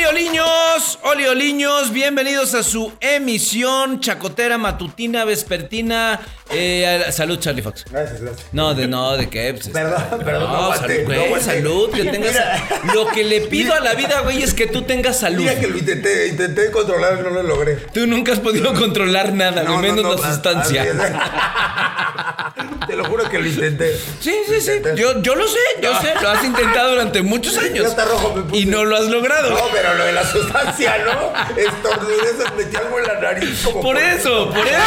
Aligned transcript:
Oli 0.00 0.06
Oliños, 0.06 0.98
Oli 1.02 1.26
Oliños, 1.26 1.92
bienvenidos 1.92 2.54
a 2.54 2.62
su 2.62 2.90
emisión 3.00 4.00
chacotera 4.00 4.56
matutina 4.56 5.26
vespertina. 5.26 6.20
Eh, 6.52 7.04
salud, 7.12 7.38
Charlie 7.38 7.62
Fox. 7.62 7.84
Gracias, 7.90 8.20
gracias. 8.20 8.46
No, 8.52 8.74
de 8.74 8.88
no, 8.88 9.16
de 9.16 9.28
qué. 9.30 9.54
Pues, 9.54 9.68
Perdón, 9.68 10.02
este, 10.10 10.24
perdón, 10.24 10.42
no 10.44 10.48
No, 10.48 10.56
aguanté, 10.64 11.04
salud, 11.06 11.14
no 11.14 11.28
güey, 11.28 11.42
salud, 11.42 11.90
que 11.92 12.04
tengas. 12.04 12.32
Mira. 12.32 12.68
Lo 12.94 13.06
que 13.08 13.24
le 13.24 13.40
pido 13.42 13.72
a 13.74 13.80
la 13.80 13.94
vida, 13.94 14.20
güey, 14.20 14.42
es 14.42 14.52
que 14.54 14.66
tú 14.66 14.82
tengas 14.82 15.18
salud. 15.20 15.38
Mira 15.38 15.58
que 15.60 15.66
lo 15.68 15.78
intenté, 15.78 16.26
intenté 16.28 16.70
controlar 16.70 17.18
y 17.20 17.22
no 17.22 17.30
lo 17.30 17.42
logré. 17.42 17.76
Tú 17.94 18.06
nunca 18.06 18.32
has 18.32 18.40
podido 18.40 18.74
controlar 18.74 19.32
nada, 19.32 19.62
No, 19.62 19.76
no, 19.76 19.78
menos 19.78 20.02
no, 20.02 20.14
la 20.14 20.26
a- 20.28 20.32
sustancia. 20.32 20.86
Te 22.86 22.96
lo 22.96 23.04
juro 23.04 23.28
que 23.30 23.38
lo 23.38 23.46
intenté. 23.46 23.96
Sí, 24.20 24.34
sí, 24.48 24.60
sí. 24.60 24.72
Yo, 24.96 25.22
yo 25.22 25.34
lo 25.36 25.46
sé, 25.46 25.58
yo 25.80 25.92
sé. 26.00 26.12
Lo 26.20 26.30
has 26.30 26.44
intentado 26.44 26.90
durante 26.90 27.22
muchos 27.22 27.54
Ya 27.54 27.60
años. 27.62 27.86
está 27.86 28.04
rojo, 28.04 28.34
me 28.34 28.42
puse. 28.42 28.62
Y 28.62 28.66
no 28.66 28.84
lo 28.84 28.96
has 28.96 29.04
logrado. 29.06 29.50
No, 29.50 29.60
pero 29.72 29.94
lo 29.94 30.04
de 30.04 30.12
la 30.12 30.24
sustancia, 30.26 30.96
¿no? 31.04 31.32
Estornudé, 31.56 32.16
se 32.36 32.50
metí 32.56 32.76
algo 32.76 32.98
en 32.98 33.06
la 33.06 33.20
nariz. 33.20 33.60
Como 33.64 33.80
Por 33.80 33.96
eso, 33.96 34.50
por 34.50 34.66
eso. 34.66 34.76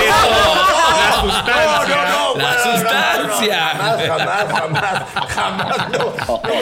La 0.93 1.21
sustancia. 1.21 1.52
No, 1.55 1.87
no, 1.87 1.95
no. 2.09 2.35
La 2.37 2.53
sustancia. 2.53 3.59
Jamás, 3.59 3.97
jamás, 4.07 4.45
jamás. 4.53 5.03
Jamás. 5.35 5.77
No, 5.91 6.13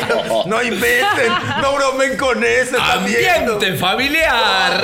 no, 0.09 0.43
no 0.45 0.61
inventen. 0.61 1.31
No 1.61 1.73
bromen 1.75 2.17
con 2.17 2.43
eso. 2.43 2.77
viendo. 3.05 3.53
Ambiente 3.53 3.77
familiar. 3.77 4.81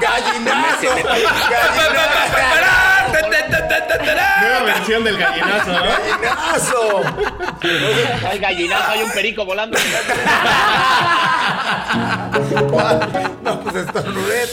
Gallinazo. 0.00 0.94
Gallinazo. 0.96 3.01
Nueva 4.40 4.62
versión 4.64 5.04
del 5.04 5.18
gallinazo, 5.18 5.72
¿no? 5.72 5.82
Gallinazo. 6.20 7.02
Hay 8.28 8.38
gallinazo, 8.38 8.90
hay 8.90 9.02
un 9.02 9.10
perico 9.12 9.44
volando. 9.44 9.78
No, 13.42 13.60
pues 13.60 13.74
estornudé. 13.76 14.46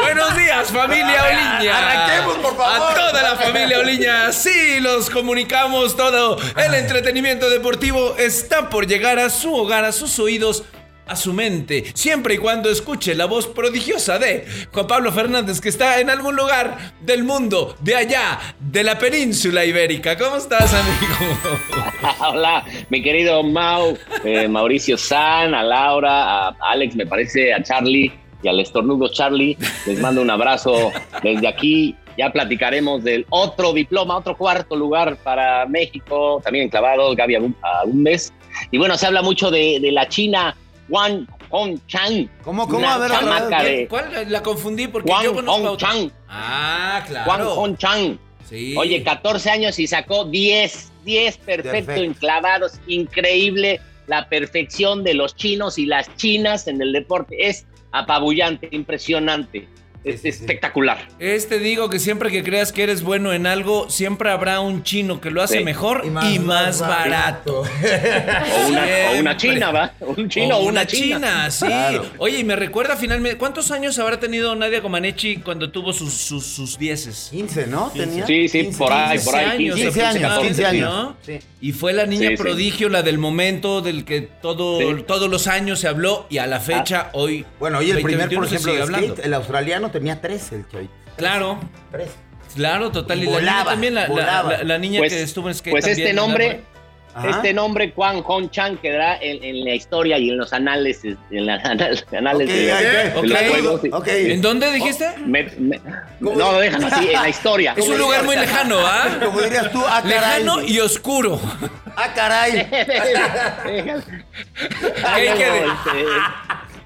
Buenos 0.00 0.36
días, 0.36 0.68
familia 0.70 1.24
Oliña. 1.24 1.78
Arranquemos, 1.78 2.38
por 2.38 2.56
favor. 2.56 2.90
A 2.90 2.94
toda 2.94 3.22
la 3.22 3.36
familia 3.36 3.78
Oliña. 3.78 4.32
Sí, 4.32 4.80
los 4.80 5.10
comunicamos 5.10 5.96
todo. 5.96 6.38
El 6.56 6.74
entretenimiento 6.74 7.48
deportivo 7.50 8.16
está 8.18 8.68
por 8.68 8.86
llegar 8.86 9.18
a 9.18 9.30
su 9.30 9.54
hogar, 9.54 9.84
a 9.84 9.92
sus 9.92 10.18
oídos. 10.18 10.64
A 11.10 11.16
su 11.16 11.32
mente, 11.32 11.86
siempre 11.94 12.34
y 12.34 12.38
cuando 12.38 12.70
escuche 12.70 13.16
la 13.16 13.24
voz 13.24 13.48
prodigiosa 13.48 14.20
de 14.20 14.46
Juan 14.72 14.86
Pablo 14.86 15.10
Fernández, 15.10 15.60
que 15.60 15.68
está 15.68 15.98
en 15.98 16.08
algún 16.08 16.36
lugar 16.36 16.94
del 17.00 17.24
mundo, 17.24 17.74
de 17.80 17.96
allá, 17.96 18.38
de 18.60 18.84
la 18.84 18.96
península 18.96 19.64
ibérica. 19.64 20.16
¿Cómo 20.16 20.36
estás, 20.36 20.72
amigo? 20.72 21.58
Hola, 22.30 22.64
mi 22.90 23.02
querido 23.02 23.42
Mau, 23.42 23.98
eh, 24.22 24.46
Mauricio 24.46 24.96
San, 24.96 25.52
a 25.52 25.64
Laura, 25.64 26.46
a 26.46 26.56
Alex, 26.60 26.94
me 26.94 27.06
parece, 27.06 27.52
a 27.52 27.60
Charlie 27.60 28.12
y 28.44 28.46
al 28.46 28.60
estornudo 28.60 29.08
Charlie. 29.08 29.58
Les 29.86 29.98
mando 29.98 30.22
un 30.22 30.30
abrazo 30.30 30.92
desde 31.24 31.48
aquí. 31.48 31.96
Ya 32.18 32.30
platicaremos 32.30 33.02
del 33.02 33.26
otro 33.30 33.72
diploma, 33.72 34.16
otro 34.18 34.36
cuarto 34.36 34.76
lugar 34.76 35.16
para 35.16 35.66
México, 35.66 36.40
también 36.44 36.66
enclavados, 36.66 37.16
Gaby 37.16 37.52
mes 37.94 38.32
Y 38.70 38.78
bueno, 38.78 38.96
se 38.96 39.06
habla 39.06 39.22
mucho 39.22 39.50
de, 39.50 39.80
de 39.80 39.90
la 39.90 40.08
China, 40.08 40.54
Wang 40.90 41.26
Hongchang. 41.50 42.28
¿Cómo, 42.44 42.66
cómo? 42.66 42.78
Una 42.78 42.94
A 42.94 42.98
ver, 42.98 43.10
chamaca 43.10 43.62
de 43.62 43.88
¿Cuál? 43.88 44.26
La 44.30 44.42
confundí 44.42 44.86
porque 44.88 45.10
Wang 45.10 45.24
yo 45.24 45.34
conozco 45.34 45.66
a 45.66 45.70
otra. 45.70 45.88
Hongchang. 45.90 46.12
Ah, 46.28 47.02
Wang 47.08 47.24
claro. 47.24 47.54
Hongchang. 47.54 48.18
Sí. 48.48 48.74
Oye, 48.76 49.02
14 49.02 49.50
años 49.50 49.78
y 49.78 49.86
sacó 49.86 50.24
10, 50.24 50.92
10 51.04 51.36
perfecto, 51.38 51.70
Perfecto. 51.70 52.02
enclavados, 52.02 52.72
increíble 52.88 53.80
la 54.08 54.28
perfección 54.28 55.04
de 55.04 55.14
los 55.14 55.36
chinos 55.36 55.78
y 55.78 55.86
las 55.86 56.14
chinas 56.16 56.66
en 56.66 56.82
el 56.82 56.92
deporte. 56.92 57.48
Es 57.48 57.64
apabullante, 57.92 58.68
impresionante, 58.72 59.68
es 60.04 60.24
espectacular. 60.24 61.08
Este 61.18 61.58
digo 61.58 61.90
que 61.90 61.98
siempre 61.98 62.30
que 62.30 62.42
creas 62.42 62.72
que 62.72 62.82
eres 62.82 63.02
bueno 63.02 63.32
en 63.32 63.46
algo, 63.46 63.90
siempre 63.90 64.30
habrá 64.30 64.60
un 64.60 64.82
chino 64.82 65.20
que 65.20 65.30
lo 65.30 65.42
hace 65.42 65.58
Sí. 65.58 65.64
mejor 65.64 66.02
y 66.06 66.38
más, 66.38 66.80
barato. 66.80 67.60
O 67.60 68.68
una, 68.68 68.82
o 68.82 69.18
una 69.18 69.36
Siempre. 69.36 69.36
china, 69.36 69.70
¿va? 69.72 69.92
Un 70.00 70.28
chino 70.28 70.56
o 70.56 70.64
una, 70.64 70.86
china. 70.86 71.50
sí. 71.50 71.66
Claro. 71.66 72.06
Oye, 72.18 72.38
y 72.38 72.44
me 72.44 72.56
recuerda 72.56 72.96
finalmente, 72.96 73.36
¿cuántos 73.38 73.70
años 73.70 73.98
habrá 73.98 74.18
tenido 74.18 74.54
Nadia 74.54 74.80
Comaneci 74.82 75.36
cuando 75.36 75.70
tuvo 75.70 75.92
sus, 75.92 76.12
sus, 76.14 76.46
sus 76.46 76.78
dieces? 76.78 77.28
15, 77.30 77.66
¿no? 77.66 77.90
¿Tenía? 77.94 78.26
Sí, 78.26 78.48
sí, 78.48 78.62
15, 78.62 78.78
por 78.78 78.92
ahí, 78.92 79.10
15. 79.18 79.24
por 79.30 79.34
ahí, 79.38 79.58
15, 79.58 79.82
15 79.82 80.02
años, 80.04 80.22
14, 80.22 80.46
15 80.48 80.66
años. 80.66 80.90
¿no? 80.94 81.16
Sí. 81.22 81.38
Y 81.60 81.72
fue 81.72 81.92
la 81.92 82.06
niña 82.06 82.30
Sí, 82.30 82.36
sí. 82.36 82.42
prodigio, 82.42 82.88
la 82.88 83.02
del 83.02 83.18
momento, 83.18 83.82
del 83.82 84.04
que 84.04 84.22
todo, 84.22 84.78
Sí. 84.80 85.04
todos 85.06 85.28
los 85.28 85.46
años 85.46 85.78
se 85.80 85.88
habló 85.88 86.26
y 86.30 86.38
a 86.38 86.46
la 86.46 86.60
fecha, 86.60 87.10
hoy. 87.12 87.44
Bueno, 87.58 87.78
oye, 87.78 87.90
el 87.90 87.96
2021 88.02 88.26
primer, 88.26 88.38
por 88.38 88.46
ejemplo, 88.46 88.98
de 89.02 89.08
skate, 89.14 89.26
el 89.26 89.34
australiano 89.34 89.89
tenía 89.90 90.20
13, 90.20 90.54
el 90.56 90.68
chavito. 90.68 90.92
Claro, 91.16 91.58
13. 91.90 92.12
claro, 92.54 92.90
total. 92.90 93.22
Y, 93.22 93.26
la 93.26 93.40
niña 93.40 93.64
también, 93.64 93.94
la, 93.94 94.02
la- 94.02 94.08
volaba. 94.08 94.50
la- 94.58 94.64
la 94.64 94.78
niña 94.78 94.98
Pues, 95.00 95.12
que 95.12 95.22
estuvo 95.22 95.48
en 95.48 95.54
skate 95.54 95.72
pues 95.72 95.84
también, 95.84 96.06
este 96.08 96.14
¿no? 96.14 96.22
nombre, 96.26 96.60
Ajá. 97.14 97.30
este 97.30 97.52
nombre, 97.52 97.92
Wang 97.96 98.22
Hongchang, 98.24 98.76
quedará 98.78 99.18
en, 99.20 99.42
en 99.42 99.64
la 99.64 99.74
historia 99.74 100.16
y 100.18 100.30
en 100.30 100.38
los 100.38 100.52
anales, 100.52 101.00
en 101.04 101.46
los 101.46 101.58
Ok, 101.64 102.38
de, 102.38 103.12
los 103.22 103.38
juegos. 103.50 103.80
¿En 104.06 104.40
dónde 104.40 104.70
dijiste? 104.70 105.08
Me- 105.26 105.50
me- 105.58 105.80
¿Cómo? 106.22 106.36
no, 106.36 106.52
déjalo 106.58 106.86
así, 106.86 107.08
en 107.08 107.20
la 107.20 107.28
historia. 107.28 107.74
Es 107.76 107.88
un 107.88 107.98
lugar 107.98 108.24
muy 108.24 108.36
lejano, 108.36 108.76
¿ah? 108.78 109.08
Como 109.24 109.40
dirías 109.42 109.70
tú, 109.72 109.82
ah, 109.86 110.00
caray. 110.02 110.42
Lejano 110.44 110.62
y 110.62 110.78
oscuro. 110.80 111.40
Ah, 111.96 112.12
caray. 112.14 112.58
Ay, 112.60 112.66
¿Qué- 115.24 115.24
luego, 115.24 115.38
qué- 115.38 115.58
este, 115.58 116.04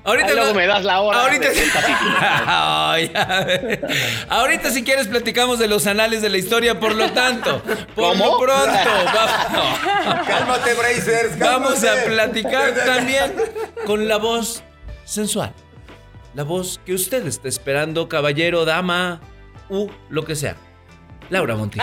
Ahorita 0.05 0.35
luego 0.35 0.49
no- 0.49 0.55
me 0.55 0.67
das 0.67 0.85
la 0.85 1.01
hora 1.01 1.23
Ahorita, 1.23 1.49
a 2.47 2.97
ver. 3.47 3.81
Ahorita 4.29 4.71
si 4.71 4.85
quieres 4.85 5.07
platicamos 5.09 5.59
de 5.59 5.67
los 5.67 5.87
anales 5.87 6.21
de 6.23 6.29
la 6.29 6.37
historia, 6.39 6.79
por 6.79 6.95
lo 6.95 7.11
tanto, 7.13 7.63
por 7.95 8.11
¿Cómo? 8.13 8.25
lo 8.33 8.39
pronto 8.39 8.91
va- 9.07 10.25
Cálmate, 10.27 10.75
Brazers. 10.75 11.39
vamos 11.39 11.83
a 11.85 12.05
platicar 12.05 12.75
también 12.85 13.35
con 13.87 14.07
la 14.07 14.19
voz 14.19 14.63
sensual. 15.05 15.53
La 16.35 16.43
voz 16.43 16.81
que 16.85 16.95
usted 16.95 17.27
está 17.27 17.49
esperando, 17.49 18.09
caballero, 18.09 18.65
dama, 18.65 19.21
u 19.69 19.89
lo 20.11 20.25
que 20.25 20.35
sea. 20.37 20.57
Laura 21.31 21.57
Monti. 21.57 21.79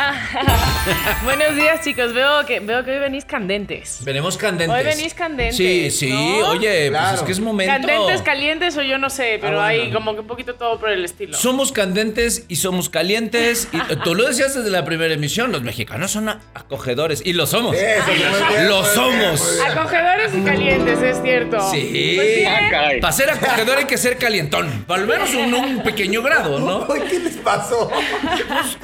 Buenos 1.24 1.56
días, 1.56 1.82
chicos. 1.84 2.14
Veo 2.14 2.46
que, 2.46 2.60
veo 2.60 2.84
que 2.86 2.92
hoy 2.92 3.00
venís 3.00 3.26
candentes. 3.26 4.00
Venimos 4.04 4.38
candentes. 4.38 4.78
Hoy 4.78 4.84
venís 4.86 5.14
candentes, 5.14 5.58
Sí, 5.58 5.90
sí. 5.90 6.10
¿no? 6.12 6.50
Oye, 6.50 6.92
pues 6.92 7.14
es 7.16 7.22
que 7.24 7.32
es 7.32 7.40
momento. 7.40 7.74
Candentes, 7.74 8.22
calientes 8.22 8.78
o 8.78 8.82
yo 8.84 8.98
no 9.00 9.10
sé, 9.10 9.40
pero 9.42 9.60
Ah, 9.60 9.66
bueno. 9.68 9.84
hay 9.84 9.92
como 9.92 10.14
que 10.14 10.22
un 10.22 10.28
poquito 10.28 10.56
todo 10.56 10.80
por 10.80 10.90
el 10.90 11.04
estilo. 11.04 11.36
Somos 11.36 11.72
candentes 11.72 12.46
y 12.48 12.58
somos 12.58 12.90
calientes. 12.90 13.68
Y 13.72 13.96
tú 14.04 14.14
lo 14.16 14.28
decías 14.28 14.54
desde 14.56 14.70
la 14.70 14.86
primera 14.86 15.14
emisión, 15.14 15.52
los 15.52 15.64
mexicanos 15.64 16.12
son 16.12 16.30
acogedores. 16.30 17.22
Y 17.26 17.34
lo 17.34 17.48
somos. 17.48 17.72
Bien, 17.72 18.70
Lo 18.70 18.86
somos. 18.86 19.56
bien. 19.58 19.72
Acogedores 19.78 20.34
y 20.36 20.42
calientes, 20.44 21.02
es 21.02 21.22
cierto. 21.22 21.60
Sí. 21.72 22.14
Pues 22.16 22.36
sí, 22.36 22.46
Ah. 22.48 22.90
Para 23.02 23.12
ser 23.14 23.30
acogedor 23.32 23.80
hay 23.80 23.86
que 23.86 23.98
ser 23.98 24.18
calientón. 24.18 24.86
Por 24.88 25.00
lo 25.00 25.08
menos 25.08 25.34
un, 25.34 25.54
un 25.54 25.84
pequeño 25.84 26.22
grado, 26.22 26.60
¿no? 26.60 26.88
¿Qué 27.10 27.20
les 27.20 27.38
pasó? 27.38 27.90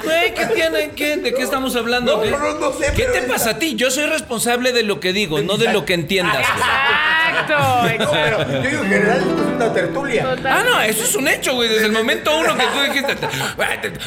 Güey, 0.04 0.34
¿qué 0.34 0.47
tiene? 0.54 0.90
¿Qué? 0.90 1.16
¿De 1.16 1.34
qué 1.34 1.42
estamos 1.42 1.74
hablando? 1.76 2.16
No, 2.16 2.22
¿Qué, 2.22 2.30
no, 2.30 2.38
no, 2.58 2.72
sé, 2.72 2.92
¿Qué 2.94 3.04
te 3.04 3.22
pasa 3.22 3.50
a 3.50 3.58
ti? 3.58 3.74
Yo 3.76 3.90
soy 3.90 4.06
responsable 4.06 4.72
de 4.72 4.82
lo 4.82 5.00
que 5.00 5.12
digo, 5.12 5.40
no 5.40 5.56
de 5.56 5.72
lo 5.72 5.84
que 5.84 5.94
entiendas. 5.94 6.38
Exacto, 6.38 7.58
No, 7.58 7.88
exacto. 7.88 8.12
pero 8.12 8.62
yo 8.62 8.70
digo 8.70 8.82
en 8.84 8.88
general 8.90 9.18
esto 9.18 9.34
es 9.34 9.40
una 9.56 9.72
tertulia. 9.72 10.36
Ah, 10.44 10.62
no, 10.64 10.80
eso 10.82 11.04
es 11.04 11.14
un 11.14 11.28
hecho, 11.28 11.54
güey. 11.54 11.68
Desde 11.68 11.86
el 11.86 11.92
momento 11.92 12.36
uno 12.36 12.56
que 12.56 12.64
tú 12.64 12.80
dijiste, 12.92 13.14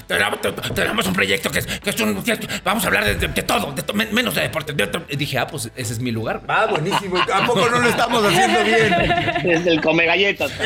tenemos- 0.07 0.41
te- 0.41 0.51
tenemos 0.73 1.05
un 1.07 1.13
proyecto 1.13 1.49
que 1.51 1.59
es, 1.59 1.65
que 1.67 1.89
es 1.91 1.99
un. 2.01 2.23
Vamos 2.63 2.83
a 2.83 2.87
hablar 2.87 3.05
de, 3.05 3.15
de- 3.15 3.27
de 3.27 3.43
todo, 3.43 3.71
de 3.71 3.83
to- 3.83 3.93
men- 3.93 4.13
menos 4.13 4.35
de 4.35 4.41
deporte. 4.41 4.73
y 5.09 5.15
dije, 5.15 5.37
ah, 5.39 5.47
pues 5.47 5.69
ese 5.75 5.93
es 5.93 5.99
mi 5.99 6.11
lugar. 6.11 6.41
güey. 6.45 6.57
Ah, 6.57 6.65
buenísimo. 6.69 7.17
¿A 7.17 7.45
poco 7.45 7.69
no 7.69 7.79
lo 7.79 7.87
estamos 7.89 8.23
haciendo 8.25 8.63
bien? 8.63 8.95
Desde 9.43 9.71
el 9.71 9.81
come 9.81 10.05
galletas. 10.05 10.51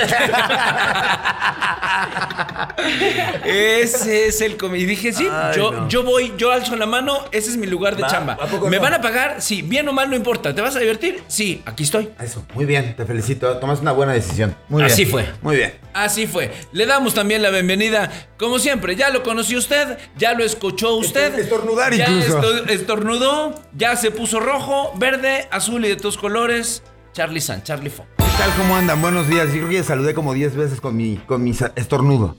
Ese 3.46 4.28
es 4.28 4.42
el 4.42 4.58
comi. 4.58 4.80
Y 4.80 4.86
dije, 4.86 5.14
sí, 5.14 5.28
Ay, 5.32 5.56
yo, 5.56 5.65
no. 5.72 5.88
yo 5.90 6.04
voy, 6.04 6.34
yo 6.38 6.52
alzo 6.52 6.76
la 6.76 6.86
mano, 6.86 7.20
ese 7.32 7.50
es 7.52 7.58
mi 7.58 7.68
lugar 7.68 7.96
de 7.96 8.02
Va, 8.04 8.08
chamba. 8.08 8.34
¿a 8.34 8.46
poco 8.48 8.70
¿Me 8.70 8.78
no? 8.78 8.84
van 8.84 8.94
a 8.96 9.02
pagar? 9.02 9.42
Sí, 9.42 9.62
bien 9.62 9.88
o 9.90 9.94
mal 9.94 10.10
no 10.10 10.16
importa. 10.16 10.54
¿Te 10.56 10.62
vas 10.62 10.76
a 10.76 10.80
divertir? 10.80 11.24
Sí, 11.28 11.62
aquí 11.66 11.84
estoy. 11.84 12.10
Eso. 12.20 12.46
Muy 12.54 12.66
bien, 12.66 12.96
te 12.96 13.06
felicito. 13.06 13.58
Tomaste 13.58 13.82
una 13.82 13.92
buena 13.92 14.14
decisión. 14.14 14.56
Muy 14.70 14.82
bien. 14.84 14.92
Así 14.92 15.06
fue. 15.06 15.26
Muy 15.42 15.56
bien. 15.58 15.74
Así 15.94 16.28
fue. 16.28 16.52
Le 16.72 16.86
damos 16.86 17.14
también 17.14 17.42
la 17.42 17.50
bienvenida, 17.52 18.12
como 18.38 18.60
siempre, 18.60 18.96
ya 18.96 19.10
lo 19.10 19.24
conoció 19.24 19.58
usted, 19.60 19.98
ya 20.18 20.34
lo 20.34 20.44
escuchó 20.44 20.96
usted. 20.96 21.38
Estornudar 21.40 21.94
ya 21.94 22.10
incluso. 22.10 22.40
esto- 22.54 22.66
estornudó, 22.72 23.56
ya 23.76 23.96
se 23.96 24.12
puso 24.12 24.40
rojo, 24.40 24.94
verde, 24.98 25.48
azul 25.52 25.86
y 25.86 25.90
de 25.90 25.96
tus 25.96 26.18
colores. 26.18 26.84
Charlie 27.14 27.40
San, 27.40 27.64
Charlie 27.64 27.90
Fong. 27.90 28.08
¿Qué 28.18 28.24
tal? 28.38 28.52
¿Cómo 28.58 28.76
andan? 28.76 29.02
Buenos 29.02 29.30
días. 29.30 29.48
Yo 29.48 29.54
creo 29.60 29.70
que 29.70 29.76
ya 29.76 29.84
saludé 29.84 30.14
como 30.14 30.34
10 30.34 30.56
veces 30.58 30.82
con 30.82 30.98
mi, 30.98 31.16
con 31.26 31.42
mi 31.44 31.52
estornudo. 31.76 32.36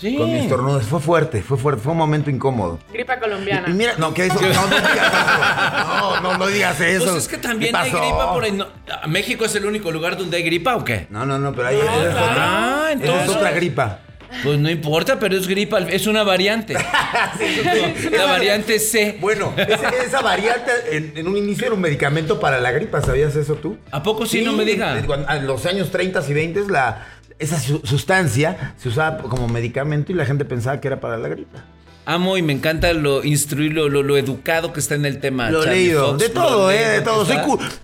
Sí. 0.00 0.16
Con 0.16 0.32
mi 0.32 0.38
estornudo. 0.38 0.80
Fue 0.80 0.98
fuerte, 1.00 1.42
fue 1.42 1.58
fuerte. 1.58 1.82
Fue 1.82 1.92
un 1.92 1.98
momento 1.98 2.30
incómodo. 2.30 2.78
Gripa 2.92 3.18
colombiana. 3.20 3.68
Y 3.68 3.72
mira, 3.74 3.94
no, 3.98 4.14
que 4.14 4.26
eso. 4.26 4.40
No, 4.40 4.48
no 4.48 4.76
digas 4.76 5.12
eso. 5.12 5.84
No, 6.00 6.20
no, 6.20 6.38
no 6.38 6.46
digas 6.46 6.80
eso. 6.80 7.04
Pues 7.10 7.16
es 7.24 7.28
que 7.28 7.36
también 7.38 7.72
¿Qué 7.72 7.78
hay 7.78 7.90
gripa 7.90 8.32
por 8.32 8.44
ahí. 8.44 8.52
no- 8.52 8.66
¿México 9.08 9.44
es 9.44 9.54
el 9.56 9.66
único 9.66 9.90
lugar 9.92 10.16
donde 10.16 10.38
hay 10.38 10.42
gripa 10.42 10.76
o 10.76 10.84
qué? 10.84 11.06
No, 11.10 11.26
no, 11.26 11.38
no, 11.38 11.52
pero 11.52 11.68
ahí 11.68 11.76
es 11.76 11.82
claro. 11.84 12.00
otra. 12.10 12.34
Ah, 12.38 12.88
entonces- 12.92 13.24
es 13.24 13.36
otra 13.36 13.50
gripa. 13.50 13.98
Pues 14.44 14.60
no 14.60 14.70
importa, 14.70 15.18
pero 15.18 15.36
es 15.36 15.48
gripa, 15.48 15.80
es 15.80 16.06
una 16.06 16.22
variante. 16.22 16.74
La 18.12 18.24
variante 18.26 18.78
C. 18.78 19.18
Bueno, 19.20 19.52
esa, 19.56 19.88
esa 19.88 20.20
variante 20.22 20.70
en, 20.92 21.12
en 21.16 21.26
un 21.28 21.36
inicio 21.36 21.66
era 21.66 21.74
un 21.74 21.80
medicamento 21.80 22.38
para 22.38 22.60
la 22.60 22.70
gripa, 22.70 23.00
¿sabías 23.02 23.34
eso 23.36 23.56
tú? 23.56 23.76
¿A 23.90 24.02
poco 24.02 24.26
sí? 24.26 24.42
No 24.42 24.52
me 24.52 24.64
diga. 24.64 24.96
En 24.98 25.06
cuan- 25.06 25.26
En 25.28 25.46
los 25.46 25.66
años 25.66 25.90
30 25.90 26.22
y 26.28 26.32
20 26.32 26.60
la, 26.70 27.06
esa 27.40 27.58
su- 27.58 27.80
sustancia 27.84 28.74
se 28.78 28.88
usaba 28.88 29.18
como 29.18 29.48
medicamento 29.48 30.12
y 30.12 30.14
la 30.14 30.24
gente 30.24 30.44
pensaba 30.44 30.80
que 30.80 30.88
era 30.88 31.00
para 31.00 31.16
la 31.18 31.28
gripa. 31.28 31.64
Amo 32.10 32.36
y 32.36 32.42
me 32.42 32.52
encanta 32.52 32.92
lo 32.92 33.22
instruir, 33.22 33.72
lo, 33.72 33.88
lo, 33.88 34.16
educado 34.16 34.72
que 34.72 34.80
está 34.80 34.96
en 34.96 35.06
el 35.06 35.20
tema. 35.20 35.48
Lo 35.48 35.60
he 35.62 35.64
Charlie 35.66 35.78
leído, 35.84 36.06
Fox, 36.08 36.18
de 36.18 36.28
lo 36.28 36.34
todo, 36.34 36.70
leído 36.70 36.84
¿eh? 36.84 36.88
De 36.88 37.00
todo. 37.02 37.24
Soy 37.24 37.36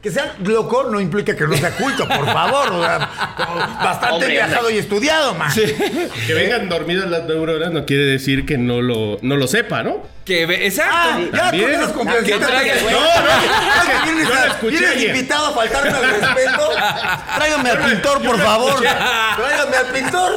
que 0.02 0.10
sea 0.10 0.34
loco 0.42 0.88
no 0.90 1.00
implica 1.00 1.36
que 1.36 1.46
no 1.46 1.56
sea 1.56 1.70
culto, 1.76 2.08
por 2.08 2.26
favor. 2.26 2.72
o 2.72 2.82
sea, 2.84 3.08
como 3.36 3.56
bastante 3.84 4.14
Hombre, 4.14 4.28
viajado 4.30 4.68
y 4.70 4.78
estudiado, 4.78 5.34
man. 5.34 5.52
Que 5.54 6.34
vengan 6.34 6.68
dormidas 6.68 7.08
las 7.08 7.24
neuronas 7.26 7.70
no 7.70 7.86
quiere 7.86 8.04
decir 8.04 8.44
que 8.44 8.58
no 8.58 8.82
lo, 8.82 9.18
no 9.22 9.36
lo 9.36 9.46
sepa, 9.46 9.84
¿no? 9.84 10.02
Que 10.24 10.44
ve- 10.44 10.66
exacto. 10.66 10.92
Ah, 10.92 11.20
ya 11.32 11.50
con 11.92 12.08
traiga- 12.08 12.74
No, 12.82 12.90
no, 12.90 14.04
vienes, 14.04 14.28
yo 14.28 14.34
escuché 14.34 14.78
vienes 14.78 15.04
invitado 15.04 15.46
a 15.46 15.52
faltarme 15.52 15.90
al 15.90 16.20
respeto. 16.20 16.68
Tráigame 17.36 17.70
al 17.70 17.78
pintor, 17.78 18.22
por 18.24 18.40
favor. 18.40 18.82
Tráigame 18.82 19.76
al 19.76 19.86
pintor. 19.94 20.32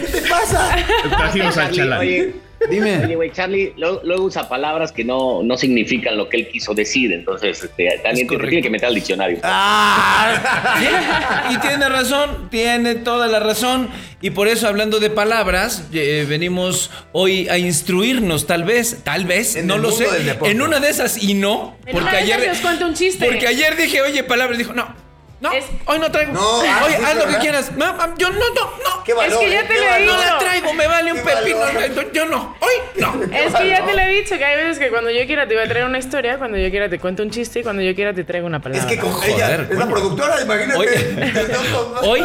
¿Qué 0.00 0.20
te 0.20 0.28
pasa? 0.28 0.76
Trajimos 1.16 1.56
al 1.58 1.72
chalán. 1.72 1.98
Oye, 1.98 2.34
Dime. 2.70 3.04
oye, 3.04 3.14
güey, 3.14 3.32
Charlie 3.32 3.72
luego, 3.76 4.00
luego 4.04 4.24
usa 4.24 4.48
palabras 4.48 4.92
que 4.92 5.04
no, 5.04 5.42
no 5.42 5.56
significan 5.56 6.16
lo 6.16 6.28
que 6.28 6.38
él 6.38 6.48
quiso 6.48 6.74
decir, 6.74 7.12
entonces 7.12 7.62
este, 7.62 8.00
también 8.02 8.26
te 8.26 8.36
tiene 8.36 8.62
que 8.62 8.70
meter 8.70 8.88
al 8.88 8.94
diccionario. 8.94 9.38
Ah. 9.42 11.48
Y 11.50 11.58
tiene 11.58 11.88
razón, 11.88 12.48
tiene 12.50 12.96
toda 12.96 13.26
la 13.26 13.38
razón. 13.38 13.88
Y 14.20 14.30
por 14.30 14.48
eso, 14.48 14.68
hablando 14.68 15.00
de 15.00 15.10
palabras, 15.10 15.84
eh, 15.92 16.26
venimos 16.28 16.90
hoy 17.12 17.48
a 17.48 17.58
instruirnos, 17.58 18.46
tal 18.46 18.64
vez, 18.64 19.02
tal 19.04 19.24
vez, 19.24 19.56
En 19.56 19.66
no 19.66 19.78
lo 19.78 19.92
sé. 19.92 20.06
En 20.44 20.60
una 20.60 20.80
de 20.80 20.90
esas 20.90 21.22
y 21.22 21.34
no. 21.34 21.76
En 21.86 21.96
Porque 21.96 22.16
ayer. 22.16 22.40
esas 22.40 22.56
os 22.56 22.62
cuento 22.62 22.86
un 22.86 22.94
chiste. 22.94 23.24
Porque 23.24 23.46
ayer 23.46 23.76
dije, 23.76 24.02
oye, 24.02 24.24
palabras, 24.24 24.58
dijo, 24.58 24.74
no. 24.74 25.07
No, 25.40 25.52
Es- 25.52 25.66
hoy 25.86 26.00
no 26.00 26.10
traigo. 26.10 26.32
No, 26.32 26.40
ah, 26.62 26.82
oye, 26.84 26.96
haz 26.96 27.14
lo 27.14 27.26
que 27.28 27.36
quieras. 27.36 27.70
No, 27.76 27.84
ah, 27.84 28.12
yo 28.18 28.28
no, 28.30 28.38
no, 28.38 28.62
no. 28.84 29.04
Qué 29.04 29.14
valor, 29.14 29.38
que 29.38 29.50
ya 29.50 29.60
eh, 29.60 29.64
te 29.68 29.74
lo 29.74 29.82
he 29.84 29.88
valor. 29.88 30.06
No 30.06 30.12
dicho. 30.20 30.32
la 30.32 30.38
traigo, 30.38 30.72
me 30.74 30.86
vale 30.88 31.12
un 31.12 31.18
pepino. 31.20 31.58
valor. 31.58 32.12
Yo 32.12 32.26
no, 32.26 32.56
hoy 32.58 32.72
no. 32.96 33.22
Es 33.32 33.54
que 33.54 33.68
ya 33.68 33.84
te 33.86 33.94
lo 33.94 34.00
he 34.00 34.08
dicho, 34.08 34.36
que 34.36 34.44
hay 34.44 34.56
veces 34.56 34.80
que 34.80 34.90
cuando 34.90 35.10
yo 35.10 35.24
quiera 35.26 35.46
te 35.46 35.54
voy 35.54 35.62
a 35.64 35.68
traer 35.68 35.84
una 35.86 35.98
historia, 35.98 36.38
cuando 36.38 36.58
yo 36.58 36.68
quiera 36.70 36.88
te 36.88 36.98
cuento 36.98 37.22
un 37.22 37.30
chiste 37.30 37.60
y 37.60 37.62
cuando 37.62 37.82
yo 37.82 37.94
quiera 37.94 38.12
te 38.12 38.24
traigo 38.24 38.48
una 38.48 38.60
palabra. 38.60 38.82
Es 38.82 38.92
que 38.92 38.98
con 39.00 39.12
Joder, 39.12 39.30
ella 39.30 39.66
es 39.70 39.78
la 39.78 39.86
productora, 39.86 40.42
imagínate. 40.42 41.16
No. 41.72 42.00
Hoy, 42.08 42.24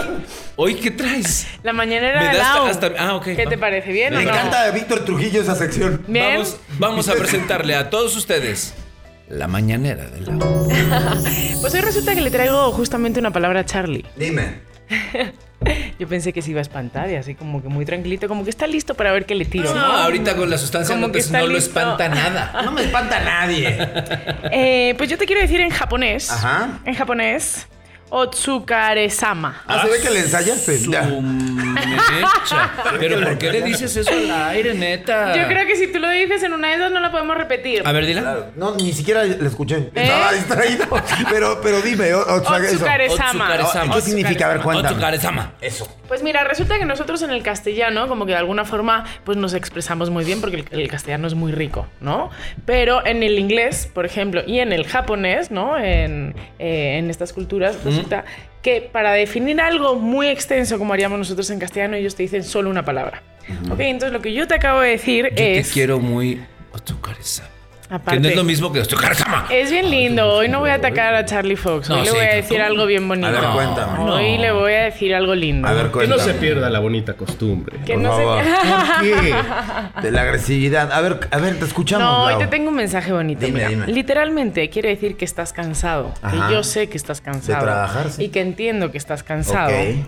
hoy, 0.55 0.75
¿qué 0.75 0.89
traes? 0.91 1.47
La 1.61 1.71
mañanera 1.73 2.19
Me 2.19 2.27
de 2.29 2.37
das 2.37 2.55
Lau. 2.55 2.65
hasta- 2.65 2.91
ah, 2.97 3.15
ok, 3.15 3.25
¿Qué 3.35 3.43
va. 3.45 3.49
te 3.49 3.57
parece? 3.57 3.91
¿Bien 3.91 4.13
Me 4.13 4.21
o 4.21 4.23
no? 4.23 4.29
encanta 4.29 4.63
a 4.63 4.71
Víctor 4.71 5.05
Trujillo 5.05 5.41
esa 5.41 5.55
sección. 5.55 6.03
Bien. 6.07 6.33
Vamos, 6.37 6.57
vamos 6.79 7.09
a 7.09 7.13
presentarle 7.15 7.75
a 7.75 7.89
todos 7.89 8.15
ustedes 8.15 8.73
la 9.37 9.47
mañanera 9.47 10.05
de 10.05 10.21
la. 10.21 10.33
Pues 11.61 11.73
hoy 11.73 11.81
resulta 11.81 12.13
que 12.13 12.21
le 12.21 12.29
traigo 12.29 12.71
justamente 12.71 13.19
una 13.19 13.31
palabra 13.31 13.61
a 13.61 13.65
Charlie. 13.65 14.05
Dime. 14.15 14.59
Yo 15.99 16.07
pensé 16.09 16.33
que 16.33 16.41
se 16.41 16.51
iba 16.51 16.59
a 16.59 16.61
espantar 16.61 17.09
y 17.09 17.15
así 17.15 17.35
como 17.35 17.61
que 17.61 17.69
muy 17.69 17.85
tranquilito, 17.85 18.27
como 18.27 18.43
que 18.43 18.49
está 18.49 18.67
listo 18.67 18.95
para 18.95 19.13
ver 19.13 19.25
qué 19.25 19.33
le 19.33 19.45
tiro. 19.45 19.73
No, 19.73 19.79
¿no? 19.79 19.93
ahorita 19.93 20.35
con 20.35 20.49
la 20.49 20.57
sustancia 20.57 20.95
Como 20.95 21.07
no, 21.07 21.13
que 21.13 21.23
no 21.31 21.47
lo 21.47 21.57
espanta 21.57 22.09
nada. 22.09 22.61
No 22.65 22.71
me 22.71 22.83
espanta 22.83 23.19
nadie. 23.21 23.77
Eh, 24.51 24.93
pues 24.97 25.09
yo 25.09 25.17
te 25.17 25.25
quiero 25.25 25.41
decir 25.41 25.61
en 25.61 25.69
japonés. 25.69 26.29
Ajá. 26.29 26.79
En 26.85 26.95
japonés. 26.95 27.67
Otsukare-sama. 28.13 29.63
Ah, 29.67 29.81
se 29.83 29.89
ve 29.89 29.99
que 29.99 30.09
le 30.11 30.19
ensayaste. 30.19 30.77
Su 30.77 30.91
Ya. 30.91 31.01
mecha. 31.01 32.71
Pero 32.99 33.19
¿por 33.21 33.37
qué 33.39 33.51
le 33.51 33.61
dices 33.63 33.95
eso 33.95 34.09
al 34.11 34.31
aire, 34.49 34.75
neta? 34.75 35.35
Yo 35.35 35.47
creo 35.47 35.65
que 35.65 35.75
si 35.75 35.91
tú 35.91 35.97
lo 35.99 36.09
dices 36.09 36.43
en 36.43 36.53
una 36.53 36.69
de 36.69 36.75
esas 36.75 36.91
no 36.91 36.99
la 36.99 37.11
podemos 37.11 37.35
repetir. 37.35 37.81
A 37.85 37.91
ver, 37.91 38.05
dila. 38.05 38.21
Claro, 38.21 38.51
No, 38.55 38.75
ni 38.75 38.93
siquiera 38.93 39.23
le 39.23 39.47
escuché. 39.47 39.77
¿Eh? 39.77 39.91
Estaba 39.95 40.31
distraído. 40.31 40.85
Pero, 41.29 41.59
pero 41.61 41.81
dime. 41.81 42.13
Otsukare-sama. 42.13 43.49
¿Qué 43.95 44.01
significa? 44.01 44.45
A 44.45 44.49
ver, 44.49 44.61
cuéntame. 44.61 44.89
Otsukare-sama. 44.89 45.53
Eso. 45.59 45.87
Pues 46.13 46.21
mira, 46.21 46.43
resulta 46.43 46.77
que 46.77 46.85
nosotros 46.85 47.23
en 47.23 47.31
el 47.31 47.41
castellano, 47.41 48.07
como 48.07 48.27
que 48.27 48.33
de 48.33 48.37
alguna 48.37 48.65
forma, 48.65 49.03
pues 49.23 49.35
nos 49.35 49.55
expresamos 49.55 50.11
muy 50.11 50.23
bien 50.23 50.41
porque 50.41 50.57
el, 50.57 50.65
el 50.79 50.87
castellano 50.87 51.25
es 51.25 51.33
muy 51.33 51.51
rico, 51.51 51.87
¿no? 52.01 52.29
Pero 52.67 53.03
en 53.03 53.23
el 53.23 53.39
inglés, 53.39 53.89
por 53.91 54.05
ejemplo, 54.05 54.43
y 54.45 54.59
en 54.59 54.73
el 54.73 54.85
japonés, 54.85 55.49
¿no? 55.49 55.75
En, 55.75 56.35
eh, 56.59 56.99
en 56.99 57.09
estas 57.09 57.33
culturas, 57.33 57.83
resulta 57.83 58.25
que 58.61 58.81
para 58.81 59.13
definir 59.13 59.59
algo 59.59 59.95
muy 59.95 60.27
extenso 60.27 60.77
como 60.77 60.93
haríamos 60.93 61.17
nosotros 61.17 61.49
en 61.49 61.57
castellano, 61.57 61.95
ellos 61.95 62.13
te 62.13 62.21
dicen 62.21 62.43
solo 62.43 62.69
una 62.69 62.85
palabra. 62.85 63.23
Ok, 63.71 63.79
entonces 63.79 64.13
lo 64.13 64.21
que 64.21 64.33
yo 64.33 64.47
te 64.47 64.53
acabo 64.53 64.81
de 64.81 64.89
decir 64.89 65.29
Yo 65.31 65.35
te 65.35 65.57
es... 65.57 65.73
quiero 65.73 65.99
muy 65.99 66.43
Otsukare-sama. 67.83 67.89
Que 67.89 67.95
aparte, 67.95 68.19
no 68.21 68.27
es 68.29 68.35
lo 68.35 68.43
mismo 68.43 68.71
que 68.71 68.79
Otsukare-sama. 68.81 69.45
es 69.49 69.71
bien 69.71 69.89
lindo. 69.91 70.27
Hoy 70.29 70.47
no 70.49 70.59
voy 70.59 70.69
a 70.69 70.75
atacar 70.75 71.13
a 71.15 71.25
Charlie 71.25 71.55
Fox. 71.55 71.89
Hoy 71.89 71.97
No, 71.97 72.03
le 72.03 72.09
sí, 72.09 72.15
voy 72.15 72.25
a 72.25 72.29
¿cómo? 72.29 72.41
decir 72.41 72.61
algo 72.61 72.85
bien 72.85 73.07
bonito. 73.07 73.27
A 73.27 73.31
ver, 73.31 73.43
cuéntame. 73.53 73.99
Hoy 74.11 74.37
le 74.37 74.51
voy 74.51 74.73
a 74.73 74.83
decir 74.83 75.13
algo 75.15 75.35
lindo. 75.35 75.67
A 75.67 75.73
ver, 75.73 75.91
Que 75.91 76.07
no 76.07 76.17
se 76.17 76.33
pierda 76.33 76.69
la 76.69 76.79
bonita 76.79 77.13
costumbre. 77.13 77.77
Que 77.85 77.93
por 77.93 78.01
no 78.03 78.17
se- 78.17 78.23
favor. 78.23 78.43
¿Por 78.43 79.01
qué? 79.21 79.35
De 80.01 80.11
la 80.11 80.21
agresividad. 80.21 80.91
A 80.91 81.01
ver, 81.01 81.19
a 81.31 81.37
ver, 81.37 81.59
te 81.59 81.65
escuchamos. 81.65 82.03
No, 82.07 82.23
hoy 82.25 82.35
te 82.37 82.47
tengo 82.47 82.69
un 82.69 82.75
mensaje 82.75 83.11
bonito. 83.11 83.45
Dime, 83.45 83.57
mira. 83.59 83.69
dime. 83.69 83.87
Literalmente 83.87 84.69
quiere 84.69 84.89
decir 84.89 85.15
que 85.17 85.25
estás 85.25 85.53
cansado. 85.53 86.13
Ajá. 86.21 86.47
Que 86.47 86.53
yo 86.53 86.63
sé 86.63 86.89
que 86.89 86.97
estás 86.97 87.21
cansado. 87.21 87.63
trabajar, 87.63 88.09
sí. 88.09 88.23
Y 88.25 88.29
que 88.29 88.41
entiendo 88.41 88.91
que 88.91 88.97
estás 88.97 89.23
cansado. 89.23 89.69
Ok. 89.69 90.05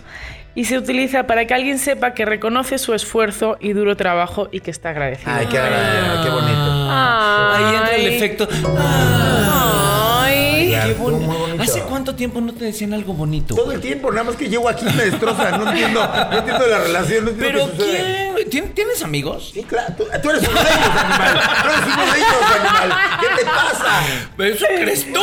Y 0.55 0.65
se 0.65 0.77
utiliza 0.77 1.27
para 1.27 1.45
que 1.45 1.53
alguien 1.53 1.77
sepa 1.79 2.13
que 2.13 2.23
reconoce 2.23 2.77
su 2.77 2.93
esfuerzo 2.93 3.57
y 3.59 3.73
duro 3.73 3.97
trabajo 3.97 4.47
y 4.51 4.61
que 4.61 4.71
está 4.71 4.91
agradecido. 4.91 5.31
Ay, 5.33 5.47
qué, 5.47 5.57
agradable, 5.57 6.23
qué 6.23 6.29
bonito. 6.29 6.89
Ahí 6.91 7.75
entra 7.75 7.95
el 7.95 8.07
efecto. 8.07 8.47
Ay. 8.79 10.75
Qué 10.85 10.93
bonito. 10.93 11.61
¿Hace 11.61 11.81
cuánto 11.81 12.15
tiempo 12.15 12.41
no 12.41 12.53
te 12.53 12.65
decían 12.65 12.93
algo 12.93 13.13
bonito? 13.13 13.55
Todo 13.55 13.71
el 13.71 13.79
tiempo, 13.81 14.11
nada 14.11 14.23
más 14.23 14.35
que 14.35 14.47
llego 14.47 14.67
aquí 14.69 14.85
y 14.87 14.93
me 14.93 15.05
destrozan. 15.05 15.59
No 15.63 15.69
entiendo, 15.69 15.99
no 16.31 16.37
entiendo 16.37 16.67
la 16.67 16.79
relación, 16.79 17.25
no 17.25 17.31
entiendo 17.31 17.59
¿Pero 17.65 17.71
qué 17.71 17.83
sucede. 17.83 18.15
quién? 18.15 18.34
¿Tien- 18.49 18.73
¿Tienes 18.73 19.01
amigos? 19.03 19.51
Sí, 19.53 19.63
claro. 19.63 19.93
Tú, 19.97 20.05
tú 20.21 20.29
eres 20.29 20.47
uno 20.47 20.61
de 20.63 20.69
ellos, 20.69 20.89
animal. 20.97 21.41
Tú 21.63 21.69
eres 21.69 21.85
uno 21.85 22.05
de 22.11 22.17
ellos, 22.17 22.51
animal. 22.59 23.19
¿Qué 23.21 23.27
te 23.37 23.45
pasa? 23.45 24.01
Pero 24.37 24.53
eso 24.55 24.65
crees 24.75 25.05
tú. 25.13 25.21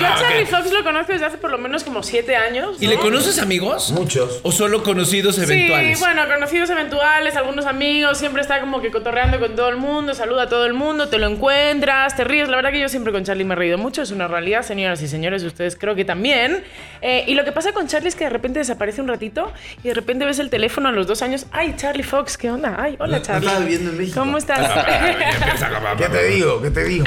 Yo 0.00 0.06
a 0.06 0.16
Charlie 0.18 0.46
Fox 0.46 0.72
lo 0.72 0.82
conozco 0.84 1.12
desde 1.12 1.26
hace 1.26 1.38
por 1.38 1.50
lo 1.50 1.58
menos 1.58 1.84
como 1.84 2.02
siete 2.02 2.36
años. 2.36 2.76
¿Y 2.80 2.86
le 2.86 2.96
conoces 2.98 3.38
amigos? 3.38 3.90
Muchos. 3.92 4.40
¿O 4.42 4.52
solo 4.52 4.82
conocidos 4.82 5.38
eventuales? 5.38 5.98
Sí, 5.98 6.04
bueno, 6.04 6.22
conocidos 6.28 6.70
eventuales, 6.70 7.36
algunos 7.36 7.66
amigos, 7.66 8.18
siempre 8.18 8.42
está 8.42 8.60
como 8.60 8.80
que 8.80 8.90
cotorreando 8.90 9.38
con 9.40 9.56
todo 9.56 9.68
el 9.68 9.76
mundo, 9.76 10.14
saluda 10.14 10.44
a 10.44 10.48
todo 10.48 10.66
el 10.66 10.74
mundo, 10.74 11.08
te 11.08 11.18
lo 11.18 11.26
encuentras, 11.26 12.16
te 12.16 12.24
ríes. 12.24 12.48
La 12.48 12.56
verdad 12.56 12.70
que 12.70 12.80
yo 12.80 12.88
siempre 12.88 13.12
con 13.12 13.24
Charlie 13.24 13.44
me 13.44 13.54
he 13.54 13.56
reído 13.56 13.78
mucho, 13.78 14.02
es 14.02 14.10
una 14.10 14.28
realidad, 14.28 14.62
señoras 14.62 15.02
y 15.02 15.08
señores, 15.08 15.42
ustedes 15.42 15.76
creo 15.76 15.94
que 15.94 16.04
también. 16.04 16.64
Eh, 17.02 17.24
y 17.26 17.34
lo 17.34 17.44
que 17.44 17.52
pasa 17.52 17.72
con 17.72 17.86
Charlie 17.86 18.08
es 18.08 18.14
que 18.14 18.24
de 18.24 18.30
repente 18.30 18.58
desaparece 18.58 19.00
un 19.00 19.08
ratito 19.08 19.52
y 19.82 19.88
de 19.88 19.94
repente 19.94 20.24
ves 20.24 20.38
el 20.38 20.50
teléfono 20.50 20.88
a 20.88 20.92
los 20.92 21.06
dos 21.06 21.22
años. 21.22 21.39
Ay, 21.52 21.74
Charlie 21.76 22.02
Fox, 22.02 22.36
¿qué 22.36 22.50
onda? 22.50 22.76
Ay, 22.78 22.96
hola 22.98 23.18
no 23.18 23.22
Charlie. 23.22 23.46
estaba 23.46 23.64
viviendo 23.64 23.90
en 23.90 23.98
México. 23.98 24.20
¿Cómo 24.20 24.38
estás? 24.38 24.70
¿Qué 25.98 26.08
te 26.08 26.24
digo? 26.28 26.60
¿Qué 26.62 26.70
te 26.70 26.84
digo? 26.84 27.04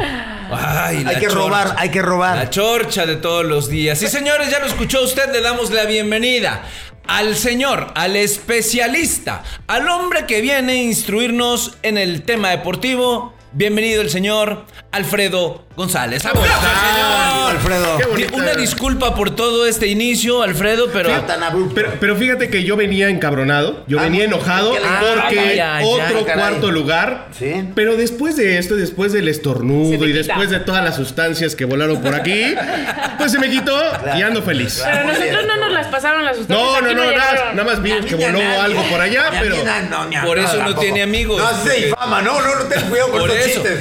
Ay, 0.52 1.04
la 1.04 1.12
Hay 1.12 1.16
que 1.18 1.22
chorcha. 1.24 1.36
robar, 1.36 1.76
hay 1.78 1.90
que 1.90 2.00
La 2.02 2.06
robar. 2.06 2.50
chorcha 2.50 3.06
de 3.06 3.16
todos 3.18 3.46
los 3.46 3.70
días. 3.70 3.98
Sí, 4.00 4.08
señores, 4.08 4.50
ya 4.50 4.60
lo 4.60 4.66
escuchó 4.66 5.04
usted, 5.04 5.32
le 5.32 5.42
damos 5.42 5.72
la 5.72 5.86
bienvenida 5.86 6.64
al 7.08 7.36
señor, 7.36 7.92
al 7.96 8.16
especialista, 8.16 9.44
al 9.68 9.88
hombre 9.90 10.26
que 10.26 10.42
viene 10.42 10.74
a 10.74 10.84
instruirnos 10.84 11.78
en 11.84 11.98
el 11.98 12.24
tema 12.24 12.50
deportivo. 12.52 13.34
Bienvenido 13.52 14.02
el 14.02 14.10
señor 14.10 14.66
Alfredo 14.94 15.64
González. 15.76 16.24
¡Aplausos, 16.26 16.52
señor! 16.54 17.50
Alfredo. 17.52 17.98
Qué 17.98 18.06
bonito. 18.06 18.36
Una 18.36 18.54
disculpa 18.54 19.16
por 19.16 19.36
todo 19.36 19.66
este 19.66 19.88
inicio, 19.88 20.44
Alfredo, 20.44 20.90
pero. 20.94 21.10
Fue 21.10 21.20
tan 21.22 21.42
abrupto. 21.44 21.74
Pero, 21.76 21.94
pero 22.00 22.16
fíjate 22.16 22.50
que 22.50 22.64
yo 22.64 22.76
venía 22.78 23.10
encabronado, 23.10 23.84
yo 23.88 24.00
Ah, 24.00 24.04
venía 24.04 24.26
enojado 24.26 24.74
¿qué 24.74 24.80
le- 24.80 24.86
porque 24.88 25.40
Ay, 25.40 25.60
ay, 25.60 25.86
otro 25.86 26.26
caray. 26.26 26.40
cuarto 26.40 26.72
lugar. 26.72 27.28
Sí. 27.38 27.70
Pero 27.74 27.96
después 27.98 28.36
de 28.36 28.60
esto, 28.60 28.76
después 28.76 29.14
del 29.14 29.26
Se 29.26 29.32
estornudo 29.32 29.90
te 29.90 29.96
y 30.06 30.14
quita. 30.14 30.18
después 30.20 30.50
de 30.52 30.60
todas 30.60 30.84
las 30.84 30.96
sustancias 30.96 31.56
que 31.56 31.66
volaron 31.66 32.02
por 32.02 32.14
aquí, 32.14 32.54
pues 33.18 33.32
se 33.32 33.40
me 33.40 33.50
quitó 33.50 33.76
y 34.16 34.22
ando 34.22 34.42
feliz. 34.44 34.80
Pero 34.84 34.98
muy 35.06 35.08
nosotros 35.14 35.32
bien. 35.34 35.48
no 35.48 35.58
nos 35.58 35.72
las 35.74 35.88
pasaron 35.88 36.24
las 36.24 36.38
sustancias. 36.38 36.68
No, 36.72 36.82
no, 36.82 36.94
no, 36.94 37.12
nada, 37.18 37.52
nada 37.54 37.64
más 37.64 37.82
vi 37.82 37.92
que 38.08 38.16
voló 38.16 38.40
algo 38.62 38.82
por 38.92 39.02
allá, 39.02 39.26
pero 39.40 39.56
mí, 39.58 39.64
na- 39.64 39.82
no, 39.84 40.06
ni 40.06 40.16
a 40.16 40.22
Por 40.24 40.38
eso 40.38 40.54
no 40.54 40.60
tampoco. 40.60 40.82
tiene 40.82 41.02
amigos, 41.02 41.42
No, 41.42 41.50
se 41.50 41.56
porque- 41.70 41.86
difama. 41.88 42.22
No, 42.22 42.42
no, 42.42 42.56
no 42.56 42.64
ten 42.66 42.82
cuidado 42.90 43.10
con 43.12 43.20
Por 43.22 43.32
eso. 43.32 43.46
chistes. 43.62 43.80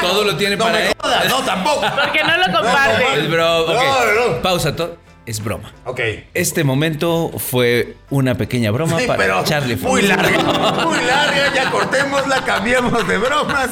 Todo 0.00 0.24
lo 0.24 0.36
tiene 0.36 0.51
no 0.56 0.64
para 0.64 0.78
me 0.78 0.86
él. 0.88 0.92
jodas, 0.98 1.28
no, 1.28 1.40
tampoco. 1.42 1.80
Porque 2.02 2.22
no 2.24 2.36
lo 2.36 2.44
comparte. 2.58 3.04
Es 3.20 3.30
broma. 3.30 3.58
ok. 3.60 3.68
No, 3.74 4.28
no. 4.36 4.42
Pausa. 4.42 4.74
to- 4.76 4.96
Es 5.24 5.42
broma. 5.42 5.72
Ok. 5.84 6.00
Este 6.34 6.64
momento 6.64 7.30
fue 7.38 7.96
una 8.10 8.34
pequeña 8.36 8.70
broma 8.72 8.98
Sí, 8.98 9.06
para 9.06 9.18
pero 9.18 9.44
Charlie 9.44 9.76
muy 9.76 10.02
larga, 10.02 10.30
muy 10.84 10.98
larga. 11.04 11.54
Ya 11.54 11.70
cortémosla, 11.70 12.44
cambiemos 12.44 13.06
de 13.06 13.18
bromas. 13.18 13.68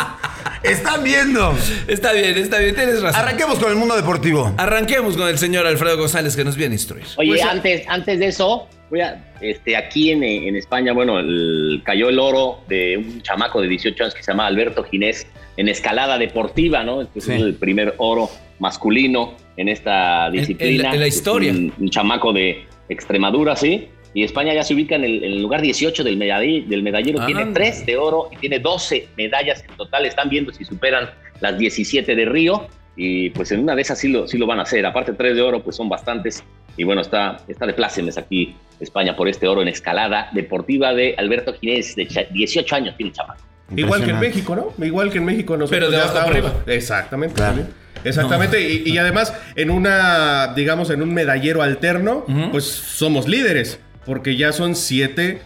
Están 0.63 1.03
viendo. 1.03 1.57
Está 1.89 2.13
bien, 2.13 2.37
está 2.37 2.59
bien, 2.59 2.75
tienes 2.75 3.03
razón. 3.03 3.19
Arranquemos 3.21 3.59
con 3.59 3.71
el 3.71 3.77
mundo 3.77 3.97
deportivo. 3.97 4.53
Arranquemos 4.59 5.17
con 5.17 5.27
el 5.27 5.39
señor 5.39 5.67
Alfredo 5.67 5.97
González 5.97 6.37
que 6.37 6.45
nos 6.45 6.55
viene 6.57 6.75
a 6.75 6.77
instruir. 6.77 7.07
Oye, 7.17 7.31
Pues, 7.31 7.43
antes, 7.43 7.83
antes 7.89 8.19
de 8.19 8.27
eso, 8.29 8.69
voy 8.91 9.01
a, 9.01 9.33
este, 9.41 9.77
aquí 9.77 10.11
en, 10.11 10.23
en 10.23 10.57
España, 10.57 10.93
bueno, 10.93 11.19
el- 11.21 11.81
cayó 11.85 12.09
el 12.09 12.19
oro 12.19 12.59
de 12.69 12.97
un 12.99 13.23
chamaco 13.23 13.61
de 13.63 13.69
18 13.69 14.03
años 14.05 14.15
que 14.15 14.23
se 14.23 14.33
llama 14.33 14.47
Alberto 14.47 14.83
Ginés 14.85 15.27
en 15.57 15.69
escalada 15.69 16.19
deportiva, 16.19 16.83
¿no? 16.85 17.03
Este 17.03 17.21
Sí. 17.21 17.33
es 17.33 17.41
el 17.41 17.55
primer 17.55 17.95
oro 17.99 18.29
masculino 18.59 19.35
en 19.57 19.69
esta 19.69 20.31
disciplina. 20.31 20.93
en 20.95 21.01
la 21.01 21.07
historia. 21.07 21.51
Un, 21.53 21.73
un 21.79 21.91
chamaco 21.91 22.33
de 22.33 22.65
Extremadura, 22.89 23.57
sí. 23.57 23.89
Y 24.13 24.25
España 24.25 24.53
ya 24.53 24.65
se 24.65 24.75
ubica 24.75 24.97
en 24.97 25.05
el, 25.05 25.41
lugar 25.41 25.63
18 25.63 26.03
del, 26.03 26.19
medall- 26.19 26.67
del 26.67 26.83
medallero. 26.83 27.21
Ah. 27.21 27.27
Tiene 27.27 27.47
3 27.53 27.87
de 27.87 27.97
oro 27.97 28.29
y 28.33 28.37
tiene 28.39 28.59
12 28.59 29.09
medallas 29.17 29.65
en 29.69 29.77
total. 29.77 30.05
Están 30.05 30.29
viendo 30.29 30.53
si 30.53 30.65
superan 30.65 31.11
las 31.41 31.57
17 31.59 32.15
de 32.17 32.25
Río. 32.25 32.67
Y 32.97 33.31
pues 33.31 33.53
en 33.53 33.61
una 33.61 33.77
de 33.77 33.83
esas 33.83 33.99
sí 34.01 34.09
lo, 34.09 34.27
sí 34.27 34.37
lo 34.37 34.47
van 34.47 34.59
a 34.59 34.63
hacer. 34.63 34.85
Aparte, 34.85 35.13
3 35.13 35.37
de 35.37 35.43
oro, 35.43 35.63
pues 35.63 35.77
son 35.77 35.89
bastantes. 35.89 36.43
Y 36.81 36.85
bueno, 36.85 37.03
está, 37.03 37.37
está 37.47 37.67
de 37.67 37.75
plácemes 37.75 38.17
aquí 38.17 38.57
España 38.81 39.15
por 39.15 39.29
este 39.29 39.47
oro 39.47 39.61
en 39.61 39.69
escalada 39.69 40.31
deportiva 40.33 40.95
de 40.95 41.15
Alberto 41.19 41.53
Ginés, 41.53 41.95
de 41.95 42.07
cha- 42.09 42.25
18 42.33 42.75
años 42.75 42.97
tiene 42.97 43.13
chamaco. 43.13 43.43
igual 43.77 44.03
que 44.03 44.11
en. 44.13 44.19
México, 44.21 44.57
¿no? 44.57 44.85
Igual 44.85 45.11
que 45.11 45.19
en 45.19 45.27
México 45.27 45.59
nosotros 45.59 45.79
Pero 45.79 45.91
de 45.91 45.99
abajo 45.99 46.29
arriba. 46.31 46.55
Exactamente. 46.67 47.35
Claro. 47.35 47.57
también. 47.57 47.75
Exactamente. 48.03 48.63
Y, 48.67 48.83
y 48.93 48.97
además, 48.97 49.35
en 49.57 49.71
una, 49.71 50.55
digamos, 50.57 50.89
en 50.89 51.03
un 51.03 51.13
medallero 51.13 51.61
alterno, 51.61 52.25
pues 52.51 52.65
somos 52.65 53.29
líderes. 53.29 53.79
Porque 54.07 54.37
ya 54.37 54.53
son 54.53 54.75
siete 54.75 55.43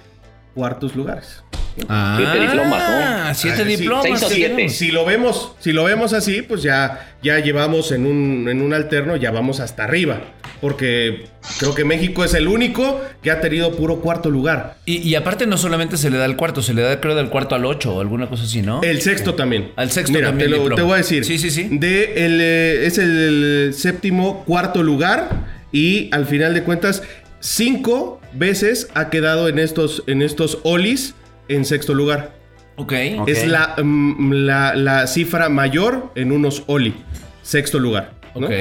cuartos 0.54 0.94
lugares. 0.96 1.42
Ah, 1.88 2.14
Siete 2.16 2.46
diplomas, 2.46 2.82
¿no? 2.88 3.34
Siete 3.34 3.62
Ah, 3.62 3.64
sí. 3.66 3.76
diplomas. 3.76 4.04
Seis 4.04 4.22
o 4.22 4.28
siete. 4.28 4.68
Si 4.68 4.92
lo 4.92 5.04
vemos, 5.04 5.52
si 5.58 5.72
lo 5.72 5.82
vemos 5.84 6.12
así, 6.12 6.42
pues 6.42 6.62
ya, 6.62 7.16
ya 7.20 7.40
llevamos 7.40 7.90
en 7.90 8.06
un, 8.06 8.48
en 8.48 8.62
un 8.62 8.72
alterno, 8.72 9.16
ya 9.16 9.32
vamos 9.32 9.58
hasta 9.58 9.82
arriba. 9.84 10.20
Porque 10.60 11.26
creo 11.58 11.74
que 11.74 11.84
México 11.84 12.24
es 12.24 12.32
el 12.34 12.46
único 12.46 13.00
que 13.22 13.30
ha 13.32 13.40
tenido 13.40 13.72
puro 13.76 13.96
cuarto 14.00 14.30
lugar. 14.30 14.76
Y, 14.86 14.98
y 14.98 15.14
aparte 15.16 15.46
no 15.46 15.56
solamente 15.58 15.96
se 15.96 16.10
le 16.10 16.16
da 16.16 16.26
el 16.26 16.36
cuarto, 16.36 16.62
se 16.62 16.74
le 16.74 16.82
da 16.82 17.00
creo 17.00 17.16
del 17.16 17.28
cuarto 17.28 17.56
al 17.56 17.64
ocho 17.64 17.96
o 17.96 18.00
alguna 18.00 18.28
cosa 18.28 18.44
así, 18.44 18.62
¿no? 18.62 18.80
El 18.82 19.02
sexto 19.02 19.34
también. 19.34 19.72
Al 19.76 19.90
sexto 19.90 20.12
Mira, 20.12 20.28
también 20.28 20.50
Te, 20.50 20.56
lo- 20.56 20.62
diploma. 20.62 20.76
te 20.76 20.82
voy 20.82 20.94
a 20.94 20.96
decir. 20.98 21.24
Sí, 21.24 21.38
sí, 21.38 21.50
sí. 21.50 21.68
De 21.72 22.24
el, 22.24 22.38
eh, 22.40 22.86
es 22.86 22.98
el, 22.98 23.72
séptimo, 23.76 24.44
cuarto 24.44 24.82
lugar. 24.82 25.52
Y 25.72 26.08
al 26.14 26.24
final 26.26 26.54
de 26.54 26.62
cuentas, 26.62 27.02
cinco 27.44 28.20
veces 28.32 28.88
ha 28.94 29.10
quedado 29.10 29.48
en 29.48 29.58
estos, 29.58 30.02
en 30.06 30.22
estos 30.22 30.58
olis 30.62 31.14
en 31.48 31.64
sexto 31.66 31.92
lugar. 31.94 32.34
ok. 32.76 32.92
Es 33.26 33.46
la, 33.46 33.76
mm, 33.82 34.32
la, 34.32 34.74
la 34.74 35.06
cifra 35.06 35.48
mayor 35.50 36.10
en 36.14 36.32
unos 36.32 36.64
oli. 36.66 36.94
Sexto 37.42 37.78
lugar. 37.78 38.14
¿no? 38.34 38.46
Ok. 38.46 38.52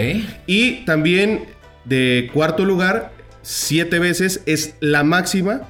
Y 0.48 0.84
también 0.86 1.46
de 1.86 2.30
cuarto 2.34 2.66
lugar, 2.66 3.14
siete 3.42 4.00
veces 4.00 4.44
es 4.46 4.76
la 4.82 5.04
máxima 5.04 5.62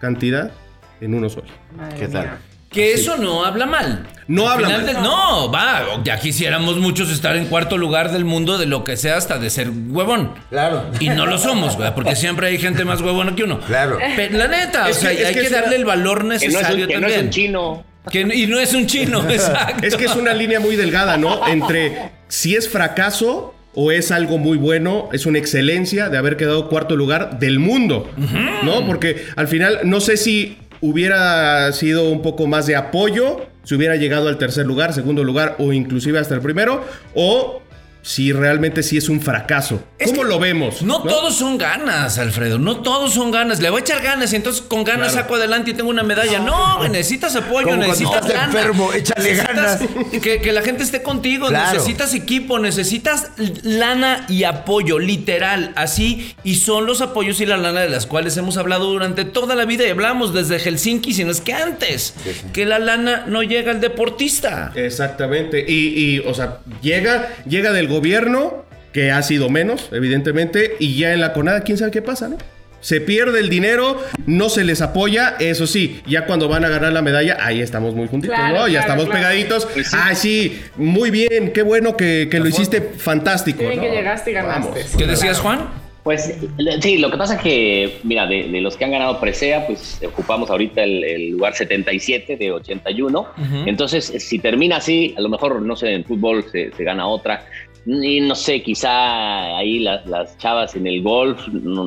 cantidad 0.00 0.52
en 1.00 1.14
unos 1.14 1.36
oli. 1.36 1.50
Madre 1.76 1.98
¿Qué 1.98 2.06
tal? 2.08 2.22
mía. 2.26 2.38
Que 2.70 2.92
eso 2.92 3.16
no 3.16 3.44
habla 3.44 3.66
mal. 3.66 4.06
No 4.28 4.48
Al 4.48 4.64
habla 4.64 4.78
mal. 4.92 5.02
no, 5.02 5.50
va. 5.50 6.00
Ya 6.04 6.20
quisiéramos 6.20 6.76
muchos 6.76 7.10
estar 7.10 7.34
en 7.34 7.46
cuarto 7.46 7.76
lugar 7.76 8.12
del 8.12 8.24
mundo 8.24 8.58
de 8.58 8.66
lo 8.66 8.84
que 8.84 8.96
sea 8.96 9.16
hasta 9.16 9.38
de 9.38 9.50
ser 9.50 9.70
huevón. 9.88 10.34
Claro. 10.50 10.86
Y 11.00 11.08
no 11.08 11.26
lo 11.26 11.36
somos, 11.38 11.76
güey, 11.76 11.92
porque 11.94 12.14
siempre 12.14 12.46
hay 12.46 12.58
gente 12.58 12.84
más 12.84 13.00
huevona 13.00 13.34
que 13.34 13.42
uno. 13.42 13.58
Claro. 13.60 13.98
Pero 14.14 14.38
la 14.38 14.46
neta, 14.46 14.88
Es 14.88 14.98
o 14.98 15.00
sea, 15.00 15.16
que- 15.16 15.26
hay 15.26 15.34
que 15.34 15.50
darle 15.50 15.66
una- 15.68 15.76
el 15.76 15.84
valor 15.84 16.18
Que 16.18 16.24
no 16.28 16.34
es 16.34 16.42
necesario 16.42 16.84
un, 16.86 16.92
que 16.92 17.00
no 17.00 17.06
es 17.08 17.22
un 17.22 17.30
chino. 17.30 17.84
Que 18.10 18.24
no- 18.24 18.32
y 18.34 18.46
no 18.46 18.60
es 18.60 18.72
un 18.72 18.86
chino, 18.86 19.18
exacto. 19.28 19.84
Es 19.84 19.96
que 19.96 20.04
es 20.04 20.14
una 20.14 20.32
línea 20.32 20.60
muy 20.60 20.76
delgada, 20.76 21.16
¿no? 21.16 21.46
Entre 21.48 22.12
si 22.28 22.54
es 22.54 22.68
fracaso 22.68 23.52
o 23.74 23.90
es 23.90 24.12
algo 24.12 24.38
muy 24.38 24.56
bueno, 24.58 25.08
es 25.12 25.26
una 25.26 25.38
excelencia 25.38 26.08
de 26.08 26.18
haber 26.18 26.36
quedado 26.36 26.68
cuarto 26.68 26.94
lugar 26.94 27.40
del 27.40 27.58
mundo, 27.58 28.08
¿no? 28.62 28.86
Porque 28.86 29.26
al 29.34 29.48
final 29.48 29.80
no 29.84 30.00
sé 30.00 30.16
si 30.16 30.56
hubiera 30.80 31.72
sido 31.72 32.10
un 32.10 32.22
poco 32.22 32.46
más 32.46 32.66
de 32.66 32.76
apoyo, 32.76 33.46
si 33.64 33.74
hubiera 33.74 33.96
llegado 33.96 34.28
al 34.28 34.38
tercer 34.38 34.66
lugar, 34.66 34.92
segundo 34.92 35.24
lugar 35.24 35.56
o 35.58 35.72
inclusive 35.72 36.18
hasta 36.18 36.34
el 36.34 36.40
primero, 36.40 36.84
o 37.14 37.62
si 38.02 38.32
realmente 38.32 38.82
sí 38.82 38.96
es 38.96 39.08
un 39.08 39.20
fracaso. 39.20 39.82
Es 39.98 40.10
¿Cómo 40.10 40.24
lo 40.24 40.38
vemos? 40.38 40.82
No, 40.82 41.02
todos 41.02 41.36
son 41.36 41.58
ganas, 41.58 42.18
Alfredo. 42.18 42.58
No 42.58 42.80
todos 42.80 43.12
son 43.14 43.30
ganas. 43.30 43.60
Le 43.60 43.68
voy 43.70 43.80
a 43.80 43.82
echar 43.82 44.02
ganas 44.02 44.32
y 44.32 44.36
entonces 44.36 44.62
con 44.62 44.84
ganas 44.84 45.12
Claro. 45.12 45.22
saco 45.22 45.34
adelante 45.36 45.70
y 45.70 45.74
tengo 45.74 45.90
una 45.90 46.02
medalla. 46.02 46.38
No, 46.38 46.86
necesitas 46.88 47.36
apoyo, 47.36 47.76
necesitas 47.76 48.26
lana. 48.28 48.44
enfermo, 48.46 48.92
échale 48.92 49.30
Necesitas 49.34 49.54
ganas. 49.54 49.82
Que, 50.22 50.40
que 50.40 50.52
la 50.52 50.62
gente 50.62 50.82
esté 50.82 51.02
contigo. 51.02 51.48
Claro. 51.48 51.72
Necesitas 51.74 52.14
equipo, 52.14 52.58
necesitas 52.58 53.30
lana 53.62 54.24
y 54.28 54.44
apoyo, 54.44 54.98
literal. 54.98 55.72
Así. 55.76 56.34
Y 56.44 56.56
son 56.56 56.86
los 56.86 57.00
apoyos 57.02 57.40
y 57.40 57.46
la 57.46 57.56
lana 57.56 57.80
de 57.80 57.88
las 57.90 58.06
cuales 58.06 58.36
hemos 58.36 58.56
hablado 58.56 58.86
durante 58.90 59.24
toda 59.24 59.54
la 59.54 59.64
vida 59.66 59.86
y 59.86 59.90
hablamos 59.90 60.32
desde 60.32 60.58
Helsinki, 60.58 61.12
sino 61.12 61.30
es 61.30 61.40
que 61.40 61.52
antes. 61.52 62.14
Que 62.52 62.64
la 62.64 62.78
lana 62.78 63.24
no 63.26 63.42
llega 63.42 63.72
al 63.72 63.80
deportista. 63.80 64.72
Exactamente. 64.74 65.64
Y, 65.68 66.14
y, 66.16 66.18
o 66.20 66.34
sea, 66.34 66.60
llega, 66.82 67.28
llega 67.46 67.72
del 67.72 67.88
gobierno, 67.90 68.64
que 68.92 69.10
ha 69.10 69.22
sido 69.22 69.50
menos, 69.50 69.90
evidentemente, 69.92 70.76
y 70.78 70.96
ya 70.96 71.12
en 71.12 71.20
la 71.20 71.32
CONADA, 71.34 71.60
quién 71.60 71.76
sabe 71.76 71.90
qué 71.90 72.00
pasa, 72.02 72.28
¿no? 72.28 72.38
Se 72.80 73.02
pierde 73.02 73.40
el 73.40 73.50
dinero, 73.50 74.02
no 74.24 74.48
se 74.48 74.64
les 74.64 74.80
apoya, 74.80 75.36
eso 75.38 75.66
sí, 75.66 76.00
ya 76.06 76.24
cuando 76.24 76.48
van 76.48 76.64
a 76.64 76.70
ganar 76.70 76.94
la 76.94 77.02
medalla, 77.02 77.36
ahí 77.38 77.60
estamos 77.60 77.94
muy 77.94 78.08
juntitos, 78.08 78.34
Claro, 78.38 78.60
¿no? 78.60 78.68
Ya 78.68 78.80
estamos 78.80 79.04
claro. 79.04 79.20
pegaditos. 79.20 79.66
Pues 79.66 79.88
sí. 79.88 79.96
Ah, 80.00 80.14
sí, 80.14 80.62
muy 80.76 81.10
bien, 81.10 81.52
qué 81.52 81.60
bueno 81.60 81.94
que, 81.94 82.28
que 82.30 82.40
lo 82.40 82.48
hiciste 82.48 82.80
fantástico. 82.80 83.58
Qué 83.58 83.66
bien 83.66 83.76
¿no? 83.80 83.82
que 83.82 83.90
llegaste 83.90 84.30
y 84.30 84.34
ganaste. 84.34 84.80
Vamos. 84.80 84.96
¿Qué 84.96 85.06
decías, 85.06 85.40
Juan? 85.40 85.68
Pues 86.02 86.32
sí, 86.80 86.96
lo 86.96 87.10
que 87.10 87.18
pasa 87.18 87.34
es 87.34 87.42
que, 87.42 87.98
mira, 88.04 88.26
de, 88.26 88.44
de 88.44 88.60
los 88.62 88.74
que 88.78 88.86
han 88.86 88.92
ganado 88.92 89.20
presea, 89.20 89.66
pues 89.66 90.00
ocupamos 90.02 90.48
ahorita 90.48 90.82
el, 90.82 91.04
el 91.04 91.30
lugar 91.32 91.54
77 91.54 92.38
de 92.38 92.50
81. 92.52 93.26
Entonces, 93.66 94.06
si 94.06 94.38
termina 94.38 94.76
así, 94.78 95.14
a 95.18 95.20
lo 95.20 95.28
mejor, 95.28 95.60
no 95.60 95.76
sé, 95.76 95.92
en 95.92 96.04
fútbol 96.04 96.46
se, 96.50 96.72
se 96.74 96.84
gana 96.84 97.06
otra. 97.06 97.44
Y 97.86 98.20
no 98.20 98.34
sé, 98.34 98.62
quizá 98.62 99.56
ahí 99.56 99.78
las, 99.78 100.04
las 100.06 100.36
chavas 100.38 100.74
en 100.76 100.86
el 100.86 101.02
golf, 101.02 101.40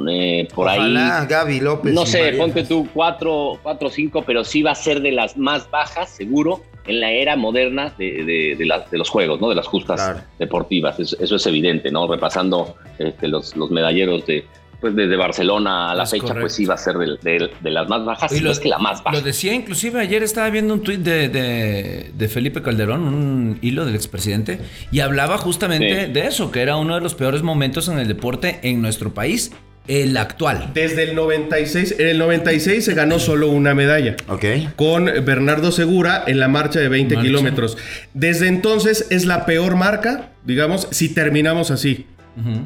eh, 0.09 0.47
por 0.53 0.67
Ojalá, 0.67 1.21
ahí. 1.21 1.27
Gaby 1.27 1.59
López. 1.59 1.93
No 1.93 2.05
sé, 2.05 2.33
ponte 2.33 2.63
tú 2.63 2.87
4 2.93 3.31
o 3.63 3.89
5, 3.89 4.23
pero 4.25 4.43
sí 4.43 4.63
va 4.63 4.71
a 4.71 4.75
ser 4.75 5.01
de 5.01 5.11
las 5.11 5.37
más 5.37 5.69
bajas, 5.69 6.09
seguro, 6.09 6.61
en 6.87 6.99
la 6.99 7.11
era 7.11 7.35
moderna 7.35 7.93
de, 7.97 8.23
de- 8.25 8.55
de 8.57 8.83
de 8.91 8.97
los 8.97 9.09
juegos, 9.09 9.39
¿no? 9.39 9.49
De 9.49 9.55
las 9.55 9.67
justas 9.67 10.01
Claro. 10.01 10.19
deportivas. 10.39 10.99
Eso, 10.99 11.15
eso 11.19 11.35
es 11.35 11.45
evidente, 11.45 11.91
¿no? 11.91 12.07
Repasando 12.07 12.75
este, 12.97 13.27
los, 13.27 13.55
los 13.55 13.69
medalleros 13.71 14.25
de, 14.25 14.45
pues, 14.83 14.95
desde 14.97 15.15
Barcelona 15.15 15.91
a 15.91 15.95
la 15.95 16.03
Es 16.03 16.11
fecha, 16.11 16.23
correcto. 16.23 16.41
pues 16.41 16.53
sí 16.53 16.65
va 16.65 16.73
a 16.73 16.77
ser 16.77 16.95
de, 16.97 17.17
de- 17.23 17.49
de 17.59 17.71
las 17.71 17.87
más 17.87 18.03
bajas, 18.03 18.31
Y 18.33 18.35
si 18.35 18.41
no 18.41 18.47
lo- 18.47 18.51
es 18.51 18.59
que 18.59 18.67
la 18.67 18.77
más 18.79 19.01
baja. 19.01 19.15
Lo 19.17 19.23
decía 19.23 19.53
inclusive 19.53 19.99
ayer 20.01 20.21
estaba 20.23 20.49
viendo 20.49 20.73
un 20.73 20.81
tuit 20.83 20.99
de, 20.99 21.29
de- 21.29 22.11
de 22.13 22.27
Felipe 22.27 22.61
Calderón, 22.61 23.01
un 23.03 23.59
hilo 23.61 23.85
del 23.85 23.95
expresidente, 23.95 24.59
y 24.91 24.99
hablaba 24.99 25.37
justamente 25.37 26.07
Sí. 26.07 26.11
de 26.11 26.27
eso, 26.27 26.51
que 26.51 26.61
era 26.61 26.75
uno 26.75 26.95
de 26.95 27.01
los 27.01 27.15
peores 27.15 27.41
momentos 27.43 27.87
en 27.87 27.97
el 27.97 28.07
deporte 28.09 28.59
en 28.63 28.81
nuestro 28.81 29.13
país, 29.13 29.51
el 29.87 30.15
actual. 30.17 30.71
Desde 30.73 31.03
el 31.03 31.15
96, 31.15 31.95
en 31.99 32.07
el 32.07 32.17
96 32.17 32.85
se 32.85 32.93
ganó 32.93 33.19
solo 33.19 33.49
una 33.49 33.73
medalla. 33.73 34.15
Ok. 34.27 34.45
con 34.75 35.05
Bernardo 35.05 35.71
Segura 35.71 36.23
en 36.27 36.39
la 36.39 36.47
marcha 36.49 36.79
de 36.79 36.89
20 36.89 37.15
Marcha. 37.15 37.27
kilómetros. 37.27 37.77
Desde 38.13 38.47
entonces 38.47 39.07
es 39.09 39.25
la 39.25 39.45
peor 39.45 39.75
marca, 39.75 40.29
digamos, 40.45 40.87
si 40.91 41.13
terminamos 41.13 41.71
así. 41.71 42.05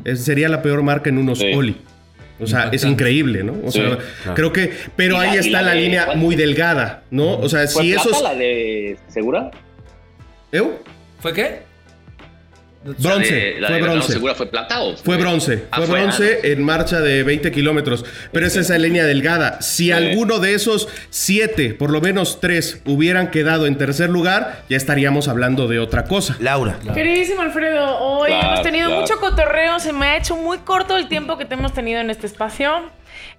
Es- 0.05 0.23
sería 0.23 0.47
la 0.47 0.61
peor 0.61 0.81
marca 0.81 1.09
en 1.09 1.17
unos 1.17 1.39
Sí. 1.39 1.51
Oli. 1.53 1.75
O 2.39 2.45
sea, 2.47 2.69
es 2.71 2.83
increíble, 2.83 3.43
¿no? 3.43 3.53
O 3.65 3.71
Sí, 3.71 3.79
sea, 3.79 3.97
claro. 4.23 4.35
creo 4.35 4.53
que. 4.53 4.71
Pero 4.95 5.15
la- 5.17 5.21
ahí 5.31 5.37
está 5.37 5.61
la 5.61 5.69
la, 5.69 5.73
de- 5.73 5.81
línea 5.81 6.05
¿cuál? 6.05 6.17
muy 6.17 6.35
delgada, 6.35 7.03
¿no? 7.09 7.37
O 7.39 7.49
sea, 7.49 7.67
¿Fue 7.67 7.83
si 7.83 7.93
esos. 7.93 8.21
la 8.21 8.35
de 8.35 8.97
Segura? 9.07 9.49
¿Eu? 10.51 10.79
¿Fue 11.19 11.33
qué? 11.33 11.66
Bronce, 12.97 13.55
la 13.59 13.67
fue 13.67 13.75
de 13.77 13.81
bronce. 13.83 14.13
Segura 14.13 14.35
fue 14.35 14.45
plata 14.47 14.81
o 14.81 14.95
Fue 14.97 15.17
bronce, 15.17 15.65
Ah, 15.71 15.77
fue 15.77 15.85
bronce 15.87 16.39
en 16.51 16.63
marcha 16.63 17.01
de 17.01 17.23
20 17.23 17.51
kilómetros. 17.51 18.05
Pero 18.31 18.47
es 18.47 18.55
esa 18.55 18.77
línea 18.77 19.05
delgada. 19.05 19.61
Si 19.61 19.91
alguno 19.91 20.39
de 20.39 20.53
esos 20.53 20.87
siete, 21.09 21.73
por 21.73 21.91
lo 21.91 22.01
menos 22.01 22.39
tres, 22.39 22.81
hubieran 22.85 23.31
quedado 23.31 23.65
en 23.67 23.77
tercer 23.77 24.09
lugar, 24.09 24.63
ya 24.69 24.77
estaríamos 24.77 25.27
hablando 25.27 25.67
de 25.67 25.79
otra 25.79 26.05
cosa. 26.05 26.37
Laura. 26.39 26.77
Queridísimo 26.93 27.41
Alfredo, 27.41 27.97
hoy 27.99 28.29
Claro, 28.29 28.47
hemos 28.47 28.61
tenido 28.61 28.87
claro. 28.87 29.01
mucho 29.01 29.19
cotorreo, 29.19 29.79
se 29.79 29.93
me 29.93 30.05
ha 30.07 30.17
hecho 30.17 30.35
muy 30.35 30.59
corto 30.59 30.95
el 30.97 31.07
tiempo 31.07 31.37
que 31.37 31.45
te 31.45 31.55
hemos 31.55 31.73
tenido 31.73 31.99
en 32.01 32.09
este 32.09 32.27
espacio. 32.27 32.89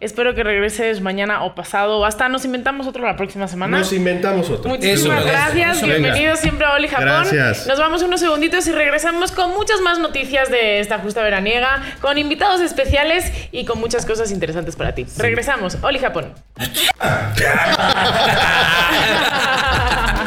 Espero 0.01 0.33
que 0.33 0.45
regreses 0.45 1.01
mañana 1.01 1.43
o 1.43 1.57
pasado, 1.57 2.05
hasta 2.05 2.29
nos 2.29 2.45
inventamos 2.45 2.87
otro 2.87 3.05
la 3.05 3.17
próxima 3.17 3.49
semana. 3.49 3.79
Nos 3.79 3.93
inventamos 3.93 4.49
otro. 4.49 4.71
Muchísimas 4.71 5.23
Eso, 5.23 5.29
gracias, 5.29 5.79
eso, 5.79 5.87
bienvenidos 5.87 6.39
siempre 6.39 6.67
a 6.67 6.75
Oli 6.75 6.87
Japón. 6.87 7.07
Gracias. 7.07 7.67
Nos 7.67 7.81
vamos 7.81 8.03
unos 8.03 8.21
segunditos 8.21 8.65
y 8.69 8.73
regresamos 8.73 9.33
con 9.33 9.51
muchas 9.55 9.81
más 9.81 9.99
noticias 9.99 10.51
de 10.51 10.79
esta 10.79 11.01
justa 11.01 11.21
veraniega, 11.25 11.83
con 12.01 12.17
invitados 12.17 12.61
especiales 12.61 13.33
y 13.51 13.65
con 13.65 13.81
muchas 13.81 14.07
cosas 14.07 14.31
interesantes 14.31 14.77
para 14.77 14.95
ti. 14.95 15.05
Regresamos, 15.17 15.77
Oli 15.83 15.99
Japón. 15.99 16.33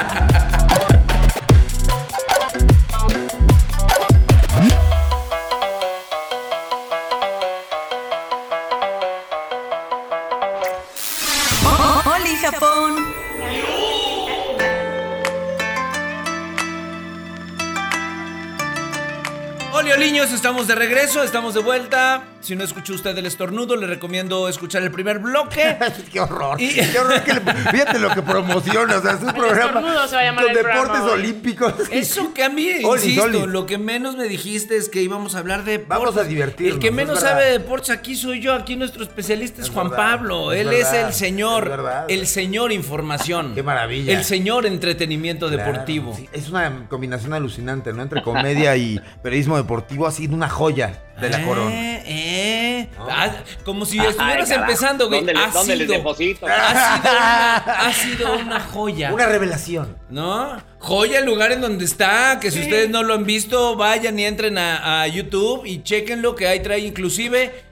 niños, 20.12 20.34
estamos 20.34 20.68
de 20.68 20.76
regreso, 20.76 21.24
estamos 21.24 21.54
de 21.54 21.62
vuelta. 21.62 22.24
Si 22.42 22.56
no 22.56 22.64
escuchó 22.64 22.94
usted 22.94 23.16
el 23.18 23.26
estornudo, 23.28 23.76
le 23.76 23.86
recomiendo 23.88 24.50
escuchar 24.50 24.82
el 24.84 24.92
primer 24.92 25.20
bloque. 25.20 25.78
Qué 26.12 26.20
horror. 26.20 26.60
Y- 26.60 26.74
Qué 26.74 26.98
horror 27.00 27.24
que 27.24 27.34
le- 27.36 27.42
Fíjate 27.42 28.00
lo 28.00 28.10
que 28.10 28.22
promociona. 28.24 28.98
O 28.98 29.02
sea, 29.02 29.12
es 29.12 29.22
un 29.22 29.32
programa 29.34 29.66
estornudo 29.80 30.08
se 30.08 30.16
va 30.16 30.22
a 30.22 30.24
llamar 30.26 30.44
con 30.46 30.52
el 30.52 30.60
programa 30.60 30.82
deportes 30.94 31.14
olímpicos. 31.14 31.74
Eso 31.92 32.34
que 32.34 32.44
a 32.44 32.50
mí, 32.50 32.68
Olis, 32.84 33.04
insisto, 33.06 33.24
olis. 33.24 33.46
lo 33.48 33.66
que 33.68 33.78
menos 33.78 34.16
me 34.18 34.26
dijiste 34.26 34.76
es 34.76 34.90
que 34.90 35.02
íbamos 35.04 35.36
a 35.36 35.40
hablar 35.40 35.64
de 35.64 35.74
deportes. 35.74 36.00
Vamos 36.06 36.18
a 36.18 36.24
divertirnos, 36.24 36.76
El 36.76 36.82
que 36.82 36.92
menos 36.92 37.20
sabe 37.20 37.46
de 37.46 37.52
deportes 37.60 37.90
aquí 37.92 38.16
soy 38.16 38.42
yo, 38.42 38.54
aquí 38.56 38.76
nuestro 38.76 39.04
especialista 39.04 39.62
es, 39.62 39.68
Es 39.68 39.74
Juan 39.74 39.90
verdad, 39.90 40.04
Pablo. 40.18 40.52
es 40.52 40.62
Él 40.62 40.74
es 40.74 40.92
el 40.94 41.14
señor, 41.14 41.64
es 41.66 41.70
verdad. 41.70 42.06
el 42.10 42.26
señor 42.28 42.72
información. 42.72 43.54
Qué 43.54 43.62
maravilla. 43.64 44.14
El 44.18 44.24
señor 44.24 44.66
entretenimiento 44.66 45.48
Claro, 45.48 45.64
deportivo. 45.72 46.16
sí, 46.16 46.28
es 46.34 46.50
una 46.50 46.88
combinación 46.90 47.34
alucinante, 47.34 47.94
¿no? 47.94 48.02
Entre 48.02 48.22
comedia 48.24 48.76
y 48.78 49.00
periodismo 49.22 49.58
deportivo. 49.58 50.08
Ha 50.08 50.12
sido 50.12 50.34
una 50.34 50.50
joya 50.50 51.04
de 51.22 51.30
la 51.30 51.40
Eh, 51.40 51.46
corona. 51.46 51.72
eh. 51.76 52.90
Ah, 53.10 53.30
como 53.64 53.86
si 53.86 53.98
estuvieras 54.00 54.50
empezando, 54.52 55.08
güey. 55.08 55.20
¿Dónde, 55.20 55.34
le- 55.34 55.40
Ha 55.40 55.48
dónde 55.52 55.76
les 55.76 55.88
sido- 55.88 55.98
deposito? 55.98 56.46
Ha 56.48 56.52
sido, 57.02 57.12
una, 57.14 57.88
ha 57.88 57.94
sido 57.94 58.34
una 58.34 58.60
joya. 58.60 59.14
Una 59.14 59.26
revelación. 59.28 59.98
¿No? 60.10 60.58
Joya 60.80 61.20
el 61.20 61.26
lugar 61.26 61.52
en 61.52 61.62
donde 61.62 61.86
está, 61.86 62.40
que 62.42 62.52
si 62.52 62.60
ustedes 62.62 62.90
no 62.90 63.04
lo 63.04 63.14
han 63.14 63.24
visto, 63.26 63.76
vayan 63.76 64.18
y 64.20 64.26
entren 64.26 64.58
a, 64.58 65.04
a 65.04 65.08
YouTube 65.08 65.66
y 65.66 65.84
chequenlo, 65.84 66.36
que 66.36 66.48
ahí 66.48 66.60
trae 66.62 66.80
inclusive 66.80 67.64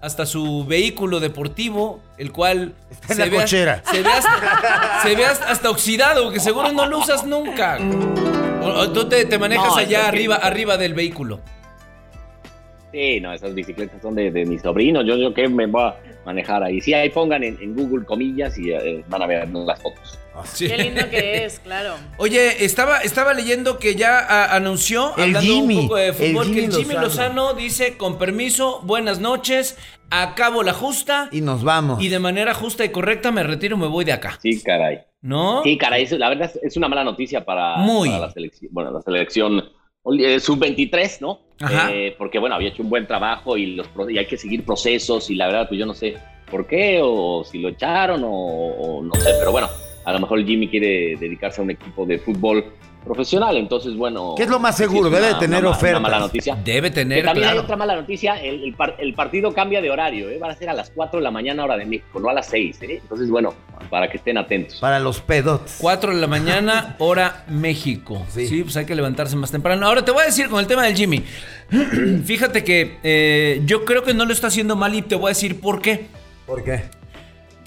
hasta 0.00 0.26
su 0.26 0.64
vehículo 0.64 1.18
deportivo, 1.18 2.00
el 2.18 2.30
cual 2.30 2.74
Está 2.90 3.14
en 3.14 3.18
la 3.18 3.24
ve, 3.24 3.30
cochera. 3.36 3.82
se 3.90 4.00
ve 4.02 4.08
hasta, 4.12 5.00
se 5.02 5.14
ve 5.16 5.24
hasta, 5.24 5.50
hasta 5.50 5.70
oxidado, 5.70 6.30
que 6.30 6.38
seguro 6.38 6.70
no 6.72 6.86
lo 6.86 6.98
usas 6.98 7.24
nunca. 7.24 7.78
O, 8.60 8.66
o 8.70 8.90
tú 8.90 9.08
te, 9.08 9.24
te 9.24 9.38
manejas 9.38 9.68
No, 9.68 9.76
allá 9.76 10.00
que- 10.02 10.06
arriba, 10.08 10.34
arriba 10.34 10.76
del 10.76 10.92
vehículo. 10.92 11.40
Sí, 12.92 13.20
no, 13.20 13.32
esas 13.32 13.54
bicicletas 13.54 14.00
son 14.00 14.14
de, 14.14 14.30
de 14.30 14.44
mi 14.46 14.58
sobrino. 14.58 15.02
Yo, 15.02 15.16
yo 15.16 15.34
que 15.34 15.46
me 15.48 15.66
voy 15.66 15.82
a 15.82 15.96
manejar 16.24 16.62
ahí. 16.62 16.80
Sí, 16.80 16.94
ahí 16.94 17.10
pongan 17.10 17.44
en, 17.44 17.58
en 17.60 17.74
Google 17.74 18.04
comillas 18.06 18.56
y 18.58 18.70
eh, 18.72 19.04
van 19.08 19.22
a 19.22 19.26
ver 19.26 19.48
las 19.48 19.82
fotos. 19.82 20.18
Sí. 20.44 20.68
Qué 20.68 20.78
lindo 20.78 21.02
que 21.10 21.44
es, 21.44 21.58
claro. 21.58 21.94
Oye, 22.16 22.64
estaba, 22.64 22.98
estaba 23.00 23.34
leyendo 23.34 23.78
que 23.78 23.94
ya 23.96 24.20
a- 24.20 24.54
anunció, 24.54 25.12
El 25.16 25.24
hablando 25.36 25.40
Jimmy, 25.40 25.76
un 25.76 25.82
poco 25.82 25.96
de 25.96 26.12
fútbol, 26.12 26.46
el 26.48 26.54
que 26.54 26.64
el 26.66 26.72
Jimmy 26.72 26.94
Lozano. 26.94 27.54
dice, 27.54 27.96
con 27.98 28.18
permiso, 28.18 28.80
buenas 28.84 29.18
noches, 29.20 29.76
acabo 30.10 30.62
la 30.62 30.72
justa 30.72 31.28
Y 31.32 31.40
nos 31.40 31.64
vamos. 31.64 32.00
y 32.02 32.08
de 32.08 32.20
manera 32.20 32.54
justa 32.54 32.84
y 32.84 32.90
correcta 32.90 33.32
me 33.32 33.42
retiro, 33.42 33.76
me 33.76 33.86
voy 33.88 34.04
de 34.04 34.12
acá. 34.12 34.38
Sí, 34.40 34.62
caray. 34.62 35.00
¿No? 35.20 35.62
Sí, 35.64 35.76
caray, 35.76 36.06
la 36.06 36.28
verdad 36.28 36.50
es- 36.54 36.60
es 36.62 36.76
una 36.76 36.88
mala 36.88 37.02
noticia 37.04 37.44
para, 37.44 37.76
Muy. 37.78 38.08
para 38.08 38.20
la 38.26 38.30
selección. 38.30 38.70
Bueno, 38.72 38.92
la 38.92 39.02
selección 39.02 39.64
eh, 40.18 40.40
sub-23, 40.40 41.20
¿no? 41.20 41.40
Eh, 41.90 42.14
porque, 42.16 42.38
bueno, 42.38 42.54
había 42.54 42.68
hecho 42.68 42.82
un 42.82 42.90
buen 42.90 43.06
trabajo 43.06 43.56
y, 43.56 43.74
los, 43.74 43.88
y 44.08 44.18
hay 44.18 44.26
que 44.26 44.36
seguir 44.36 44.64
procesos 44.64 45.30
y 45.30 45.34
la 45.34 45.46
verdad, 45.46 45.68
pues 45.68 45.78
yo 45.78 45.86
no 45.86 45.94
sé 45.94 46.16
por 46.50 46.66
qué 46.66 47.00
o 47.02 47.44
si 47.44 47.58
lo 47.58 47.68
echaron 47.68 48.22
o, 48.24 48.30
o 48.30 49.02
no 49.02 49.14
sé, 49.16 49.30
pero 49.38 49.52
bueno, 49.52 49.68
a 50.04 50.12
lo 50.12 50.20
mejor 50.20 50.44
Jimmy 50.44 50.68
quiere 50.68 51.16
dedicarse 51.16 51.60
a 51.60 51.64
un 51.64 51.70
equipo 51.70 52.06
de 52.06 52.18
fútbol 52.18 52.64
profesional, 53.04 53.56
entonces, 53.56 53.96
bueno... 53.96 54.34
¿Qué 54.36 54.42
es 54.42 54.48
lo 54.50 54.58
más 54.58 54.76
seguro? 54.76 55.08
Debe 55.10 55.30
una- 55.30 55.38
tener. 55.38 55.64
Una 55.64 56.00
mala 56.00 56.18
noticia. 56.18 56.56
Debe 56.62 56.90
Que 56.90 56.94
tener, 56.96 57.24
también 57.24 57.48
hay 57.48 57.58
otra 57.58 57.76
mala 57.76 57.96
noticia, 57.96 58.34
el, 58.42 58.64
el 58.64 58.74
par- 58.74 58.96
el 58.98 59.14
partido 59.14 59.52
cambia 59.54 59.80
de 59.80 59.90
horario, 59.90 60.28
¿eh? 60.30 60.38
van 60.38 60.50
a 60.50 60.54
ser 60.54 60.68
a 60.68 60.74
las 60.74 60.90
4 60.90 61.18
de 61.20 61.24
la 61.24 61.30
mañana 61.30 61.64
hora 61.64 61.76
de 61.76 61.86
México, 61.86 62.20
no 62.20 62.28
a 62.28 62.34
las 62.34 62.46
6, 62.48 62.82
¿eh? 62.82 62.98
entonces 63.02 63.30
bueno, 63.30 63.54
para 63.88 64.10
que 64.10 64.18
estén 64.18 64.36
atentos. 64.36 64.76
Para 64.80 64.98
los 65.00 65.20
pedotes. 65.20 65.76
4 65.80 66.14
de 66.14 66.20
la 66.20 66.26
mañana, 66.26 66.96
hora 66.98 67.44
México. 67.48 68.24
Sí. 68.28 68.46
Sí. 68.46 68.62
pues 68.62 68.76
hay 68.76 68.84
que 68.84 68.94
levantarse 68.94 69.36
más 69.36 69.50
temprano. 69.50 69.86
Ahora 69.86 70.04
te 70.04 70.10
voy 70.10 70.22
a 70.22 70.26
decir 70.26 70.48
con 70.48 70.60
el 70.60 70.66
tema 70.66 70.84
del 70.84 70.94
Jimmy. 70.96 71.22
Fíjate 72.24 72.64
que 72.64 72.98
eh, 73.02 73.62
yo 73.64 73.84
creo 73.84 74.02
que 74.02 74.14
no 74.14 74.24
lo 74.24 74.32
está 74.32 74.48
haciendo 74.48 74.76
mal 74.76 74.94
y 74.94 75.02
te 75.02 75.14
voy 75.14 75.26
a 75.26 75.28
decir 75.30 75.60
por 75.60 75.80
qué. 75.80 76.06
¿Por 76.46 76.64
qué? 76.64 76.84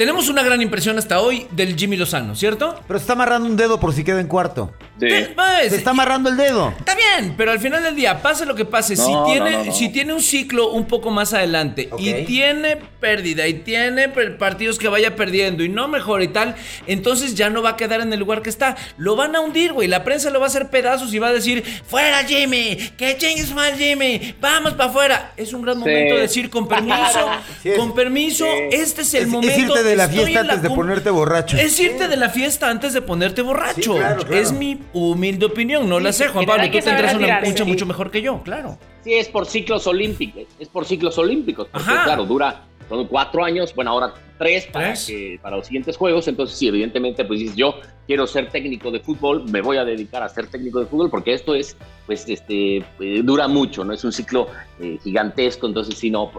Tenemos 0.02 0.30
una 0.30 0.42
gran 0.42 0.60
impresión 0.64 0.98
hasta 0.98 1.20
hoy 1.22 1.46
del 1.52 1.78
Jimmy 1.78 1.96
Lozano, 1.96 2.36
¿cierto? 2.36 2.74
Pero 2.88 2.98
se 2.98 3.04
está 3.04 3.14
amarrando 3.14 3.48
un 3.48 3.56
dedo 3.56 3.80
por 3.80 3.94
si 3.94 4.04
queda 4.04 4.20
en 4.20 4.26
cuarto. 4.26 4.74
Sí. 5.00 5.08
Pues, 5.36 5.70
Se 5.70 5.76
está 5.76 5.92
amarrando 5.92 6.28
el 6.30 6.38
dedo. 6.38 6.74
Está 6.80 6.96
bien, 6.96 7.36
pero 7.38 7.52
al 7.52 7.60
final 7.60 7.84
del 7.84 7.96
día, 7.96 8.20
pase 8.20 8.48
lo 8.48 8.56
que 8.56 8.66
pase, 8.66 8.96
si, 8.96 9.04
tiene, 9.28 9.52
no, 9.52 9.58
no, 9.60 9.66
no. 9.66 9.72
si 9.72 9.90
tiene 9.90 10.14
un 10.14 10.22
ciclo 10.24 10.72
un 10.72 10.86
poco 10.86 11.12
más 11.12 11.34
adelante 11.34 11.88
y 12.00 12.14
tiene 12.26 12.78
pérdida 13.00 13.48
y 13.48 13.54
tiene 13.56 14.10
partidos 14.10 14.80
que 14.80 14.88
vaya 14.88 15.16
perdiendo 15.16 15.64
y 15.64 15.70
no 15.70 15.88
mejora 15.88 16.24
y 16.24 16.30
tal, 16.30 16.56
entonces 16.88 17.36
ya 17.36 17.52
no 17.52 17.62
va 17.62 17.72
a 17.72 17.78
quedar 17.78 18.02
en 18.02 18.12
el 18.12 18.20
lugar 18.20 18.42
que 18.42 18.50
está. 18.50 18.76
Lo 18.98 19.16
van 19.16 19.36
a 19.36 19.40
hundir, 19.42 19.72
güey. 19.74 19.88
La 19.88 20.04
prensa 20.04 20.32
lo 20.32 20.40
va 20.40 20.48
a 20.48 20.50
hacer 20.50 20.70
pedazos 20.72 21.14
y 21.14 21.20
va 21.20 21.28
a 21.28 21.34
decir, 21.34 21.64
fuera 21.86 22.24
Jimmy, 22.24 22.76
que 22.98 23.18
chingues 23.18 23.54
mal 23.54 23.76
Jimmy, 23.76 24.34
vamos 24.42 24.74
para 24.74 24.90
afuera. 24.90 25.34
Es 25.38 25.54
un 25.54 25.62
gran 25.62 25.76
Sí. 25.76 25.80
momento 25.82 26.16
de 26.16 26.22
decir, 26.22 26.50
con 26.50 26.68
permiso, 26.68 27.30
Sí, 27.64 27.72
con 27.78 27.94
permiso, 27.94 28.46
Sí. 28.46 28.76
este 28.76 29.02
es 29.04 29.14
el 29.14 29.20
Es- 29.22 29.26
es 29.28 29.32
momento. 29.32 29.74
De 29.92 29.98
la 29.98 30.08
fiesta 30.10 30.44
la 30.44 30.54
antes 30.54 30.62
de 30.64 30.70
ponerte 30.76 31.10
borracho. 31.10 31.58
Es 31.58 31.80
irte 31.80 32.08
de 32.08 32.18
la 32.18 32.30
fiesta 32.30 32.70
antes 32.70 32.94
de 32.94 33.02
ponerte 33.02 33.42
borracho. 33.42 33.94
Sí, 33.94 34.00
claro, 34.00 34.22
claro. 34.24 34.36
Es 34.42 34.52
mi 34.52 34.80
humilde 34.94 35.46
opinión, 35.46 35.88
no 35.88 36.00
la 36.00 36.12
sé, 36.14 36.28
Juan 36.28 36.46
Pablo. 36.46 36.64
Tú 36.66 36.80
tendrás 36.80 37.14
una 37.14 37.20
retirarse. 37.20 37.52
mucho, 37.52 37.66
mucho 37.66 37.86
mejor 37.86 38.12
que 38.12 38.22
yo, 38.22 38.42
claro. 38.44 38.78
Sí, 39.04 39.14
es 39.14 39.28
por 39.30 39.46
ciclos 39.46 39.88
olímpicos, 39.88 40.44
es 40.60 40.68
por 40.68 40.86
ciclos 40.86 41.18
olímpicos, 41.18 41.68
porque 41.72 41.90
Ajá. 41.90 42.04
claro, 42.04 42.26
dura 42.26 42.64
son 42.90 43.08
cuatro 43.08 43.44
años, 43.44 43.74
bueno, 43.74 43.92
ahora 43.92 44.14
tres 44.38 44.66
para, 44.66 44.88
Tres. 44.88 45.06
que- 45.06 45.40
para 45.42 45.56
los 45.58 45.66
siguientes 45.68 45.96
juegos, 45.96 46.28
entonces 46.28 46.58
sí, 46.58 46.68
evidentemente, 46.68 47.24
pues 47.24 47.40
dices, 47.40 47.56
yo 47.56 47.76
quiero 48.08 48.28
ser 48.28 48.50
técnico 48.50 48.92
de 48.92 49.00
fútbol, 49.00 49.46
me 49.50 49.62
voy 49.62 49.78
a 49.78 49.86
dedicar 49.86 50.22
a 50.24 50.30
ser 50.30 50.48
técnico 50.48 50.80
de 50.80 50.86
fútbol, 50.86 51.10
porque 51.10 51.34
esto 51.34 51.56
es, 51.56 51.78
pues, 52.06 52.28
este, 52.28 52.78
eh, 52.78 53.22
dura 53.24 53.48
mucho, 53.48 53.86
¿no? 53.86 53.94
Es 53.94 54.04
un 54.04 54.12
ciclo 54.12 54.48
eh, 54.80 54.98
gigantesco, 55.04 55.68
entonces 55.68 55.98
sí, 55.98 56.10
no, 56.10 56.30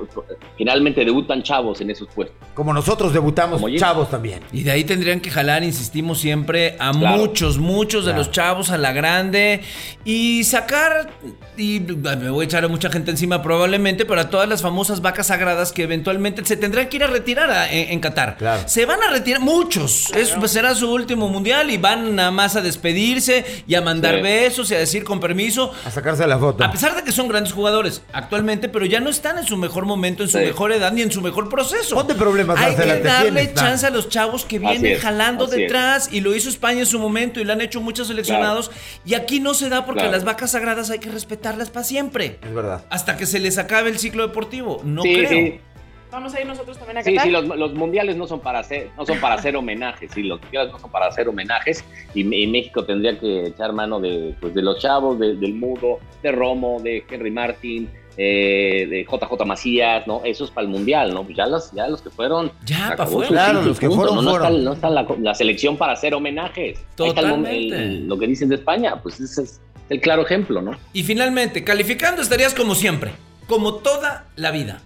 generalmente 0.59 1.05
debutan 1.05 1.42
chavos 1.42 1.81
en 1.81 1.90
esos 1.90 2.09
puestos. 2.09 2.37
Como 2.55 2.72
nosotros 2.72 3.12
debutamos, 3.12 3.61
Como 3.61 3.75
chavos 3.77 4.11
también. 4.11 4.40
Y 4.53 4.64
de 4.64 4.72
ahí 4.72 4.85
tendrían 4.85 5.20
que 5.20 5.31
jalar, 5.31 5.62
insistimos 5.62 6.18
siempre, 6.18 6.77
a 6.79 6.90
Claro. 6.92 7.16
muchos, 7.18 7.59
muchos 7.59 8.05
de 8.05 8.11
Claro. 8.12 8.18
los 8.18 8.31
chavos 8.33 8.70
a 8.70 8.79
la 8.79 8.92
grande 8.92 9.62
y 10.05 10.44
sacar, 10.44 11.11
y 11.57 11.81
me 11.81 12.31
voy 12.31 12.42
a 12.42 12.46
echar 12.46 12.64
a 12.64 12.68
mucha 12.68 12.90
gente 12.90 13.11
encima 13.12 13.40
probablemente, 13.42 14.05
pero 14.05 14.20
a 14.20 14.29
todas 14.29 14.48
las 14.48 14.61
famosas 14.62 15.01
vacas 15.01 15.29
sagradas 15.29 15.72
que 15.72 15.85
eventualmente 15.85 16.44
se 16.44 16.57
tendrán 16.57 16.88
que 16.88 16.96
ir 16.96 17.05
a 17.05 17.07
retirar 17.07 17.51
a- 17.51 17.72
en, 17.72 17.92
en 17.92 18.01
Qatar. 18.01 18.37
Claro. 18.37 18.62
Se 18.66 18.85
van 18.87 19.03
a 19.03 19.11
retirar 19.11 19.40
muchos. 19.40 20.11
Es, 20.12 20.31
pues, 20.33 20.51
será 20.51 20.75
su 20.75 20.90
último 20.92 21.29
mundial 21.29 21.52
y 21.71 21.77
van 21.77 22.17
nada 22.17 22.31
más 22.31 22.57
a 22.57 22.61
despedirse 22.61 23.45
y 23.67 23.75
a 23.75 23.81
mandar 23.81 24.17
Sí. 24.17 24.23
besos 24.23 24.71
y 24.71 24.75
a 24.75 24.79
decir 24.79 25.05
con 25.05 25.21
permiso. 25.21 25.73
A 25.85 25.91
sacarse 25.91 26.27
la 26.27 26.38
foto. 26.38 26.65
A 26.65 26.71
pesar 26.73 26.95
de 26.97 27.03
que 27.03 27.12
son 27.12 27.29
grandes 27.29 27.53
jugadores 27.53 28.03
actualmente, 28.12 28.69
pero 28.69 28.87
ya 28.87 29.01
no 29.01 29.11
están 29.11 29.38
en 29.38 29.45
su 29.45 29.57
mejor 29.57 29.85
momento, 29.87 30.23
en 30.23 30.29
su 30.29 30.38
Sí. 30.38 30.45
mejor 30.45 30.73
edad 30.73 30.93
ni 30.93 31.03
en 31.03 31.11
su 31.12 31.21
mejor 31.21 31.49
proceso. 31.49 31.95
Ponte 31.95 32.15
problemas, 32.15 32.59
Hay 32.59 32.73
Marcela, 32.75 32.97
que 32.97 33.03
darle 33.03 33.31
tienes, 33.47 33.55
chance 33.55 33.87
a 33.87 33.91
los 33.91 34.09
chavos 34.09 34.45
que 34.45 34.59
vienen 34.59 34.93
es, 34.97 35.01
jalando 35.01 35.45
es. 35.45 35.51
detrás 35.51 36.09
y 36.12 36.21
lo 36.21 36.35
hizo 36.35 36.49
España 36.49 36.81
en 36.81 36.87
su 36.87 36.99
momento 36.99 37.41
y 37.41 37.45
lo 37.45 37.53
han 37.53 37.61
hecho 37.61 37.81
muchos 37.81 38.09
seleccionados 38.09 38.71
y 39.05 39.15
aquí 39.15 39.41
no 39.41 39.55
se 39.55 39.69
da 39.69 39.85
porque 39.85 40.01
Claro. 40.03 40.12
las 40.12 40.25
vacas 40.25 40.53
sagradas 40.53 40.91
hay 40.91 40.99
que 40.99 41.11
respetarlas 41.11 41.71
para 41.71 41.85
siempre. 41.85 42.38
Es 42.43 42.55
verdad. 42.55 42.85
Hasta 42.91 43.17
que 43.17 43.27
se 43.27 43.38
les 43.38 43.59
acabe 43.59 43.91
el 43.91 43.99
ciclo 43.99 44.27
deportivo. 44.27 44.81
No 44.85 45.03
sí, 45.03 45.15
creo. 45.15 45.71
Sí. 46.12 46.16
Vamos 46.16 46.35
a 46.35 46.40
ir 46.40 46.46
nosotros 46.46 46.79
también 46.79 46.98
a 46.98 47.03
Sí, 47.03 47.14
Qatar. 47.14 47.27
sí, 47.27 47.31
los, 47.33 47.46
los 47.46 47.75
mundiales 47.75 48.16
no 48.16 48.27
son 48.27 48.40
para 48.40 48.59
hacer, 48.61 48.90
no 48.96 49.05
son 49.07 49.18
para 49.20 49.35
hacer 49.37 49.57
homenajes, 49.57 50.11
sí, 50.14 50.22
los 50.22 50.40
mundiales 50.42 50.72
no 50.72 50.79
son 50.79 50.90
para 50.90 51.07
hacer 51.07 51.29
homenajes 51.29 51.85
y, 52.14 52.20
y 52.20 52.46
México 52.46 52.85
tendría 52.85 53.18
que 53.18 53.46
echar 53.46 53.72
mano 53.72 53.98
de, 54.01 54.35
pues, 54.40 54.55
de 54.55 54.62
los 54.62 54.79
chavos, 54.79 55.18
de- 55.18 55.37
del 55.37 55.55
Mudo, 55.55 55.98
de 56.22 56.33
Romo, 56.33 56.81
de 56.83 57.05
Henry 57.11 57.31
Martin, 57.31 57.88
eh, 58.18 58.87
de 58.90 59.05
JJ 59.05 59.44
Macías, 59.46 60.07
¿no? 60.07 60.20
Eso 60.22 60.44
es 60.44 60.51
para 60.51 60.66
el 60.66 60.70
mundial, 60.70 61.14
¿no? 61.14 61.25
Pues 61.25 61.35
ya 61.37 61.46
los, 61.46 61.72
ya 61.72 61.88
los 61.88 62.03
que 62.03 62.11
fueron. 62.11 62.53
Ya, 62.66 62.77
se 62.77 62.83
pa' 62.88 62.92
acabó 63.05 63.11
fuera. 63.12 63.29
Claro, 63.29 63.62
los 63.62 63.81
que 63.81 63.88
fueron, 63.88 64.16
¿no? 64.16 64.22
No 64.22 64.31
está, 64.33 64.40
fueron. 64.48 64.64
no 64.64 64.72
está 64.75 64.90
la, 64.90 65.07
la 65.18 65.35
selección 65.35 65.79
para 65.79 65.94
hacer 65.94 66.14
homenajes. 66.14 66.79
Ahí 66.98 67.09
está 67.09 67.22
el 67.22 67.27
mom- 67.29 67.37
Totalmente. 67.38 67.75
el- 67.77 68.07
lo 68.09 68.18
que 68.18 68.27
dices 68.27 68.48
de 68.51 68.57
España, 68.57 69.01
pues 69.03 69.18
ese 69.18 69.42
es 69.44 69.61
el 69.88 70.01
claro 70.03 70.22
ejemplo, 70.27 70.61
¿no? 70.61 70.72
Y 70.92 71.03
finalmente, 71.05 71.64
calificando 71.64 72.20
estarías 72.20 72.53
como 72.55 72.75
siempre, 72.75 73.12
como 73.46 73.77
toda 73.77 74.27
la 74.37 74.51
vida. 74.51 74.83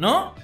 ¿No? 0.00 0.34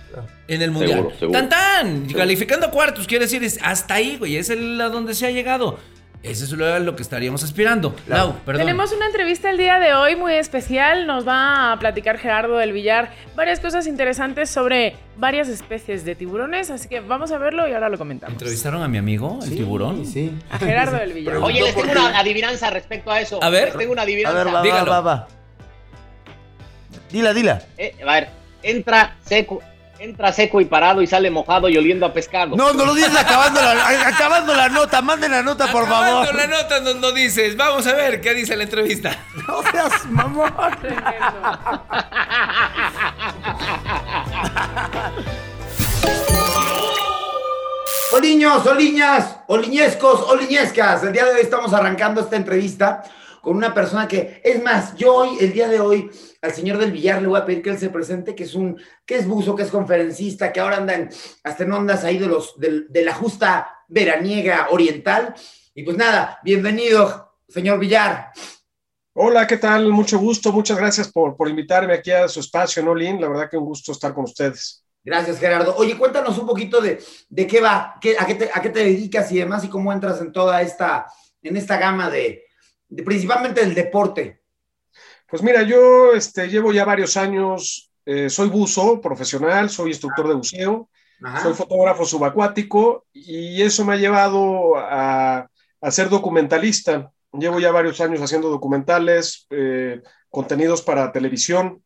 En 0.49 0.61
el 0.61 0.71
mundial. 0.71 0.99
Seguro, 0.99 1.17
seguro. 1.19 1.39
Tan 1.41 1.49
tan. 1.49 2.07
Calificando 2.13 2.67
a 2.67 2.71
cuartos, 2.71 3.07
quiere 3.07 3.25
decir, 3.25 3.43
es 3.43 3.59
hasta 3.63 3.95
ahí, 3.95 4.19
güey. 4.19 4.37
Es 4.37 4.51
el 4.51 4.79
a 4.81 4.91
donde 4.91 5.15
se 5.15 5.27
ha 5.27 5.31
llegado. 5.31 5.79
Eso 6.23 6.45
es 6.45 6.51
lo, 6.53 6.79
lo 6.81 6.95
que 6.97 7.03
estaríamos 7.03 7.43
aspirando. 7.43 7.95
Lau, 8.07 8.35
perdón. 8.45 8.63
Tenemos 8.67 8.93
una 8.93 9.07
entrevista 9.07 9.49
el 9.49 9.57
día 9.57 9.79
de 9.79 9.95
hoy 9.95 10.15
muy 10.15 10.35
especial. 10.35 11.07
Nos 11.07 11.27
va 11.27 11.73
a 11.73 11.79
platicar 11.79 12.19
Gerardo 12.19 12.59
del 12.59 12.73
Villar 12.73 13.13
varias 13.35 13.61
cosas 13.61 13.87
interesantes 13.87 14.51
sobre 14.51 14.95
varias 15.17 15.49
especies 15.49 16.05
de 16.05 16.15
tiburones. 16.17 16.69
Así 16.71 16.89
que 16.89 17.01
vamos 17.01 17.31
a 17.33 17.39
verlo 17.39 17.67
y 17.67 17.73
ahora 17.73 17.89
lo 17.89 17.97
comentamos. 17.97 18.35
¿Entrevistaron 18.35 18.83
a 18.83 18.89
mi 18.89 18.99
amigo, 18.99 19.39
el 19.43 19.51
tiburón? 19.57 20.05
Sí. 20.05 20.33
A 20.51 20.59
Gerardo 20.59 20.97
del 20.99 21.13
Villar. 21.15 21.37
Oye, 21.39 21.63
les 21.63 21.75
tengo 21.75 21.93
una 21.93 22.19
adivinanza 22.19 22.69
respecto 22.71 23.11
a 23.11 23.21
eso. 23.21 23.43
A 23.43 23.49
ver. 23.49 23.69
Les 23.69 23.79
tengo 23.79 23.93
una 23.93 24.03
A 24.03 24.05
adivinanza. 24.05 24.37
ver, 24.39 24.49
va, 24.49 24.53
va, 24.53 24.63
Dígalo. 24.63 24.91
va, 24.91 25.01
va. 25.01 25.29
Dila, 27.11 27.33
dila. 27.33 27.63
Eh, 27.79 27.95
a 28.07 28.13
ver, 28.13 28.29
entra 28.67 29.17
seco, 29.25 29.63
entra 29.99 30.33
seco 30.33 30.61
y 30.61 30.65
parado 30.65 31.01
y 31.01 31.07
sale 31.07 31.31
mojado 31.31 31.69
y 31.69 31.77
oliendo 31.79 32.05
a 32.05 32.13
pescado. 32.13 32.57
No, 32.57 32.73
no 32.73 32.85
lo 32.85 32.95
dices 32.95 33.17
acabando 33.17 33.63
la, 33.63 33.89
acabando 34.09 34.55
la 34.55 34.69
nota. 34.69 35.01
Manden 35.01 35.31
la 35.31 35.43
nota, 35.43 35.71
por 35.71 35.85
Acabando 35.85 36.25
favor. 36.27 36.35
la 36.35 36.47
nota 36.47 36.81
no, 36.81 36.95
no 36.95 37.13
dices. 37.13 37.57
Vamos 37.57 37.87
a 37.87 37.95
ver 37.95 38.21
qué 38.21 38.35
dice 38.35 38.57
la 38.57 38.65
entrevista. 38.65 39.17
No 39.49 39.63
seas 39.71 40.05
mamón. 40.07 40.53
Oliños, 48.13 48.65
oliñas, 48.67 49.37
oliñescos, 49.49 50.23
oliñescas. 50.31 51.03
El 51.03 51.13
día 51.13 51.25
de 51.25 51.33
hoy 51.33 51.41
estamos 51.41 51.73
arrancando 51.73 52.21
esta 52.21 52.37
entrevista 52.37 53.03
con 53.41 53.57
una 53.57 53.75
persona 53.75 54.07
que, 54.09 54.41
es 54.45 54.63
más, 54.63 54.95
yo 54.97 55.15
hoy, 55.15 55.37
el 55.41 55.53
día 55.53 55.69
de 55.69 55.81
hoy, 55.81 56.11
al 56.43 56.53
señor 56.53 56.79
del 56.79 56.93
Villar 56.93 57.21
le 57.23 57.29
voy 57.29 57.41
a 57.41 57.45
pedir 57.45 57.63
que 57.63 57.71
él 57.71 57.79
se 57.79 57.91
presente, 57.91 58.35
que 58.35 58.45
es 58.45 58.55
un, 58.55 58.81
que 59.05 59.17
es 59.17 59.27
buzo, 59.27 59.55
que 59.57 59.63
es 59.63 59.71
conferencista, 59.71 60.53
que 60.53 60.61
ahora 60.61 60.77
anda 60.77 60.95
en, 60.95 61.09
hasta 61.45 61.65
en 61.65 61.73
ondas 61.73 62.05
ahí 62.05 62.19
de 62.19 62.27
los, 62.27 62.59
del- 62.59 62.87
de, 62.89 63.05
la 63.05 63.15
justa 63.15 63.71
veraniega 63.89 64.69
oriental. 64.71 65.35
Y 65.75 65.83
pues 65.83 65.97
nada, 65.97 66.39
bienvenido, 66.45 67.35
señor 67.49 67.79
Villar. 67.79 68.33
Hola, 69.15 69.47
¿qué 69.47 69.57
tal? 69.57 69.89
Mucho 69.93 70.19
gusto, 70.19 70.53
muchas 70.53 70.77
gracias 70.77 71.11
por, 71.11 71.37
por 71.37 71.49
invitarme 71.49 71.95
aquí 71.95 72.11
a 72.11 72.29
su 72.29 72.41
espacio, 72.41 72.83
¿no, 72.83 72.95
Lin? 72.95 73.21
La 73.21 73.29
verdad 73.29 73.49
que 73.51 73.57
un 73.57 73.65
gusto 73.65 73.93
estar 73.93 74.13
con 74.13 74.25
ustedes. 74.25 74.85
Gracias, 75.03 75.39
Gerardo. 75.39 75.75
Oye, 75.77 75.97
cuéntanos 75.97 76.37
un 76.37 76.47
poquito 76.47 76.81
de, 76.81 76.99
de 77.29 77.47
qué 77.47 77.61
va, 77.61 77.95
qué, 78.01 78.17
a, 78.19 78.27
qué 78.27 78.35
te, 78.35 78.51
a 78.53 78.61
qué 78.61 78.71
te 78.71 78.81
dedicas 78.81 79.31
y 79.33 79.39
demás, 79.39 79.65
y 79.65 79.69
cómo 79.69 79.93
entras 79.93 80.21
en 80.21 80.33
toda 80.33 80.61
esta, 80.63 81.07
en 81.43 81.57
esta 81.57 81.79
gama 81.79 82.11
de, 82.11 82.45
de 82.89 83.03
principalmente 83.05 83.61
del 83.61 83.75
deporte. 83.75 84.43
Pues 85.29 85.43
mira, 85.43 85.63
yo 85.63 86.13
este, 86.13 86.49
llevo 86.49 86.73
ya 86.73 86.85
varios 86.85 87.17
años, 87.17 87.91
eh, 88.05 88.31
soy 88.31 88.49
buzo 88.49 89.01
profesional, 89.01 89.69
soy 89.71 89.91
instructor 89.91 90.29
de 90.29 90.35
buceo, 90.35 90.89
Ajá. 91.23 91.43
soy 91.43 91.55
fotógrafo 91.55 92.05
subacuático 92.05 93.07
y 93.13 93.61
eso 93.63 93.85
me 93.85 93.95
ha 93.95 93.97
llevado 93.97 94.77
a, 94.77 95.49
a 95.81 95.91
ser 95.91 96.09
documentalista. 96.09 97.11
Llevo 97.33 97.59
ya 97.59 97.73
varios 97.73 98.01
años 98.01 98.21
haciendo 98.21 98.49
documentales, 98.49 99.47
eh, 99.51 100.01
contenidos 100.31 100.81
para 100.83 101.11
televisión, 101.13 101.83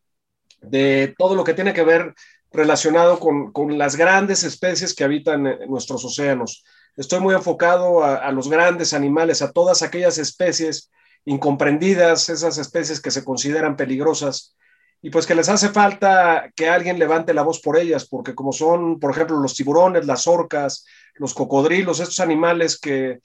de 0.61 1.15
todo 1.17 1.35
lo 1.35 1.43
que 1.43 1.55
tiene 1.55 1.73
que 1.73 1.83
ver 1.83 2.13
relacionado 2.51 3.19
con, 3.19 3.51
con 3.51 3.77
las 3.77 3.95
grandes 3.95 4.43
especies 4.43 4.93
que 4.93 5.03
habitan 5.03 5.47
en 5.47 5.69
nuestros 5.69 6.05
océanos. 6.05 6.63
Estoy 6.95 7.21
muy 7.21 7.33
enfocado 7.33 8.03
a, 8.03 8.17
a 8.17 8.31
los 8.31 8.49
grandes 8.49 8.93
animales, 8.93 9.41
a 9.41 9.51
todas 9.51 9.81
aquellas 9.81 10.19
especies 10.19 10.91
incomprendidas, 11.25 12.29
esas 12.29 12.57
especies 12.57 12.99
que 13.01 13.11
se 13.11 13.23
consideran 13.23 13.75
peligrosas 13.75 14.55
y 15.01 15.09
pues 15.09 15.25
que 15.25 15.35
les 15.35 15.49
hace 15.49 15.69
falta 15.69 16.51
que 16.55 16.69
alguien 16.69 16.99
levante 16.99 17.33
la 17.33 17.41
voz 17.41 17.59
por 17.59 17.77
ellas, 17.77 18.07
porque 18.07 18.35
como 18.35 18.53
son, 18.53 18.99
por 18.99 19.11
ejemplo, 19.11 19.37
los 19.37 19.55
tiburones, 19.55 20.05
las 20.05 20.27
orcas, 20.27 20.85
los 21.15 21.33
cocodrilos, 21.33 21.99
estos 21.99 22.19
animales 22.19 22.79
que, 22.79 23.19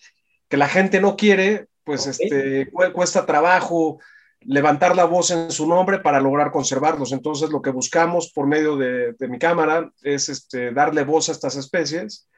que 0.48 0.56
la 0.56 0.68
gente 0.68 1.00
no 1.00 1.16
quiere, 1.16 1.66
pues 1.84 2.06
este, 2.06 2.70
cu- 2.70 2.92
cuesta 2.92 3.26
trabajo 3.26 3.98
levantar 4.40 4.94
la 4.96 5.04
voz 5.04 5.30
en 5.30 5.50
su 5.50 5.66
nombre 5.66 5.98
para 5.98 6.20
lograr 6.20 6.50
conservarlos. 6.50 7.12
Entonces 7.12 7.50
lo 7.50 7.60
que 7.60 7.70
buscamos 7.70 8.32
por 8.32 8.46
medio 8.46 8.76
de, 8.76 9.12
de 9.12 9.28
mi 9.28 9.38
cámara 9.38 9.90
es 10.02 10.28
este, 10.28 10.72
darle 10.72 11.04
voz 11.04 11.28
a 11.28 11.32
estas 11.32 11.56
especies 11.56 12.28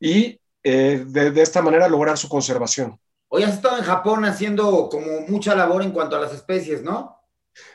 y 0.00 0.40
eh, 0.62 1.04
de, 1.06 1.30
de 1.30 1.42
esta 1.42 1.62
manera 1.62 1.88
lograr 1.88 2.18
su 2.18 2.28
conservación. 2.28 2.98
Hoy 3.36 3.42
has 3.42 3.54
estado 3.54 3.78
en 3.78 3.82
Japón 3.82 4.24
haciendo 4.24 4.88
como 4.88 5.22
mucha 5.26 5.56
labor 5.56 5.82
en 5.82 5.90
cuanto 5.90 6.14
a 6.14 6.20
las 6.20 6.32
especies, 6.32 6.84
¿no? 6.84 7.18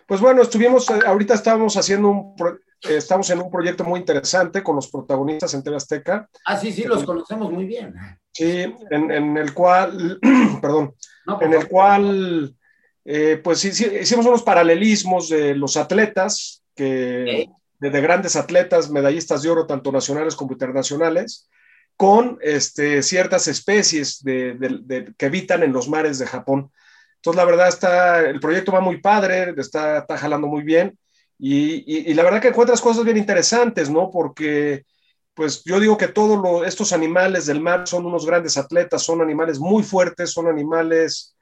Pues 0.08 0.22
bueno, 0.22 0.42
estuvimos, 0.42 0.90
eh, 0.90 1.00
ahorita 1.06 1.34
estábamos 1.34 1.76
haciendo 1.76 2.08
un, 2.08 2.34
eh, 2.40 2.96
estamos 2.96 3.30
en 3.30 3.42
un 3.42 3.52
proyecto 3.52 3.84
muy 3.84 4.00
interesante 4.00 4.64
con 4.64 4.78
los 4.78 4.90
protagonistas 4.90 5.54
en 5.54 5.62
TV 5.62 5.76
Azteca, 5.76 6.30
Ah, 6.46 6.56
sí, 6.56 6.72
sí, 6.72 6.86
los 6.86 7.04
conocemos 7.04 7.52
muy 7.52 7.66
bien. 7.66 7.94
sí, 8.32 8.74
en, 8.90 9.12
en 9.12 9.36
el 9.36 9.54
cual, 9.54 10.18
perdón, 10.62 10.96
No, 11.26 11.42
en 11.42 11.54
el 11.54 11.68
cual, 11.68 12.56
eh, 13.04 13.42
pues 13.44 13.60
sí, 13.60 13.74
sí, 13.74 13.86
hicimos 14.02 14.26
unos 14.28 14.44
paralelismos 14.44 15.28
de 15.28 15.56
los 15.56 15.76
atletas, 15.76 16.64
que, 16.74 17.50
de, 17.80 17.90
de 17.90 18.02
grandes 18.02 18.38
atletas, 18.38 18.90
medallistas 18.90 19.42
de 19.42 19.50
oro, 19.50 19.68
tanto 19.68 19.92
nacionales 19.92 20.38
como 20.38 20.54
internacionales, 20.54 21.50
con 22.00 22.40
este, 22.42 23.04
ciertas 23.04 23.48
especies 23.50 24.24
de, 24.24 24.54
de- 24.56 24.80
de- 24.84 25.14
que 25.18 25.28
habitan 25.28 25.64
en 25.64 25.74
los 25.74 25.90
mares 25.90 26.18
de 26.20 26.28
Japón. 26.28 26.72
Entonces, 27.18 27.38
la 27.38 27.46
verdad, 27.46 27.68
está, 27.68 28.22
el 28.22 28.40
proyecto 28.40 28.72
va 28.72 28.80
muy 28.82 29.02
padre, 29.02 29.54
está, 29.58 30.00
está 30.00 30.18
jalando 30.18 30.48
muy 30.48 30.64
bien 30.64 30.98
y, 31.38 31.84
y- 31.86 32.12
y 32.12 32.14
la 32.14 32.24
verdad 32.24 32.42
que 32.42 32.50
encuentras 32.50 32.82
cosas 32.82 33.04
bien 33.06 33.18
interesantes, 33.18 33.90
¿no? 33.90 34.10
Porque, 34.12 34.86
pues 35.34 35.64
yo 35.66 35.80
digo 35.80 35.98
que 35.98 36.08
todos 36.10 36.66
estos 36.68 36.94
animales 36.94 37.46
del 37.46 37.62
mar 37.62 37.88
son 37.88 38.06
unos 38.06 38.26
grandes 38.26 38.58
atletas, 38.58 39.04
son 39.04 39.22
animales 39.22 39.60
muy 39.60 39.84
fuertes, 39.84 40.32
son 40.32 40.48
animales 40.48 41.36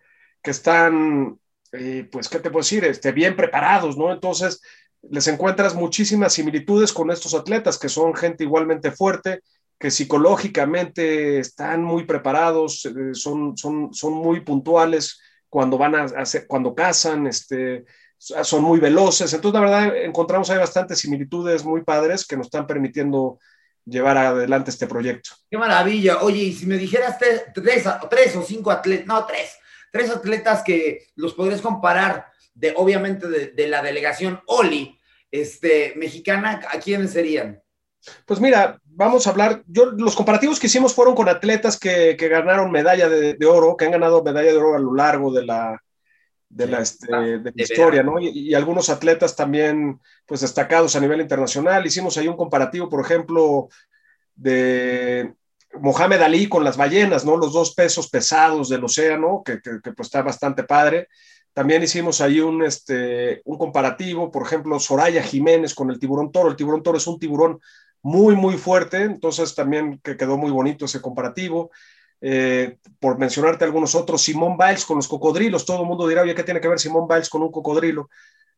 que 0.43 0.51
están, 0.51 1.39
eh, 1.73 2.07
pues, 2.11 2.29
¿qué 2.29 2.39
te 2.39 2.49
puedo 2.49 2.63
decir? 2.63 2.83
Este, 2.85 3.11
bien 3.11 3.35
preparados, 3.35 3.97
¿no? 3.97 4.11
Entonces, 4.11 4.61
les 5.09 5.27
encuentras 5.27 5.75
muchísimas 5.75 6.33
similitudes 6.33 6.93
con 6.93 7.11
estos 7.11 7.33
atletas, 7.35 7.77
que 7.79 7.89
son 7.89 8.15
gente 8.15 8.43
igualmente 8.43 8.91
fuerte, 8.91 9.41
que 9.79 9.91
psicológicamente 9.91 11.39
están 11.39 11.83
muy 11.83 12.05
preparados, 12.05 12.85
eh, 12.85 13.13
son, 13.13 13.55
son, 13.57 13.93
son 13.93 14.13
muy 14.13 14.41
puntuales 14.41 15.19
cuando 15.49 15.77
van 15.77 15.95
a 15.95 16.03
hacer, 16.03 16.47
cuando 16.47 16.73
cazan, 16.73 17.27
este, 17.27 17.85
son 18.17 18.63
muy 18.63 18.79
veloces. 18.79 19.31
Entonces, 19.33 19.61
la 19.61 19.65
verdad, 19.67 19.97
encontramos 19.97 20.49
ahí 20.49 20.57
bastantes 20.57 20.99
similitudes 20.99 21.63
muy 21.63 21.83
padres 21.83 22.25
que 22.25 22.35
nos 22.35 22.47
están 22.47 22.65
permitiendo 22.65 23.39
llevar 23.85 24.17
adelante 24.17 24.71
este 24.71 24.87
proyecto. 24.87 25.29
Qué 25.49 25.57
maravilla. 25.57 26.21
Oye, 26.21 26.43
y 26.43 26.53
si 26.53 26.65
me 26.65 26.77
dijeras 26.77 27.17
te- 27.19 27.45
tres, 27.53 27.85
tres 28.09 28.35
o 28.35 28.41
cinco 28.41 28.71
atletas, 28.71 29.05
no, 29.07 29.25
tres, 29.25 29.51
tres 29.91 30.09
atletas 30.09 30.63
que 30.63 31.07
los 31.15 31.33
podrías 31.33 31.61
comparar 31.61 32.25
de, 32.53 32.73
obviamente, 32.75 33.27
de, 33.29 33.47
de 33.51 33.67
la 33.67 33.81
delegación 33.81 34.41
Oli, 34.47 34.99
este, 35.31 35.93
mexicana, 35.95 36.61
¿a 36.73 36.79
quiénes 36.79 37.11
serían? 37.11 37.61
Pues 38.25 38.39
mira, 38.39 38.79
vamos 38.83 39.27
a 39.27 39.29
hablar, 39.29 39.63
yo 39.67 39.87
los 39.91 40.15
comparativos 40.15 40.59
que 40.59 40.67
hicimos 40.67 40.93
fueron 40.93 41.15
con 41.15 41.29
atletas 41.29 41.79
que, 41.79 42.15
que 42.17 42.27
ganaron 42.27 42.71
medalla 42.71 43.07
de, 43.07 43.35
de 43.35 43.45
oro, 43.45 43.77
que 43.77 43.85
han 43.85 43.91
ganado 43.91 44.23
medalla 44.23 44.51
de 44.51 44.57
oro 44.57 44.75
a 44.75 44.79
lo 44.79 44.93
largo 44.93 45.31
de 45.31 45.45
la, 45.45 45.81
de 46.49 46.67
la, 46.67 46.79
este, 46.79 47.07
de 47.07 47.37
la 47.37 47.41
de 47.41 47.53
historia. 47.55 48.03
¿no? 48.03 48.19
Y, 48.19 48.29
y 48.29 48.53
algunos 48.53 48.89
atletas 48.89 49.35
también, 49.35 49.99
pues 50.25 50.41
destacados 50.41 50.95
a 50.95 50.99
nivel 50.99 51.21
internacional. 51.21 51.85
Hicimos 51.85 52.17
ahí 52.17 52.27
un 52.27 52.37
comparativo, 52.37 52.89
por 52.89 53.01
ejemplo, 53.01 53.69
de 54.35 55.33
Mohamed 55.79 56.21
Ali 56.21 56.47
con 56.47 56.63
las 56.63 56.77
ballenas, 56.77 57.25
¿no? 57.25 57.37
Los 57.37 57.53
dos 57.53 57.73
pesos 57.75 58.09
pesados 58.09 58.69
del 58.69 58.83
océano, 58.83 59.41
que, 59.45 59.61
que, 59.61 59.79
que, 59.83 59.91
pues 59.91 60.07
está 60.07 60.21
bastante 60.21 60.63
padre. 60.63 61.07
También 61.53 61.81
hicimos 61.81 62.21
ahí 62.21 62.39
un, 62.39 62.63
este, 62.63 63.41
un 63.45 63.57
comparativo, 63.57 64.29
por 64.29 64.43
ejemplo, 64.43 64.79
Soraya 64.79 65.23
Jiménez 65.23 65.73
con 65.73 65.89
el 65.89 65.99
tiburón 65.99 66.31
toro. 66.31 66.49
El 66.49 66.55
tiburón 66.55 66.83
toro 66.83 66.97
es 66.97 67.07
un 67.07 67.19
tiburón 67.19 67.59
muy, 68.07 68.37
muy 68.37 68.57
fuerte, 68.57 69.03
entonces 69.03 69.53
también 69.53 69.99
que 70.01 70.15
quedó 70.15 70.37
muy 70.37 70.49
bonito 70.49 70.85
ese 70.85 71.01
comparativo. 71.01 71.71
Eh, 72.21 72.77
por 73.01 73.17
mencionarte 73.19 73.65
algunos 73.65 73.95
otros, 73.95 74.21
Simón 74.21 74.57
Biles 74.57 74.85
con 74.85 74.95
los 74.95 75.09
cocodrilos, 75.09 75.65
todo 75.65 75.81
el 75.81 75.87
mundo 75.89 76.07
dirá, 76.07 76.21
oye, 76.21 76.33
¿qué 76.33 76.43
tiene 76.43 76.61
que 76.61 76.69
ver 76.69 76.79
Simón 76.79 77.05
Biles 77.05 77.29
con 77.29 77.41
un 77.41 77.51
cocodrilo? 77.51 78.09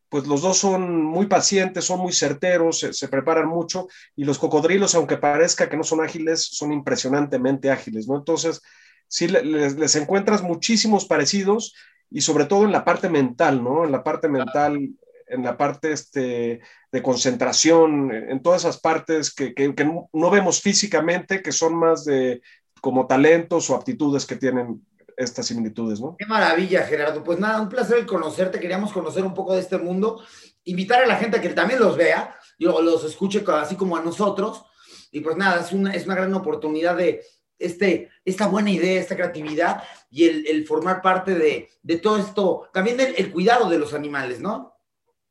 pues 0.07 0.25
los 0.25 0.41
dos 0.41 0.57
son 0.57 1.03
muy 1.03 1.27
pacientes, 1.27 1.85
son 1.85 1.99
muy 1.99 2.13
certeros, 2.13 2.79
se, 2.79 2.93
se, 2.93 3.07
preparan 3.07 3.47
mucho 3.47 3.88
y 4.15 4.23
los 4.23 4.39
cocodrilos, 4.39 4.95
aunque 4.95 5.17
parezca 5.17 5.69
que 5.69 5.77
no 5.77 5.83
son 5.83 6.01
ágiles, 6.01 6.49
son 6.51 6.71
impresionantemente 6.71 7.69
ágiles, 7.69 8.07
¿no? 8.07 8.17
Entonces, 8.17 8.59
sí 9.07 9.27
les, 9.27 9.75
les 9.75 9.95
encuentras 9.95 10.41
muchísimos 10.41 11.05
parecidos 11.05 11.75
y 12.09 12.21
sobre 12.21 12.45
todo 12.45 12.65
en 12.65 12.71
la 12.71 12.83
parte 12.83 13.07
mental, 13.07 13.63
¿no? 13.63 13.85
En 13.85 13.91
la 13.91 14.03
parte 14.03 14.27
mental, 14.29 14.89
en 15.29 15.43
la 15.43 15.57
parte 15.57 15.91
este, 15.91 16.61
de 16.91 17.03
concentración, 17.03 18.11
en 18.11 18.41
todas 18.41 18.61
esas 18.63 18.79
partes 18.79 19.33
que, 19.33 19.53
que, 19.53 19.73
que 19.75 19.85
no 19.85 20.29
vemos 20.29 20.61
físicamente, 20.61 21.41
que 21.41 21.51
son 21.51 21.75
más 21.75 22.05
de 22.05 22.41
como 22.81 23.07
talentos 23.07 23.69
o 23.69 23.75
aptitudes 23.75 24.25
que 24.25 24.35
tienen 24.35 24.81
estas 25.19 25.47
similitudes, 25.47 25.99
¿no? 25.99 26.15
Qué 26.17 26.25
maravilla, 26.25 26.83
Gerardo. 26.83 27.23
Pues 27.23 27.39
nada, 27.39 27.61
un 27.61 27.69
placer 27.69 28.05
conocerte. 28.05 28.59
Queríamos 28.59 28.91
conocer 28.93 29.23
un 29.23 29.33
poco 29.33 29.53
de 29.53 29.59
este 29.59 29.77
mundo. 29.77 30.23
Invitar 30.63 31.03
a 31.03 31.07
la 31.07 31.17
gente 31.17 31.37
a 31.37 31.41
que 31.41 31.49
también 31.49 31.79
los 31.79 31.97
vea, 31.97 32.35
los 32.57 33.03
escuche 33.03 33.43
así 33.53 33.75
como 33.75 33.97
a 33.97 34.01
nosotros. 34.01 34.63
Y 35.11 35.19
pues 35.19 35.35
nada, 35.35 35.61
es 35.61 35.73
una, 35.73 35.93
es 35.93 36.05
una 36.05 36.15
gran 36.15 36.33
oportunidad 36.33 36.95
de 36.95 37.21
este, 37.57 38.09
esta 38.23 38.47
buena 38.47 38.71
idea, 38.71 39.01
esta 39.01 39.15
creatividad 39.15 39.83
y 40.09 40.25
el, 40.25 40.47
el 40.47 40.65
formar 40.65 41.01
parte 41.01 41.35
de, 41.35 41.69
de, 41.81 41.97
todo 41.97 42.17
esto, 42.17 42.69
también 42.73 42.99
el, 42.99 43.15
el, 43.17 43.31
cuidado 43.31 43.69
de 43.69 43.77
los 43.77 43.93
animales, 43.93 44.39
¿no? 44.39 44.78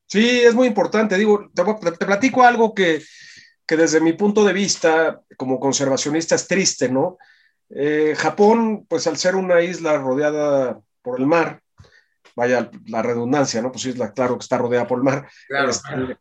Sí, 0.08 0.40
es 0.40 0.54
muy 0.54 0.66
importante. 0.66 1.16
Digo, 1.16 1.50
te, 1.54 1.62
te 1.62 2.06
platico 2.06 2.42
algo 2.42 2.74
que, 2.74 3.02
que 3.66 3.76
desde 3.76 4.00
mi 4.00 4.14
punto 4.14 4.44
de 4.44 4.54
vista 4.54 5.20
como 5.36 5.60
conservacionista 5.60 6.34
es 6.34 6.48
triste, 6.48 6.88
¿no? 6.88 7.18
Eh, 7.70 8.14
Japón, 8.16 8.86
pues 8.88 9.06
al 9.06 9.18
ser 9.18 9.36
una 9.36 9.60
isla 9.60 9.98
rodeada 9.98 10.80
por 11.02 11.20
el 11.20 11.26
mar, 11.26 11.60
vaya 12.34 12.70
la 12.86 13.02
redundancia, 13.02 13.60
¿no? 13.60 13.70
Pues 13.70 13.84
isla, 13.84 14.12
claro 14.12 14.38
que 14.38 14.42
está 14.42 14.56
rodeada 14.56 14.86
por 14.86 14.98
el 14.98 15.04
mar. 15.04 15.28
Claro, 15.46 15.70
este, 15.70 16.18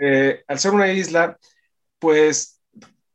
eh, 0.00 0.42
al 0.48 0.58
ser 0.58 0.72
una 0.72 0.90
isla, 0.90 1.36
pues 1.98 2.60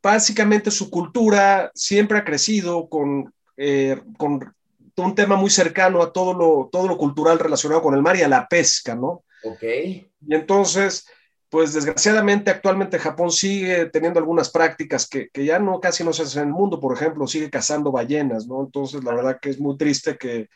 básicamente 0.03 0.69
su 0.69 0.91
cultura 0.91 1.71
siempre 1.73 2.19
ha 2.19 2.23
crecido 2.23 2.87
con, 2.87 3.33
eh, 3.57 3.99
con 4.17 4.53
un 4.97 5.15
tema 5.15 5.35
muy 5.35 5.49
cercano 5.49 6.03
a 6.03 6.13
todo 6.13 6.35
lo, 6.35 6.69
todo 6.71 6.87
lo 6.87 6.97
cultural 6.97 7.39
relacionado 7.39 7.81
con 7.81 7.95
el 7.95 8.03
mar 8.03 8.15
y 8.15 8.21
a 8.21 8.27
la 8.27 8.47
pesca, 8.47 8.93
¿no? 8.93 9.24
Ok. 9.45 9.63
Y 9.63 10.09
entonces, 10.29 11.07
pues 11.49 11.73
desgraciadamente 11.73 12.51
actualmente 12.51 12.99
Japón 12.99 13.31
sigue 13.31 13.85
teniendo 13.85 14.19
algunas 14.19 14.49
prácticas 14.49 15.07
que, 15.07 15.29
que, 15.29 15.45
ya 15.45 15.59
no 15.59 15.79
casi 15.79 16.03
no 16.03 16.13
se 16.13 16.23
hacen 16.23 16.43
en 16.43 16.47
el 16.49 16.53
mundo, 16.53 16.79
por 16.79 16.95
ejemplo, 16.95 17.27
sigue 17.27 17.49
cazando 17.49 17.91
ballenas, 17.91 18.47
¿no? 18.47 18.63
Entonces 18.63 19.03
la 19.03 19.13
verdad 19.13 19.39
que 19.41 19.49
es 19.51 19.59
muy 19.59 19.77
triste 19.77 20.17
que 20.17 20.49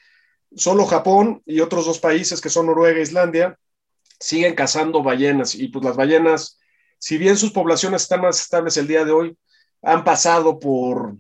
solo 0.55 0.85
Japón 0.85 1.41
y 1.45 1.59
otros 1.59 1.85
dos 1.85 1.99
países 1.99 2.41
que 2.41 2.49
son 2.49 2.65
Noruega 2.65 2.99
e 2.99 3.03
Islandia 3.03 3.57
siguen 4.19 4.55
cazando 4.55 5.03
ballenas 5.03 5.55
y 5.55 5.67
pues 5.69 5.85
las 5.85 5.95
ballenas, 5.95 6.59
si 6.97 7.17
bien 7.17 7.37
sus 7.37 7.51
poblaciones 7.51 8.01
están 8.01 8.21
más 8.21 8.41
estables 8.41 8.75
el 8.77 8.87
día 8.87 9.05
de 9.05 9.11
hoy, 9.11 9.37
han 9.81 10.03
pasado 10.03 10.59
por, 10.59 11.15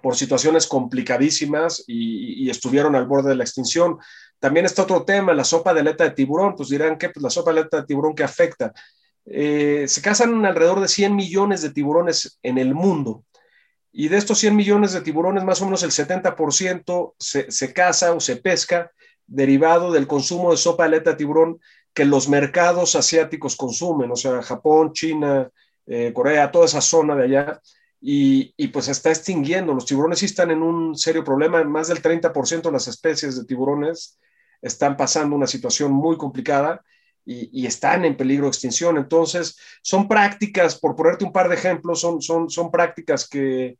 por 0.00 0.16
situaciones 0.16 0.66
complicadísimas 0.66 1.84
y, 1.86 2.48
estuvieron 2.50 2.94
al 2.94 3.06
borde 3.06 3.30
de 3.30 3.36
la 3.36 3.44
extinción. 3.44 3.98
También 4.38 4.66
está 4.66 4.82
otro 4.82 5.04
tema, 5.04 5.34
la 5.34 5.44
sopa 5.44 5.72
de 5.74 5.80
aleta 5.80 6.04
de 6.04 6.10
tiburón, 6.10 6.54
pues 6.56 6.68
dirán 6.68 6.98
que 6.98 7.10
pues 7.10 7.22
la 7.22 7.30
sopa 7.30 7.52
de 7.52 7.60
aleta 7.60 7.80
de 7.80 7.86
tiburón 7.86 8.14
que 8.14 8.24
afecta. 8.24 8.72
Eh, 9.24 9.84
se 9.86 10.02
cazan 10.02 10.44
alrededor 10.44 10.80
de 10.80 10.88
100 10.88 11.14
millones 11.14 11.62
de 11.62 11.70
tiburones 11.70 12.38
en 12.42 12.58
el 12.58 12.74
mundo. 12.74 13.24
Y 13.92 14.08
de 14.08 14.16
estos 14.16 14.38
100 14.38 14.56
millones 14.56 14.92
de 14.92 15.02
tiburones, 15.02 15.44
más 15.44 15.60
o 15.60 15.66
menos 15.66 15.82
el 15.82 15.90
70% 15.90 17.14
se, 17.18 17.50
se 17.50 17.72
caza 17.72 18.12
o 18.12 18.20
se 18.20 18.36
pesca 18.36 18.90
derivado 19.26 19.92
del 19.92 20.06
consumo 20.06 20.50
de 20.50 20.56
sopa 20.56 20.84
de 20.84 20.88
aleta 20.96 21.10
de 21.10 21.16
tiburón 21.16 21.60
que 21.94 22.04
los 22.04 22.28
mercados 22.28 22.96
asiáticos 22.96 23.56
consumen, 23.56 24.10
o 24.10 24.16
sea, 24.16 24.42
Japón, 24.42 24.92
China, 24.92 25.50
eh, 25.86 26.12
Corea, 26.14 26.50
toda 26.50 26.66
esa 26.66 26.80
zona 26.80 27.14
de 27.16 27.24
allá. 27.24 27.60
Y, 28.04 28.52
y, 28.56 28.68
pues 28.68 28.88
está 28.88 29.10
extinguiendo. 29.10 29.74
Los 29.74 29.86
tiburones 29.86 30.18
sí 30.18 30.26
están 30.26 30.50
en 30.50 30.60
un 30.60 30.96
serio 30.98 31.22
problema. 31.22 31.62
Más 31.62 31.86
del 31.86 32.02
30% 32.02 32.62
de 32.62 32.72
las 32.72 32.88
especies 32.88 33.36
de 33.38 33.44
tiburones 33.44 34.18
están 34.60 34.96
pasando 34.96 35.36
una 35.36 35.46
situación 35.46 35.92
muy 35.92 36.16
complicada 36.16 36.82
y, 37.24 37.66
están 37.66 38.04
en 38.04 38.16
peligro 38.16 38.44
de 38.44 38.50
extinción. 38.50 38.96
Entonces, 38.96 39.56
son 39.82 40.08
prácticas, 40.08 40.78
por 40.78 40.96
ponerte 40.96 41.24
un 41.24 41.32
par 41.32 41.48
de 41.48 41.54
ejemplos, 41.54 42.00
son, 42.00 42.20
son, 42.20 42.50
son 42.50 42.70
prácticas 42.70 43.28
que, 43.28 43.78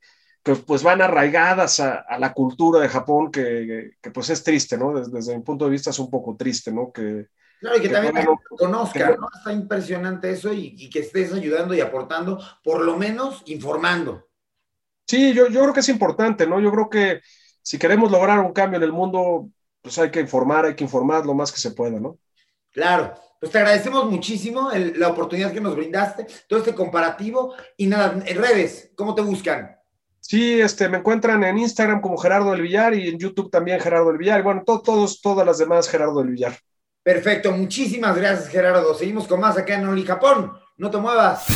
pues 0.67 0.83
van 0.83 1.03
arraigadas 1.03 1.81
a, 1.81 2.05
la 2.19 2.33
cultura 2.33 2.81
de 2.81 2.89
Japón, 2.89 3.31
que, 3.31 3.93
que, 4.01 4.11
pues 4.11 4.31
es 4.31 4.45
triste, 4.45 4.79
¿no? 4.79 4.93
Desde, 4.95 5.13
desde, 5.13 5.37
mi 5.37 5.43
punto 5.43 5.65
de 5.65 5.73
vista 5.73 5.91
es 5.91 5.99
un 5.99 6.11
poco 6.11 6.37
triste, 6.37 6.73
¿no? 6.73 6.93
Que, 6.93 7.27
Claro, 7.63 7.77
y 7.77 7.81
que, 7.81 7.87
que 7.87 7.95
también 7.95 8.13
bueno, 8.13 8.41
conozca, 8.59 9.17
¿no? 9.17 9.29
Está 9.33 9.53
impresionante 9.53 10.33
eso 10.33 10.53
y, 10.53 10.75
y, 10.77 10.91
que 10.91 10.99
estés 10.99 11.33
ayudando 11.33 11.75
y 11.75 11.81
aportando, 11.81 12.43
por 12.65 12.83
lo 12.83 12.97
menos 12.97 13.41
informando. 13.47 14.29
Sí, 15.07 15.33
yo, 15.33 15.47
yo 15.47 15.61
creo 15.61 15.73
que 15.73 15.79
es 15.79 15.89
importante, 15.89 16.45
¿no? 16.45 16.59
Yo 16.59 16.73
creo 16.73 16.91
que 16.91 17.21
si 17.63 17.79
queremos 17.79 18.11
lograr 18.11 18.41
un 18.41 18.53
cambio 18.53 18.79
en 18.79 18.83
el 18.83 18.91
mundo, 18.91 19.49
pues 19.81 19.97
hay 20.01 20.11
que 20.11 20.19
informar, 20.19 20.65
hay 20.65 20.75
que 20.75 20.83
informar 20.83 21.25
lo 21.25 21.35
más 21.35 21.53
que 21.53 21.61
se 21.61 21.71
pueda, 21.71 22.01
¿no? 22.01 22.19
Claro, 22.73 23.15
pues 23.39 23.53
te 23.53 23.59
agradecemos 23.59 24.11
muchísimo 24.11 24.73
el, 24.73 24.99
la 24.99 25.11
oportunidad 25.11 25.53
que 25.53 25.61
nos 25.61 25.77
brindaste, 25.77 26.27
todo 26.49 26.59
este 26.59 26.75
comparativo 26.75 27.55
y 27.77 27.87
nada, 27.87 28.21
en 28.27 28.43
redes, 28.43 28.91
¿cómo 28.97 29.15
te 29.15 29.23
buscan? 29.23 29.77
Sí, 30.19 30.61
este, 30.61 30.89
me 30.89 30.99
encuentran 30.99 31.45
en 31.45 31.59
Instagram 31.59 32.01
como 32.01 32.19
Gerardo 32.19 32.51
del 32.51 32.63
Villar 32.63 32.93
y 32.95 33.09
en 33.09 33.21
YouTube 33.21 33.53
también 33.53 33.79
Gerardo 33.79 34.09
del 34.09 34.19
Villar. 34.19 34.41
Y 34.41 34.43
bueno, 34.43 34.65
to, 34.67 34.83
todos, 34.83 35.21
todas 35.21 35.47
las 35.47 35.59
demás 35.59 35.89
Gerardo 35.89 36.19
del 36.19 36.31
Villar. 36.31 36.59
Perfecto, 37.03 37.51
muchísimas 37.51 38.17
gracias 38.17 38.49
Gerardo. 38.49 38.95
Seguimos 38.95 39.27
con 39.27 39.41
más 39.41 39.59
acá 39.59 39.75
en 39.75 39.89
Oli 39.89 40.05
Japón. 40.05 40.53
No 40.77 40.89
te 40.89 40.99
muevas. 40.99 41.47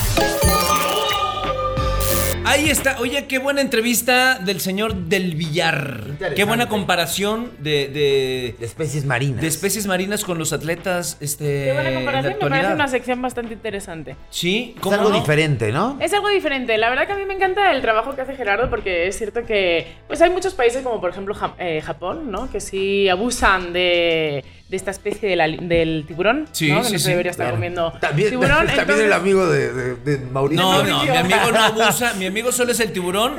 Ahí 2.45 2.71
está. 2.71 3.01
Oye, 3.01 3.27
qué 3.27 3.39
buena 3.39 3.61
entrevista 3.61 4.39
del 4.39 4.61
señor 4.61 4.95
del 4.95 5.35
Villar. 5.35 6.03
Qué 6.35 6.45
buena 6.45 6.69
comparación 6.69 7.51
de, 7.59 7.89
de, 7.89 8.55
de, 8.59 8.65
especies 8.65 9.05
marinas. 9.05 9.41
De 9.41 9.49
especies 9.49 9.87
marinas 9.87 10.25
con 10.25 10.39
los 10.39 10.53
atletas. 10.53 11.17
Este, 11.21 11.65
qué 11.65 11.73
buena 11.73 11.95
comparación. 11.95 12.35
Me 12.41 12.49
parece 12.49 12.73
una 12.73 12.89
sección 12.89 13.21
bastante 13.21 13.53
interesante. 13.53 14.17
Sí, 14.31 14.77
es 14.79 14.93
algo 14.93 15.11
no? 15.11 15.19
diferente, 15.19 15.73
¿no? 15.73 15.99
Es 16.01 16.13
algo 16.13 16.29
diferente. 16.29 16.79
La 16.79 16.89
verdad 16.89 17.07
que 17.07 17.13
a 17.13 17.17
mí 17.17 17.25
me 17.25 17.35
encanta 17.35 17.73
el 17.73 17.83
trabajo 17.83 18.15
que 18.15 18.23
hace 18.23 18.37
Gerardo 18.37 18.71
porque 18.71 19.09
es 19.09 19.19
cierto 19.19 19.45
que 19.45 19.97
pues 20.07 20.23
hay 20.23 20.31
muchos 20.31 20.55
países 20.55 20.83
como 20.83 21.01
por 21.01 21.11
ejemplo 21.11 21.35
eh, 21.59 21.81
Japón, 21.85 22.31
¿no? 22.31 22.51
Que 22.51 22.61
sí 22.61 23.09
abusan 23.09 23.73
de 23.73 24.45
de 24.69 24.77
esta 24.77 24.91
especie 24.91 25.29
de 25.29 25.37
la, 25.37 25.47
del 25.47 26.05
tiburón, 26.09 26.49
sí, 26.51 26.73
¿no? 26.73 26.81
Que 26.81 26.87
sí, 26.87 26.93
no 26.95 26.99
se 26.99 27.05
sí, 27.05 27.11
debería 27.11 27.31
estar 27.31 27.45
claro. 27.47 27.57
comiendo 27.57 27.93
también, 28.01 28.31
tiburón. 28.31 28.51
También 28.67 28.81
entonces... 28.81 29.07
el 29.07 29.13
amigo 29.13 29.47
de, 29.47 29.73
de, 29.73 29.95
de 29.97 30.19
Mauricio. 30.27 30.65
No, 30.65 30.83
no, 30.83 31.05
mi 31.05 31.17
amigo 31.17 31.53
no 31.53 31.63
abusa, 31.63 32.15
mi 32.15 32.27
amigo 32.27 32.51
solo 32.51 32.73
es 32.73 32.81
el 32.81 32.91
tiburón 32.93 33.37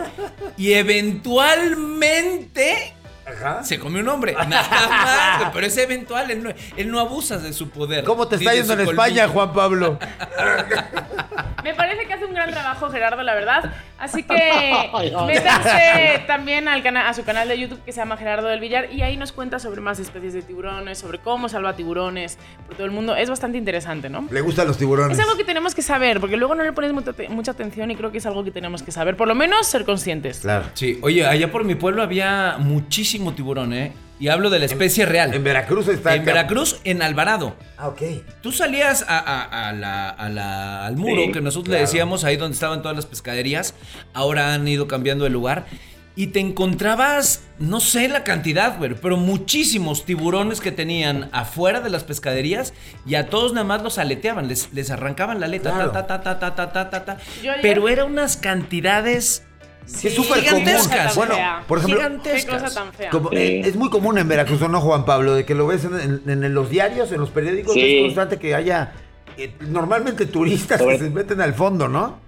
y 0.58 0.72
eventualmente 0.74 2.94
Ajá. 3.28 3.64
se 3.64 3.78
come 3.80 4.00
un 4.00 4.08
hombre. 4.08 4.34
Nada 4.48 4.88
más, 4.88 5.52
pero 5.54 5.68
es 5.68 5.78
eventual, 5.78 6.32
él 6.32 6.44
no, 6.44 6.50
él 6.76 6.92
no, 6.92 7.00
abusa 7.00 7.38
de 7.38 7.54
su 7.54 7.70
poder. 7.70 8.04
¿Cómo 8.04 8.28
te 8.28 8.36
está 8.36 8.54
yendo 8.54 8.74
en 8.74 8.86
colmillo. 8.86 9.02
España, 9.02 9.28
Juan 9.28 9.54
Pablo? 9.54 10.00
Me 11.64 11.74
parece 11.74 12.06
que 12.06 12.14
hace 12.14 12.24
un 12.24 12.34
gran 12.34 12.50
trabajo 12.50 12.90
Gerardo, 12.90 13.22
la 13.24 13.36
verdad. 13.36 13.74
Así 14.00 14.24
que 14.24 14.34
métanse 15.28 16.24
también 16.26 16.70
al 16.70 16.88
a 16.88 17.14
su 17.14 17.26
canal 17.26 17.50
de 17.50 17.60
YouTube 17.60 17.84
que 17.84 17.92
se 17.92 18.00
llama 18.00 18.16
Gerardo 18.16 18.48
del 18.48 18.62
Villar 18.62 18.94
y 18.94 19.02
ahí 19.02 19.18
nos 19.18 19.34
cuenta 19.34 19.60
sobre 19.60 19.82
más 19.82 20.00
especies 20.00 20.34
de 20.34 20.42
tiburones, 20.44 21.00
sobre 21.00 21.20
cómo 21.20 21.50
salva 21.50 21.76
tiburones 21.76 22.38
por 22.66 22.76
todo 22.76 22.86
el 22.86 22.92
mundo. 22.92 23.18
Es 23.18 23.30
bastante 23.30 23.58
interesante, 23.58 24.10
¿no? 24.10 24.26
Le 24.32 24.40
gustan 24.40 24.68
los 24.68 24.78
tiburones. 24.78 25.18
Es 25.18 25.24
algo 25.24 25.36
que 25.36 25.44
tenemos 25.44 25.76
que 25.76 25.82
saber, 25.82 26.22
porque 26.22 26.38
luego 26.38 26.56
no 26.56 26.64
le 26.64 26.72
pones 26.72 26.94
mucha, 26.94 27.12
mucha 27.30 27.52
atención 27.52 27.92
y 27.92 27.98
creo 27.98 28.14
que 28.14 28.20
es 28.20 28.26
algo 28.26 28.46
que 28.46 28.52
tenemos 28.52 28.84
que 28.84 28.94
saber. 28.94 29.18
Por 29.18 29.28
lo 29.28 29.36
menos 29.36 29.68
ser 29.68 29.84
conscientes. 29.84 30.40
Claro. 30.40 30.68
Sí, 30.74 31.00
oye, 31.02 31.26
allá 31.26 31.52
por 31.52 31.66
mi 31.66 31.76
pueblo 31.76 32.02
había 32.02 32.56
muchísimo 32.60 33.17
tiburón, 33.36 33.74
¿eh? 33.74 33.94
Y 34.20 34.30
hablo 34.30 34.50
de 34.50 34.60
la 34.60 34.66
especie 34.66 35.04
en, 35.04 35.10
real. 35.10 35.34
En 35.34 35.44
Veracruz 35.44 35.88
está. 35.88 36.16
En 36.16 36.26
Veracruz, 36.26 36.80
en 36.84 37.02
Alvarado. 37.02 37.56
Ah, 37.78 37.90
ok. 37.90 38.02
Tú 38.42 38.52
salías 38.52 39.06
a, 39.08 39.20
a, 39.20 39.70
a 39.70 39.74
la, 39.74 40.30
la, 40.30 40.86
al 40.86 40.98
muro, 40.98 41.24
sí, 41.26 41.32
que 41.32 41.42
nosotros 41.42 41.70
claro. 41.70 41.80
le 41.80 41.86
decíamos 41.86 42.24
ahí 42.24 42.36
donde 42.36 42.56
estaban 42.56 42.82
todas 42.82 42.96
las 42.96 43.06
pescaderías. 43.06 43.76
Ahora 44.14 44.54
han 44.54 44.68
ido 44.68 44.88
cambiando 44.88 45.24
de 45.24 45.30
lugar. 45.30 45.66
Y 46.16 46.28
te 46.28 46.40
encontrabas, 46.40 47.44
no 47.60 47.80
sé 47.80 48.08
la 48.08 48.24
cantidad, 48.24 48.80
güey, 48.80 48.96
pero 49.00 49.18
muchísimos 49.18 50.04
tiburones 50.04 50.62
que 50.62 50.72
tenían 50.72 51.30
afuera 51.32 51.80
de 51.80 51.92
las 51.92 52.04
pescaderías 52.04 52.74
y 53.06 53.14
a 53.14 53.30
todos 53.30 53.54
nada 53.54 53.66
más 53.66 53.84
los 53.84 54.00
aleteaban, 54.00 54.48
les, 54.48 54.74
les 54.74 54.90
arrancaban 54.90 55.40
la 55.40 55.46
aleta, 55.46 55.72
claro. 55.72 55.92
ta, 55.92 56.08
ta, 56.08 56.24
ta, 56.24 56.40
ta, 56.40 56.56
ta, 56.56 56.74
ta, 56.74 56.90
ta, 56.90 57.06
ta. 57.06 57.18
Pero 57.62 57.88
eran 57.88 58.08
unas 58.08 58.36
cantidades 58.36 59.44
Sí, 59.88 60.10
es 60.10 60.16
súper 60.16 60.46
común. 60.46 60.66
Bueno, 61.16 61.36
por 61.68 61.80
ejemplo, 61.80 62.02
como, 63.10 63.32
eh, 63.32 63.62
es 63.64 63.76
muy 63.76 63.90
común 63.90 64.18
en 64.18 64.28
Veracruz, 64.28 64.60
¿no, 64.62 64.82
Juan 64.82 65.06
Pablo? 65.06 65.34
De 65.34 65.46
que 65.46 65.56
lo 65.56 65.66
ves 65.66 65.86
en, 65.86 66.22
en, 66.28 66.44
en 66.44 66.54
los 66.54 66.70
diarios, 66.70 67.12
en 67.14 67.22
los 67.22 67.30
periódicos, 67.30 67.74
sí. 67.74 67.98
es 67.98 68.04
constante 68.04 68.38
que 68.38 68.54
haya 68.54 68.92
eh, 69.38 69.54
normalmente 69.62 70.26
turistas 70.26 70.80
sobre... 70.80 70.98
que 70.98 71.06
se 71.06 71.10
meten 71.10 71.40
al 71.40 71.54
fondo, 71.54 71.88
¿no? 71.88 72.20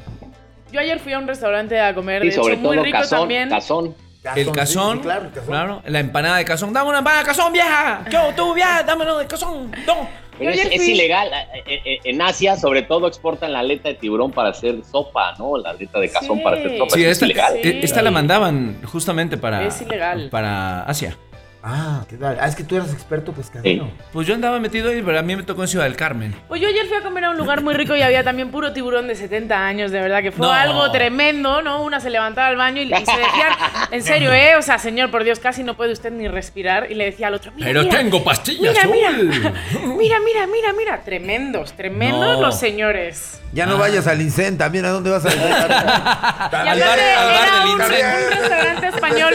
Yo 0.72 0.80
ayer 0.80 1.00
fui 1.00 1.14
a 1.14 1.20
un 1.20 1.28
restaurante 1.28 1.80
a 1.80 1.94
comer, 1.94 2.24
y 2.24 2.28
de 2.30 2.36
sobre 2.36 2.54
hecho, 2.54 2.64
todo 2.64 2.74
muy 2.74 2.84
rico 2.84 3.00
cazón, 3.00 3.20
también. 3.20 3.50
Cazón. 3.50 3.96
El 4.36 4.52
cazón, 4.52 4.98
sí, 4.98 5.04
claro, 5.04 5.26
el 5.26 5.32
cazón, 5.32 5.48
claro, 5.48 5.82
la 5.86 6.00
empanada 6.00 6.38
de 6.38 6.46
cazón. 6.46 6.74
Dame 6.74 6.90
una 6.90 7.00
empanada 7.00 7.24
de 7.24 7.28
cazón, 7.28 7.54
vieja. 7.54 8.06
Yo, 8.10 8.34
tú, 8.36 8.54
vieja, 8.54 8.84
dame 8.84 9.04
una 9.04 9.18
de 9.18 9.28
cazón. 9.28 9.72
No. 9.88 10.08
Es, 10.40 10.88
ilegal. 10.88 11.28
Eh, 11.28 11.64
eh, 11.68 11.82
eh, 11.86 12.00
en 12.04 12.22
Asia, 12.22 12.56
sobre 12.56 12.82
todo, 12.82 13.08
exportan 13.08 13.54
la 13.54 13.60
aleta 13.60 13.90
de 13.90 13.96
tiburón 13.96 14.32
para 14.32 14.50
hacer 14.50 14.84
sopa, 14.90 15.36
¿no? 15.38 15.58
La 15.58 15.72
aleta 15.72 16.00
de 16.00 16.10
cazón 16.10 16.42
para 16.42 16.58
hacer 16.58 16.78
sopa. 16.78 16.96
Sí, 16.96 17.04
es 17.04 17.22
ilegal. 17.22 17.58
esta 17.64 18.02
la 18.02 18.12
mandaban 18.12 18.82
justamente 18.86 19.38
para, 19.38 19.66
es 19.66 19.82
ilegal. 19.82 20.30
para 20.30 20.84
Asia. 20.84 21.18
Ah, 21.62 22.06
¿qué 22.08 22.16
tal? 22.16 22.38
Ah, 22.40 22.48
es 22.48 22.56
que 22.56 22.64
tú 22.64 22.78
eras 22.78 22.94
experto 22.94 23.34
pescadero. 23.34 23.92
Pues 24.14 24.26
yo 24.26 24.34
andaba 24.34 24.60
metido 24.60 24.90
ahí, 24.90 25.02
pero 25.04 25.20
a 25.20 25.22
mí 25.22 25.36
me 25.36 25.44
tocó 25.44 25.64
en 25.64 25.68
Ciudad 25.68 25.86
del 25.86 25.98
Carmen. 25.98 26.34
Pues 26.48 26.62
yo 26.62 26.70
ayer 26.70 26.86
fui 26.88 26.96
a 26.96 27.02
comer 27.02 27.26
a 27.26 27.32
un 27.32 27.38
lugar 27.38 27.62
muy 27.62 27.74
rico 27.74 27.96
y 27.96 28.02
había 28.02 28.24
también 28.24 28.50
puro 28.50 28.72
tiburón 28.72 29.08
de 29.08 29.16
70 29.16 29.66
años, 29.66 29.92
de 29.92 30.00
verdad, 30.00 30.22
que 30.22 30.32
fue 30.32 30.48
algo 30.48 30.90
tremendo, 30.92 31.62
¿no? 31.62 31.84
Una 31.84 32.00
se 32.00 32.10
levantaba 32.10 32.48
al 32.48 32.56
baño 32.56 32.82
y, 32.82 32.88
se 32.88 32.96
decían, 32.96 33.54
en 33.92 34.04
serio, 34.04 34.32
¿eh? 34.32 34.56
O 34.56 34.62
sea, 34.62 34.78
señor, 34.78 35.12
por 35.12 35.26
Dios, 35.26 35.40
casi 35.40 35.64
no 35.64 35.76
puede 35.76 35.92
usted 35.92 36.12
ni 36.12 36.28
respirar. 36.30 36.90
Y 36.90 36.96
le 36.96 37.06
decía 37.06 37.28
al 37.28 37.34
otro, 37.34 37.52
mira, 37.54 37.68
Pero 37.68 37.90
tengo 37.90 38.24
pastillas 38.24 38.74
mira, 38.88 39.12
mira, 39.12 39.54
mira, 39.98 40.20
mira, 40.20 40.48
mira, 40.48 40.74
mira, 40.74 41.02
tremendos, 41.04 41.74
tremendos 41.74 42.40
los 42.40 42.58
señores. 42.58 43.42
Ya 43.52 43.66
no 43.66 43.78
vayas 43.78 44.06
al 44.08 44.22
Incen, 44.22 44.58
también, 44.58 44.86
¿a 44.86 44.90
dónde 44.90 45.10
vas 45.10 45.26
a 45.26 45.34
ir? 45.34 45.42
al 45.42 46.80
bar, 46.80 47.00
del 47.00 47.72
Incen. 47.72 48.06
Un 48.28 48.40
restaurante 48.40 48.88
español, 48.88 49.34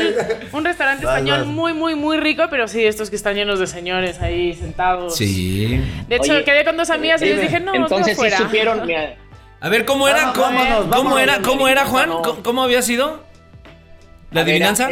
un 0.52 0.64
restaurante 0.64 1.04
español 1.06 1.46
muy, 1.46 1.72
muy, 1.72 1.94
muy 1.94 2.18
rico, 2.18 2.44
pero 2.48 2.68
sí, 2.68 2.84
estos 2.84 3.10
que 3.10 3.16
están 3.16 3.34
llenos 3.34 3.58
de 3.58 3.66
señores 3.66 4.20
ahí 4.20 4.54
sentados. 4.54 5.16
Sí. 5.16 5.82
De 6.08 6.16
hecho, 6.16 6.44
quedé 6.44 6.64
con 6.64 6.76
dos 6.76 6.90
amigas 6.90 7.20
y 7.22 7.26
les 7.26 7.40
dije, 7.40 7.60
no, 7.60 7.74
entonces 7.74 8.16
sí 8.16 8.30
supieron. 8.30 8.88
A 9.60 9.68
ver, 9.70 9.86
¿cómo 9.86 10.06
era? 10.08 10.32
¿Cómo, 10.34 11.18
era? 11.18 11.40
¿Cómo 11.40 11.68
era, 11.68 11.86
Juan? 11.86 12.10
¿Cómo, 12.42 12.62
había 12.62 12.82
sido? 12.82 13.24
¿La 14.30 14.42
adivinanza? 14.42 14.90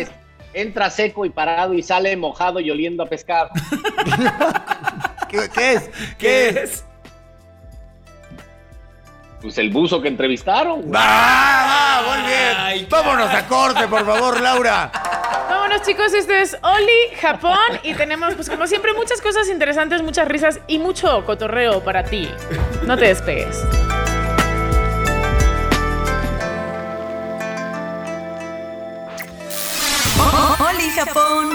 entra 0.54 0.90
seco 0.90 1.24
y 1.24 1.30
parado 1.30 1.74
y 1.74 1.82
sale 1.82 2.16
mojado 2.16 2.60
y 2.60 2.70
oliendo 2.70 3.02
a 3.02 3.06
pescar. 3.06 3.48
¿Qué, 5.28 5.72
es? 5.72 5.90
¿Qué, 6.18 6.48
es? 6.48 6.84
Pues 9.42 9.58
el 9.58 9.70
buzo 9.70 10.00
que 10.00 10.06
entrevistaron. 10.06 10.84
¡Ah! 10.94 12.02
muy 12.06 12.78
bien! 12.78 12.86
Vámonos 12.88 13.28
a 13.28 13.46
corte, 13.48 13.88
por 13.88 14.06
favor, 14.06 14.40
Laura. 14.40 14.90
Vámonos, 15.50 15.82
chicos. 15.82 16.12
Esto 16.14 16.32
es 16.32 16.56
Oli, 16.62 17.16
Japón. 17.20 17.58
Y 17.82 17.94
tenemos, 17.94 18.34
pues, 18.34 18.48
como 18.48 18.68
siempre, 18.68 18.92
muchas 18.94 19.20
cosas 19.20 19.48
interesantes, 19.48 20.00
muchas 20.00 20.28
risas 20.28 20.60
y 20.68 20.78
mucho 20.78 21.24
cotorreo 21.26 21.82
para 21.82 22.04
ti. 22.04 22.28
No 22.86 22.96
te 22.96 23.06
despegues. 23.06 23.64
Oli, 30.60 30.90
Japón. 30.90 31.51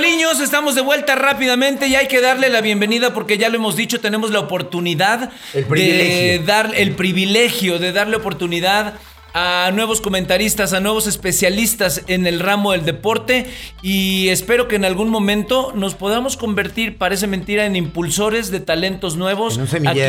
Estamos 0.00 0.74
de 0.74 0.80
vuelta 0.80 1.14
rápidamente 1.14 1.86
y 1.86 1.94
hay 1.94 2.08
que 2.08 2.20
darle 2.20 2.48
la 2.48 2.60
bienvenida 2.62 3.12
porque 3.12 3.36
ya 3.36 3.48
lo 3.48 3.56
hemos 3.56 3.76
dicho, 3.76 4.00
tenemos 4.00 4.30
la 4.30 4.40
oportunidad 4.40 5.30
de 5.52 6.42
dar 6.44 6.72
el 6.74 6.92
privilegio 6.92 7.78
de 7.78 7.92
darle 7.92 8.16
oportunidad 8.16 8.94
a 9.34 9.70
nuevos 9.74 10.00
comentaristas, 10.00 10.72
a 10.72 10.80
nuevos 10.80 11.06
especialistas 11.06 12.02
en 12.06 12.26
el 12.26 12.40
ramo 12.40 12.72
del 12.72 12.84
deporte 12.84 13.46
y 13.82 14.28
espero 14.28 14.68
que 14.68 14.76
en 14.76 14.84
algún 14.84 15.10
momento 15.10 15.72
nos 15.74 15.94
podamos 15.94 16.36
convertir, 16.36 16.98
parece 16.98 17.26
mentira, 17.26 17.66
en 17.66 17.76
impulsores 17.76 18.50
de 18.50 18.60
talentos 18.60 19.16
nuevos 19.16 19.58
en 19.74 19.88
aquí 19.88 20.00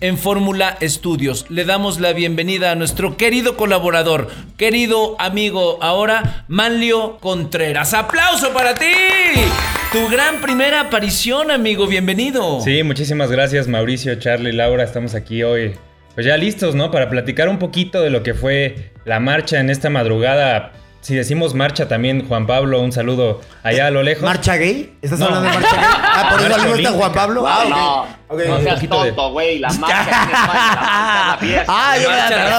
en 0.00 0.16
Fórmula 0.16 0.76
Estudios. 0.80 1.46
Le 1.48 1.64
damos 1.64 2.00
la 2.00 2.12
bienvenida 2.12 2.70
a 2.70 2.74
nuestro 2.74 3.16
querido 3.16 3.56
colaborador, 3.56 4.28
querido 4.56 5.16
amigo 5.18 5.78
ahora, 5.82 6.44
Manlio 6.48 7.18
Contreras. 7.18 7.94
¡Aplauso 7.94 8.52
para 8.52 8.74
ti! 8.74 8.86
Tu 9.92 10.08
gran 10.08 10.40
primera 10.40 10.82
aparición, 10.82 11.50
amigo, 11.50 11.86
bienvenido. 11.86 12.60
Sí, 12.60 12.82
muchísimas 12.82 13.30
gracias 13.30 13.68
Mauricio, 13.68 14.14
Charlie, 14.16 14.52
Laura, 14.52 14.84
estamos 14.84 15.14
aquí 15.14 15.42
hoy 15.42 15.74
pues 16.18 16.26
ya 16.26 16.36
listos, 16.36 16.74
¿no? 16.74 16.90
Para 16.90 17.08
platicar 17.08 17.48
un 17.48 17.60
poquito 17.60 18.02
de 18.02 18.10
lo 18.10 18.24
que 18.24 18.34
fue 18.34 18.90
la 19.04 19.20
marcha 19.20 19.60
en 19.60 19.70
esta 19.70 19.88
madrugada. 19.88 20.72
Si 21.00 21.14
decimos 21.14 21.54
marcha 21.54 21.86
también, 21.86 22.26
Juan 22.26 22.44
Pablo, 22.44 22.80
un 22.80 22.90
saludo 22.90 23.40
allá 23.62 23.86
a 23.86 23.90
lo 23.92 24.02
lejos. 24.02 24.24
¿Marcha 24.24 24.56
gay? 24.56 24.94
¿Estás 25.00 25.20
hablando 25.20 25.48
de 25.48 25.54
marcha 25.54 25.76
gay? 25.76 25.84
Ah, 25.86 26.28
por 26.32 26.40
eso 26.40 26.74
está 26.74 26.90
Juan 26.90 27.12
Pablo. 27.12 27.44
Ah, 27.46 27.64
no, 27.68 28.34
okay. 28.34 28.48
no 28.48 28.60
seas 28.60 28.88
tonto, 28.88 29.30
güey. 29.30 29.60
La 29.60 29.68
marcha 29.74 30.02
en 30.02 30.08
España, 30.08 31.30
la 31.30 31.36
fiesta. 31.40 31.64
Ah, 31.68 31.98
yo 31.98 32.10
marcha, 32.10 32.50
la 32.50 32.58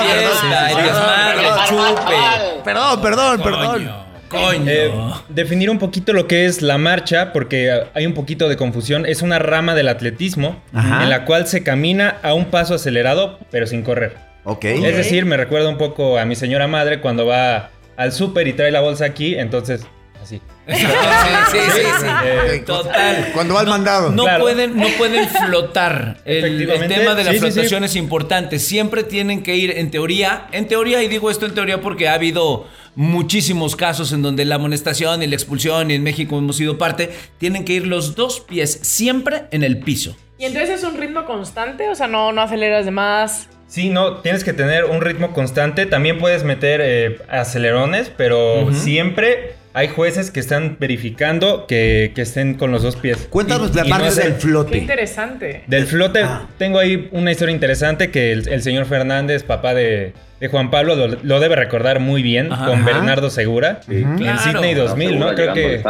fiesta. 1.68 2.64
Perdón, 2.64 3.02
perdón, 3.02 3.42
perdón. 3.42 4.09
Coño. 4.30 4.64
Eh, 4.68 4.92
definir 5.30 5.70
un 5.70 5.80
poquito 5.80 6.14
lo 6.14 6.28
que 6.28 6.46
es 6.46 6.62
la 6.62 6.78
marcha, 6.78 7.34
porque 7.34 7.82
hay 7.94 8.06
un 8.06 8.14
poquito 8.14 8.48
de 8.48 8.58
confusión. 8.58 9.06
Es 9.06 9.22
una 9.22 9.40
rama 9.40 9.76
del 9.76 9.88
atletismo 9.88 10.62
en 10.74 11.10
la 11.10 11.26
cual 11.26 11.48
se 11.48 11.64
camina 11.64 12.18
a 12.22 12.34
un 12.34 12.46
paso 12.46 12.76
acelerado, 12.76 13.40
pero 13.52 13.68
sin 13.68 13.82
correr. 13.82 14.16
Ok. 14.44 14.66
Es 14.66 14.96
decir, 14.96 15.26
me 15.26 15.38
recuerda 15.38 15.70
un 15.70 15.78
poco 15.78 16.18
a 16.18 16.26
mi 16.26 16.36
señora 16.36 16.68
madre 16.68 17.02
cuando 17.02 17.26
va 17.26 17.72
al 17.98 18.12
súper 18.14 18.48
y 18.48 18.54
trae 18.54 18.72
la 18.72 18.80
bolsa 18.80 19.06
aquí, 19.06 19.36
entonces 19.36 19.86
así. 20.22 20.42
Sí, 20.70 21.58
sí, 21.58 21.82
sí, 22.00 22.06
eh, 22.26 22.64
Total. 22.66 23.32
Cuando 23.34 23.56
va 23.56 23.62
al 23.62 23.68
mandado. 23.68 24.12
No, 24.12 24.26
pueden, 24.40 24.78
no 24.78 24.88
pueden 24.98 25.28
flotar. 25.28 26.18
El, 26.26 26.68
tema 26.88 27.16
de 27.16 27.24
la 27.24 27.34
flotación 27.34 27.84
es 27.84 27.96
importante. 27.96 28.60
Siempre 28.60 29.04
tienen 29.04 29.42
que 29.42 29.56
ir, 29.56 29.72
en 29.72 29.90
teoría, 29.90 30.48
en 30.52 30.68
teoría, 30.68 31.02
y 31.02 31.08
digo 31.08 31.32
esto 31.32 31.48
en 31.48 31.56
teoría 31.56 31.82
porque 31.82 32.08
ha 32.08 32.14
habido 32.14 32.68
muchísimos 32.96 33.76
casos 33.76 34.12
en 34.12 34.22
donde 34.22 34.46
la 34.46 34.56
amonestación 34.56 35.24
y 35.24 35.28
la 35.28 35.36
expulsión, 35.36 35.90
y 35.90 35.96
en 35.96 36.04
México 36.04 36.38
hemos 36.38 36.58
sido 36.58 36.78
parte, 36.78 37.12
tienen 37.40 37.66
que 37.66 37.74
ir 37.74 37.88
los 37.88 38.16
dos 38.16 38.40
pies 38.40 38.80
siempre 38.84 39.46
en 39.52 39.64
el 39.64 39.80
piso. 39.80 40.16
¿Y 40.38 40.46
entonces 40.46 40.70
es 40.70 40.84
un 40.84 40.98
ritmo 40.98 41.26
constante? 41.26 41.90
O 41.90 41.96
sea, 41.96 42.08
no, 42.08 42.32
no 42.32 42.42
aceleras 42.42 42.86
de 42.86 42.92
más. 42.92 43.50
Sí, 43.68 43.90
no, 43.90 44.18
tienes 44.18 44.44
que 44.44 44.54
tener 44.54 44.86
un 44.86 45.02
ritmo 45.02 45.32
constante. 45.32 45.86
También 45.86 46.18
puedes 46.18 46.44
meter 46.44 46.82
eh, 46.84 47.22
acelerones, 47.30 48.10
pero 48.10 48.74
siempre 48.74 49.59
hay 49.74 49.88
jueces 49.88 50.32
que 50.32 50.40
están 50.40 50.78
verificando 50.80 51.68
que, 51.68 52.12
estén 52.16 52.56
con 52.56 52.72
los 52.72 52.82
dos 52.84 52.96
pies. 52.96 53.28
Cuéntanos 53.30 53.74
la 53.76 53.86
parte 53.86 54.22
del 54.22 54.34
flote. 54.34 54.72
Qué 54.72 54.78
interesante. 54.80 55.64
Del 55.68 55.86
flote, 55.86 56.24
ah. 56.24 56.48
tengo 56.58 56.80
ahí 56.80 57.08
una 57.12 57.32
historia 57.32 57.54
interesante 57.54 58.12
que 58.12 58.32
el, 58.32 58.62
señor 58.62 58.86
Fernández, 58.86 59.44
papá 59.44 59.74
de, 59.74 60.14
Juan 60.50 60.72
Pablo, 60.72 60.96
lo, 61.22 61.40
debe 61.40 61.56
recordar 61.56 62.00
muy 62.00 62.22
bien 62.24 62.50
con 62.50 62.84
Bernardo 62.84 63.30
Segura 63.30 63.82
en 63.88 64.40
Sydney 64.40 64.74
2000, 64.74 65.20
¿no? 65.20 65.36
Creo 65.36 65.54
que. 65.54 65.84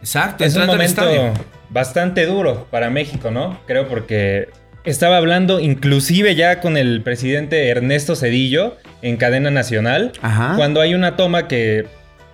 Exacto, 0.00 0.44
es 0.44 0.56
un 0.56 0.66
momento 0.66 1.02
bastante 1.70 2.26
duro 2.26 2.66
para 2.70 2.90
México, 2.90 3.30
¿no? 3.30 3.60
Creo 3.66 3.86
porque 3.86 4.48
estaba 4.84 5.16
hablando 5.16 5.60
inclusive 5.60 6.34
ya 6.34 6.60
con 6.60 6.76
el 6.76 7.02
presidente 7.02 7.68
Ernesto 7.68 8.16
Cedillo 8.16 8.76
en 9.00 9.16
cadena 9.16 9.50
nacional, 9.50 10.12
cuando 10.56 10.80
hay 10.80 10.94
una 10.94 11.16
toma 11.16 11.46
que 11.46 11.86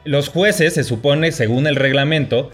los 0.04 0.28
jueces, 0.28 0.74
se 0.74 0.84
supone, 0.84 1.32
según 1.32 1.66
el 1.66 1.76
reglamento, 1.76 2.50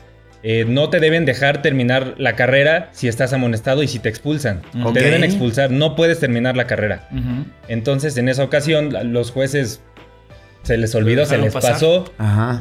eh, 0.46 0.66
no 0.68 0.90
te 0.90 1.00
deben 1.00 1.24
dejar 1.24 1.62
terminar 1.62 2.16
la 2.18 2.36
carrera 2.36 2.90
si 2.92 3.08
estás 3.08 3.32
amonestado 3.32 3.82
y 3.82 3.88
si 3.88 3.98
te 3.98 4.10
expulsan. 4.10 4.60
Te 4.92 5.00
deben 5.00 5.24
expulsar, 5.24 5.70
no 5.70 5.96
puedes 5.96 6.20
terminar 6.20 6.54
la 6.54 6.66
carrera. 6.66 7.08
Entonces, 7.66 8.16
en 8.18 8.28
esa 8.28 8.44
ocasión, 8.44 8.94
los 9.12 9.30
jueces 9.30 9.80
se 10.62 10.76
les 10.76 10.94
olvidó, 10.94 11.24
se 11.24 11.38
les 11.38 11.54
pasó. 11.54 12.12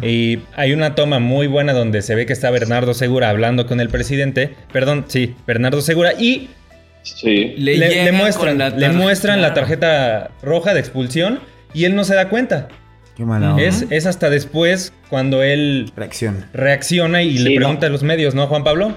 Y 0.02 0.40
hay 0.56 0.72
una 0.72 0.96
toma 0.96 1.20
muy 1.20 1.48
buena 1.48 1.74
donde 1.74 2.02
se 2.02 2.16
ve 2.16 2.26
que 2.26 2.32
está 2.32 2.50
Bernardo 2.52 2.94
Segura 2.94 3.30
hablando 3.30 3.66
con 3.66 3.82
el 3.82 3.90
presidente. 3.90 4.56
Perdón, 4.72 5.06
sí, 5.10 5.36
Bernardo 5.46 5.82
Segura. 5.82 6.14
Y 6.14 6.50
le, 7.58 8.12
muestran, 8.14 8.80
le 8.80 8.90
muestran 8.92 9.42
la 9.42 9.54
tarjeta 9.54 10.32
roja 10.42 10.74
de 10.74 10.80
expulsión 10.80 11.42
y 11.74 11.84
él 11.84 11.96
no 11.96 12.06
se 12.06 12.16
da 12.16 12.30
cuenta. 12.30 12.70
Qué 13.16 13.26
mala 13.26 13.56
es, 13.62 13.86
es 13.92 14.08
hasta 14.08 14.30
después 14.30 14.92
cuando 15.10 15.44
él 15.44 15.92
reacciona, 15.96 16.50
reacciona 16.54 17.22
y 17.22 17.38
le 17.38 17.56
pregunta 17.56 17.86
a 17.86 17.90
los 17.90 18.02
medios, 18.02 18.34
¿no, 18.34 18.48
Juan 18.48 18.64
Pablo? 18.64 18.94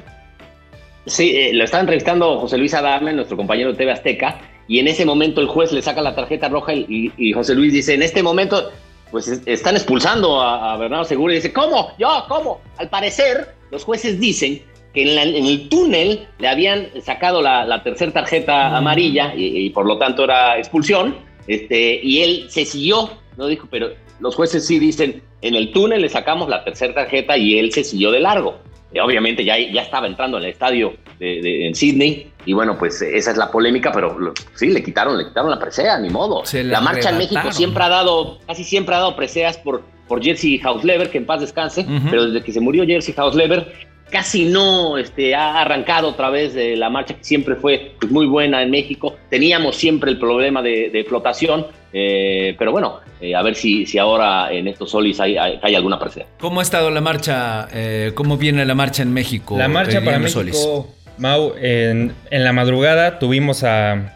Sí, 1.06 1.36
eh, 1.36 1.52
lo 1.52 1.64
está 1.64 1.80
entrevistando 1.80 2.38
José 2.38 2.58
Luis 2.58 2.74
Adarme, 2.74 3.12
nuestro 3.12 3.36
compañero 3.36 3.72
de 3.72 3.78
TV 3.78 3.92
Azteca, 3.92 4.40
y 4.66 4.80
en 4.80 4.88
ese 4.88 5.04
momento 5.04 5.40
el 5.40 5.46
juez 5.46 5.70
le 5.70 5.82
saca 5.82 6.00
la 6.00 6.14
tarjeta 6.14 6.48
roja 6.48 6.72
y, 6.74 7.32
José 7.32 7.54
Luis 7.54 7.72
dice, 7.72 7.94
en 7.94 8.02
este 8.02 8.22
momento, 8.22 8.72
pues 9.10 9.28
están 9.46 9.76
expulsando 9.76 10.40
a, 10.40 10.76
Bernardo 10.78 11.04
Segura 11.04 11.32
y 11.32 11.36
dice, 11.36 11.52
¿cómo? 11.52 11.92
¿Yo? 11.98 12.24
¿Cómo? 12.26 12.60
Al 12.78 12.88
parecer, 12.88 13.54
los 13.70 13.84
jueces 13.84 14.18
dicen 14.18 14.62
que 14.92 15.02
en, 15.02 15.46
el 15.46 15.68
túnel 15.68 16.26
le 16.38 16.48
habían 16.48 16.88
sacado 17.02 17.40
la, 17.40 17.82
tercera 17.84 18.12
tarjeta 18.12 18.70
mm. 18.70 18.74
amarilla 18.74 19.34
y, 19.36 19.66
y, 19.66 19.70
por 19.70 19.86
lo 19.86 19.98
tanto 19.98 20.24
era 20.24 20.58
expulsión, 20.58 21.16
este, 21.46 22.00
y 22.02 22.22
él 22.22 22.46
se 22.48 22.64
siguió, 22.64 23.10
no 23.36 23.46
dijo, 23.46 23.68
pero 23.70 23.90
los 24.20 24.34
jueces 24.34 24.66
sí 24.66 24.78
dicen, 24.78 25.22
en 25.42 25.54
el 25.54 25.72
túnel 25.72 26.02
le 26.02 26.08
sacamos 26.08 26.48
la 26.48 26.64
tercera 26.64 26.94
tarjeta 26.94 27.36
y 27.36 27.58
él 27.58 27.72
se 27.72 27.84
siguió 27.84 28.10
de 28.10 28.20
largo. 28.20 28.58
Y 28.92 28.98
obviamente 28.98 29.44
ya, 29.44 29.58
ya 29.58 29.82
estaba 29.82 30.06
entrando 30.06 30.38
en 30.38 30.44
el 30.44 30.50
estadio 30.50 30.94
de, 31.18 31.66
en 31.66 31.74
Sydney 31.74 32.30
y 32.44 32.52
bueno, 32.52 32.78
pues 32.78 33.02
esa 33.02 33.32
es 33.32 33.36
la 33.36 33.50
polémica, 33.50 33.90
pero 33.92 34.16
sí, 34.54 34.68
le 34.68 34.82
quitaron, 34.82 35.18
le 35.18 35.26
quitaron 35.26 35.50
la 35.50 35.58
presea, 35.58 35.98
ni 35.98 36.08
modo. 36.08 36.44
la 36.52 36.80
marcha 36.80 37.10
en 37.10 37.18
México 37.18 37.52
siempre 37.52 37.82
ha 37.82 37.88
dado, 37.88 38.38
casi 38.46 38.64
siempre 38.64 38.94
ha 38.94 38.98
dado 38.98 39.16
preseas 39.16 39.58
por, 39.58 39.82
por 40.06 40.22
Jersey 40.22 40.60
Hausleber, 40.62 41.10
que 41.10 41.18
en 41.18 41.26
paz 41.26 41.40
descanse, 41.40 41.84
pero 42.08 42.26
desde 42.26 42.44
que 42.44 42.52
se 42.52 42.60
murió 42.60 42.86
Jersey 42.86 43.14
Hausleber, 43.16 43.72
casi 44.10 44.44
no 44.44 44.98
este, 44.98 45.34
ha 45.34 45.60
arrancado 45.60 46.08
otra 46.08 46.30
vez 46.30 46.54
de 46.54 46.76
la 46.76 46.90
marcha 46.90 47.14
que 47.14 47.24
siempre 47.24 47.56
fue 47.56 47.92
pues, 47.98 48.10
muy 48.10 48.26
buena 48.26 48.62
en 48.62 48.70
México. 48.70 49.16
Teníamos 49.30 49.76
siempre 49.76 50.10
el 50.10 50.18
problema 50.18 50.62
de, 50.62 51.04
flotación, 51.08 51.66
eh, 51.98 52.54
pero 52.58 52.72
bueno, 52.72 53.00
eh, 53.22 53.34
a 53.34 53.40
ver 53.40 53.54
si, 53.54 53.86
si 53.86 53.96
ahora 53.96 54.52
en 54.52 54.68
estos 54.68 54.90
solis 54.90 55.18
hay, 55.18 55.38
hay, 55.38 55.74
alguna 55.74 55.98
presencia. 55.98 56.30
¿Cómo 56.38 56.60
ha 56.60 56.62
estado 56.62 56.90
la 56.90 57.00
marcha? 57.00 57.68
Eh, 57.72 58.12
¿Cómo 58.14 58.36
viene 58.36 58.66
la 58.66 58.74
marcha 58.74 59.02
en 59.02 59.14
México? 59.14 59.56
La 59.56 59.66
marcha 59.66 60.02
para 60.04 60.18
México, 60.18 60.94
Mau, 61.16 61.54
en, 61.58 62.12
en 62.30 62.44
la 62.44 62.52
madrugada 62.52 63.18
tuvimos 63.18 63.64
a 63.64 64.12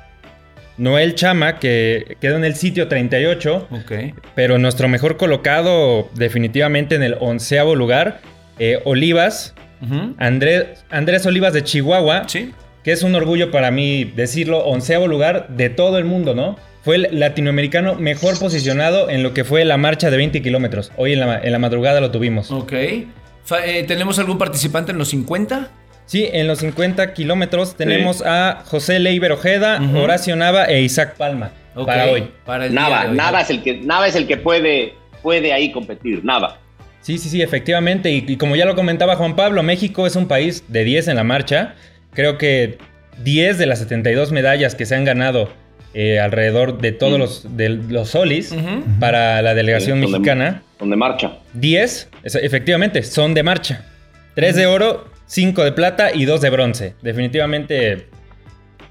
Noel 0.76 1.14
Chama, 1.14 1.58
que 1.58 2.18
quedó 2.20 2.36
en 2.36 2.44
el 2.44 2.54
sitio 2.54 2.86
38. 2.86 3.68
Pero 4.34 4.58
nuestro 4.58 4.86
mejor 4.88 5.16
colocado, 5.16 6.10
definitivamente 6.12 6.96
en 6.96 7.02
el 7.02 7.16
onceavo 7.18 7.74
lugar, 7.74 8.20
Olivas, 8.84 9.54
Andrés, 10.18 11.24
Olivas 11.24 11.54
de 11.54 11.64
Chihuahua, 11.64 12.24
sí. 12.28 12.52
que 12.84 12.92
es 12.92 13.02
un 13.02 13.14
orgullo 13.14 13.50
para 13.50 13.70
mí 13.70 14.04
decirlo, 14.04 14.66
onceavo 14.66 15.06
lugar 15.06 15.48
de 15.48 15.70
todo 15.70 15.96
el 15.96 16.04
mundo, 16.04 16.34
¿no? 16.34 16.58
Fue 16.82 16.96
el 16.96 17.08
latinoamericano 17.12 17.94
mejor 17.96 18.38
posicionado 18.38 19.10
en 19.10 19.22
lo 19.22 19.34
que 19.34 19.44
fue 19.44 19.64
la 19.64 19.76
marcha 19.76 20.10
de 20.10 20.16
20 20.16 20.40
kilómetros. 20.42 20.92
Hoy 20.96 21.12
en 21.12 21.20
la, 21.20 21.58
madrugada 21.58 22.00
lo 22.00 22.10
tuvimos. 22.10 22.50
Ok. 22.50 22.72
Eh, 22.72 23.84
¿Tenemos 23.86 24.18
algún 24.18 24.38
participante 24.38 24.92
en 24.92 24.98
los 24.98 25.08
50? 25.08 25.70
Sí, 26.06 26.28
en 26.32 26.46
los 26.46 26.58
50 26.58 27.12
kilómetros 27.12 27.76
tenemos 27.76 28.22
a 28.24 28.64
José 28.66 28.98
Leiber 28.98 29.32
Ojeda, 29.32 29.80
Horacio 29.94 30.34
Nava 30.36 30.64
e 30.64 30.80
Isaac 30.82 31.16
Palma. 31.16 31.52
Para 31.74 32.06
hoy. 32.06 32.28
Para 32.44 32.68
Nava, 32.68 33.04
Nava 33.04 33.42
es 33.42 33.50
el 33.50 33.62
que, 33.62 33.74
Nava 33.78 34.08
es 34.08 34.16
el 34.16 34.26
que 34.26 34.36
puede, 34.36 34.94
puede 35.22 35.52
ahí 35.52 35.70
competir. 35.70 36.24
Nava. 36.24 36.58
Sí, 37.00 37.18
sí, 37.18 37.28
sí, 37.28 37.42
efectivamente. 37.42 38.10
Y, 38.10 38.36
como 38.36 38.56
ya 38.56 38.64
lo 38.66 38.74
comentaba 38.74 39.16
Juan 39.16 39.36
Pablo, 39.36 39.62
México 39.62 40.06
es 40.06 40.16
un 40.16 40.26
país 40.26 40.64
de 40.68 40.84
10 40.84 41.08
en 41.08 41.16
la 41.16 41.24
marcha. 41.24 41.74
Creo 42.12 42.38
que 42.38 42.78
10 43.22 43.58
de 43.58 43.66
las 43.66 43.78
72 43.78 44.32
medallas 44.32 44.74
que 44.74 44.86
se 44.86 44.96
han 44.96 45.04
ganado 45.04 45.48
eh, 45.94 46.20
alrededor 46.20 46.78
de 46.78 46.92
todos 46.92 47.18
mm. 47.18 47.20
los, 47.20 47.56
de 47.56 47.68
los 47.68 48.10
solis 48.10 48.54
para 48.98 49.42
la 49.42 49.54
delegación 49.54 50.00
mexicana. 50.00 50.62
son 50.78 50.90
de 50.90 50.96
marcha. 50.96 51.38
10, 51.54 52.08
efectivamente, 52.22 53.02
son 53.02 53.34
de 53.34 53.42
marcha. 53.42 53.84
3 54.34 54.56
de 54.56 54.66
oro, 54.66 55.08
5 55.26 55.64
de 55.64 55.72
plata 55.72 56.14
y 56.14 56.24
2 56.24 56.40
de 56.40 56.50
bronce. 56.50 56.94
Definitivamente 57.02 58.06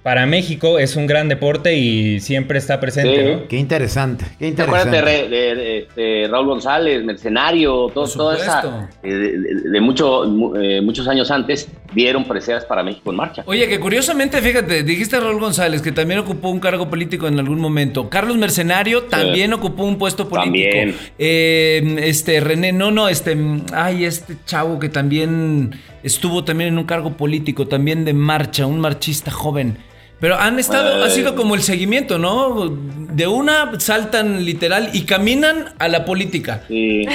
para 0.03 0.25
México 0.25 0.79
es 0.79 0.95
un 0.95 1.07
gran 1.07 1.27
deporte 1.27 1.75
y 1.75 2.21
siempre 2.21 2.57
está 2.57 2.79
presente, 2.79 3.23
¿no? 3.23 3.47
Qué 3.47 3.57
interesante, 3.57 4.25
qué 4.39 4.47
interesante. 4.47 4.97
Acuérdate 4.97 5.29
de, 5.29 5.87
de, 5.93 6.27
Raúl 6.29 6.47
González, 6.47 7.03
Mercenario, 7.03 7.91
todo, 7.93 8.07
toda 8.07 8.37
esa. 8.37 8.89
Eh, 9.03 9.09
de, 9.09 9.81
mucho, 9.81 10.23
eh, 10.55 10.81
muchos 10.81 11.07
años 11.07 11.29
antes 11.31 11.67
vieron 11.93 12.23
preseas 12.23 12.63
para 12.63 12.81
México 12.81 13.09
en 13.11 13.17
marcha. 13.17 13.43
Oye, 13.45 13.67
que 13.67 13.79
curiosamente, 13.79 14.41
fíjate, 14.41 14.83
dijiste 14.83 15.19
Raúl 15.19 15.39
González, 15.39 15.81
que 15.81 15.91
también 15.91 16.21
ocupó 16.21 16.49
un 16.49 16.61
cargo 16.61 16.89
político 16.89 17.27
en 17.27 17.37
algún 17.37 17.59
momento. 17.59 18.09
Carlos 18.09 18.37
Mercenario 18.37 19.03
también 19.03 19.51
ocupó 19.51 19.83
un 19.83 19.97
puesto 19.97 20.29
político. 20.29 20.69
También. 20.69 20.95
Eh, 21.17 21.97
este, 22.03 22.39
René, 22.39 22.71
no, 22.71 22.91
no, 22.91 23.09
este. 23.09 23.37
Ay, 23.73 24.05
este 24.05 24.37
chavo 24.45 24.79
que 24.79 24.87
también 24.87 25.75
estuvo 26.03 26.45
también 26.45 26.69
en 26.69 26.77
un 26.77 26.85
cargo 26.85 27.17
político, 27.17 27.67
también 27.67 28.05
de 28.05 28.13
marcha, 28.13 28.65
un 28.65 28.79
marchista 28.79 29.29
joven. 29.29 29.88
Pero 30.20 30.38
han 30.38 30.59
estado, 30.59 31.03
ha 31.03 31.09
sido 31.09 31.36
como 31.36 31.55
el 31.55 31.61
seguimiento, 31.61 32.17
¿no? 32.17 32.67
De 32.70 33.28
una 33.28 33.80
saltan 33.80 34.45
literal 34.45 34.89
y 34.93 35.05
caminan 35.05 35.74
a 35.80 35.88
la 35.88 36.05
política. 36.05 36.63
Sí. 36.67 37.05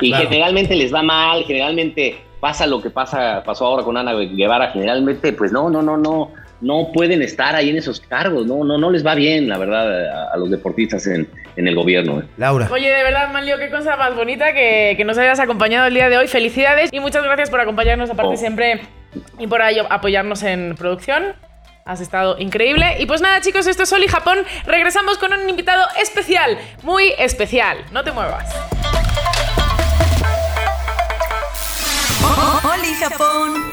Y 0.00 0.12
generalmente 0.12 0.74
les 0.74 0.92
va 0.92 1.02
mal, 1.02 1.44
generalmente 1.44 2.16
pasa 2.40 2.66
lo 2.66 2.82
que 2.82 2.90
pasa, 2.90 3.44
pasó 3.44 3.66
ahora 3.66 3.84
con 3.84 3.96
Ana 3.96 4.14
Guevara, 4.14 4.72
generalmente, 4.72 5.32
pues 5.32 5.52
no, 5.52 5.70
no, 5.70 5.80
no, 5.80 5.96
no, 5.96 6.32
no 6.60 6.90
pueden 6.92 7.22
estar 7.22 7.54
ahí 7.54 7.70
en 7.70 7.76
esos 7.76 8.00
cargos, 8.00 8.46
no, 8.46 8.64
no, 8.64 8.78
no 8.78 8.90
les 8.90 9.06
va 9.06 9.14
bien, 9.14 9.48
la 9.48 9.58
verdad, 9.58 10.32
a, 10.32 10.36
los 10.36 10.50
deportistas 10.50 11.06
en, 11.06 11.28
el 11.54 11.74
gobierno. 11.76 12.20
¿eh? 12.20 12.24
Laura. 12.38 12.68
Oye, 12.72 12.90
de 12.90 13.02
verdad, 13.04 13.32
Manlio, 13.32 13.58
qué 13.58 13.70
cosa 13.70 13.96
más 13.96 14.16
bonita 14.16 14.52
que, 14.52 15.00
nos 15.04 15.18
hayas 15.18 15.38
acompañado 15.38 15.86
el 15.86 15.94
día 15.94 16.08
de 16.08 16.18
hoy. 16.18 16.26
Felicidades 16.26 16.90
y 16.92 16.98
muchas 16.98 17.22
gracias 17.22 17.48
por 17.48 17.60
acompañarnos, 17.60 18.10
aparte 18.10 18.34
oh. 18.34 18.36
siempre, 18.36 18.80
y 19.38 19.46
por 19.46 19.62
apoyarnos 19.62 20.42
en 20.42 20.74
producción. 20.76 21.34
Has 21.84 22.00
estado 22.00 22.38
increíble. 22.38 22.96
Y 23.00 23.06
pues 23.06 23.20
nada, 23.20 23.40
chicos, 23.40 23.66
esto 23.66 23.82
es 23.82 23.92
Oli 23.92 24.06
Japón. 24.06 24.38
Regresamos 24.66 25.18
con 25.18 25.32
un 25.32 25.48
invitado 25.48 25.84
especial, 26.00 26.58
muy 26.82 27.12
especial. 27.18 27.84
No 27.90 28.04
te 28.04 28.12
muevas. 28.12 28.54
Oli 32.62 32.94
Japón. 32.94 33.72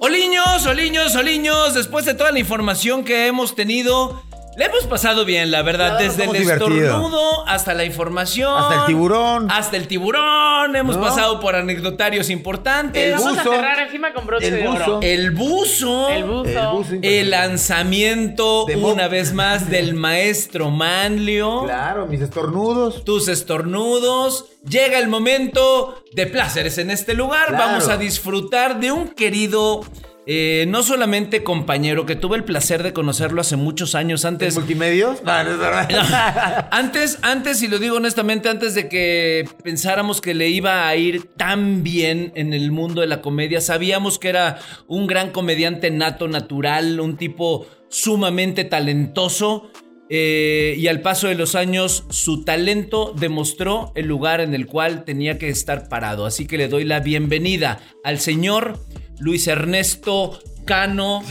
Oliños, 0.00 0.66
oliños, 0.66 1.16
oliños, 1.16 1.74
después 1.74 2.04
de 2.04 2.14
toda 2.14 2.30
la 2.30 2.38
información 2.38 3.04
que 3.04 3.26
hemos 3.26 3.56
tenido, 3.56 4.22
le 4.56 4.64
hemos 4.64 4.86
pasado 4.86 5.26
bien, 5.26 5.50
la 5.50 5.62
verdad. 5.62 5.98
Desde 5.98 6.24
el 6.24 6.34
estornudo 6.36 7.46
hasta 7.46 7.74
la 7.74 7.84
información. 7.84 8.56
Hasta 8.56 8.80
el 8.80 8.86
tiburón. 8.86 9.50
Hasta 9.50 9.76
el 9.76 9.86
tiburón. 9.86 10.74
Hemos 10.74 10.96
pasado 10.96 11.40
por 11.40 11.54
anecdotarios 11.54 12.30
importantes. 12.30 13.02
El 13.02 13.12
Vamos 13.12 13.38
a 13.38 13.42
cerrar 13.42 13.78
encima 13.80 14.14
con 14.14 14.26
broche 14.26 14.50
de 14.50 14.66
oro. 14.66 15.00
El 15.02 15.32
buzo. 15.32 16.08
El 16.08 16.24
buzo. 16.24 16.96
El, 17.02 17.30
lanzamiento, 17.30 18.64
una 18.64 19.08
vez 19.08 19.34
más, 19.34 19.68
del 19.70 19.94
maestro 19.94 20.70
Manlio. 20.70 21.64
Claro, 21.64 22.06
mis 22.06 22.22
estornudos. 22.22 23.04
Tus 23.04 23.28
estornudos. 23.28 24.46
Llega 24.66 24.98
el 24.98 25.08
momento 25.08 26.02
de 26.12 26.26
placeres 26.26 26.78
en 26.78 26.90
este 26.90 27.12
lugar. 27.12 27.52
Vamos 27.52 27.88
a 27.88 27.98
disfrutar 27.98 28.80
de 28.80 28.90
un 28.90 29.08
querido 29.08 29.82
eh, 30.28 30.64
no 30.66 30.82
solamente 30.82 31.44
compañero, 31.44 32.04
que 32.04 32.16
tuve 32.16 32.36
el 32.36 32.42
placer 32.42 32.82
de 32.82 32.92
conocerlo 32.92 33.40
hace 33.40 33.54
muchos 33.54 33.94
años 33.94 34.24
antes. 34.24 34.56
¿Multimedios? 34.56 35.22
No, 35.26 35.44
no 35.44 36.66
antes, 36.70 37.18
antes, 37.22 37.62
y 37.62 37.68
lo 37.68 37.78
digo 37.78 37.96
honestamente, 37.96 38.48
antes 38.48 38.74
de 38.74 38.88
que 38.88 39.48
pensáramos 39.62 40.20
que 40.20 40.34
le 40.34 40.48
iba 40.48 40.88
a 40.88 40.96
ir 40.96 41.28
tan 41.36 41.84
bien 41.84 42.32
en 42.34 42.52
el 42.52 42.72
mundo 42.72 43.02
de 43.02 43.06
la 43.06 43.20
comedia, 43.20 43.60
sabíamos 43.60 44.18
que 44.18 44.28
era 44.28 44.58
un 44.88 45.06
gran 45.06 45.30
comediante 45.30 45.90
nato, 45.90 46.26
natural, 46.26 46.98
un 46.98 47.16
tipo 47.16 47.66
sumamente 47.88 48.64
talentoso. 48.64 49.70
Eh, 50.08 50.74
y 50.78 50.86
al 50.88 51.02
paso 51.02 51.28
de 51.28 51.34
los 51.34 51.54
años, 51.54 52.04
su 52.10 52.44
talento 52.44 53.12
demostró 53.16 53.92
el 53.94 54.06
lugar 54.06 54.40
en 54.40 54.54
el 54.54 54.66
cual 54.66 55.04
tenía 55.04 55.38
que 55.38 55.48
estar 55.48 55.88
parado. 55.88 56.26
Así 56.26 56.46
que 56.46 56.58
le 56.58 56.68
doy 56.68 56.84
la 56.84 57.00
bienvenida 57.00 57.80
al 58.04 58.18
señor 58.18 58.80
Luis 59.18 59.46
Ernesto 59.46 60.38
Cano, 60.66 61.22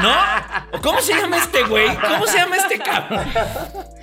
¿no? 0.00 0.80
¿Cómo 0.80 1.00
se 1.00 1.12
llama 1.12 1.38
este 1.38 1.64
güey? 1.64 1.88
¿Cómo 1.96 2.24
se 2.26 2.38
llama 2.38 2.56
este 2.56 2.78
cabrón? 2.78 3.26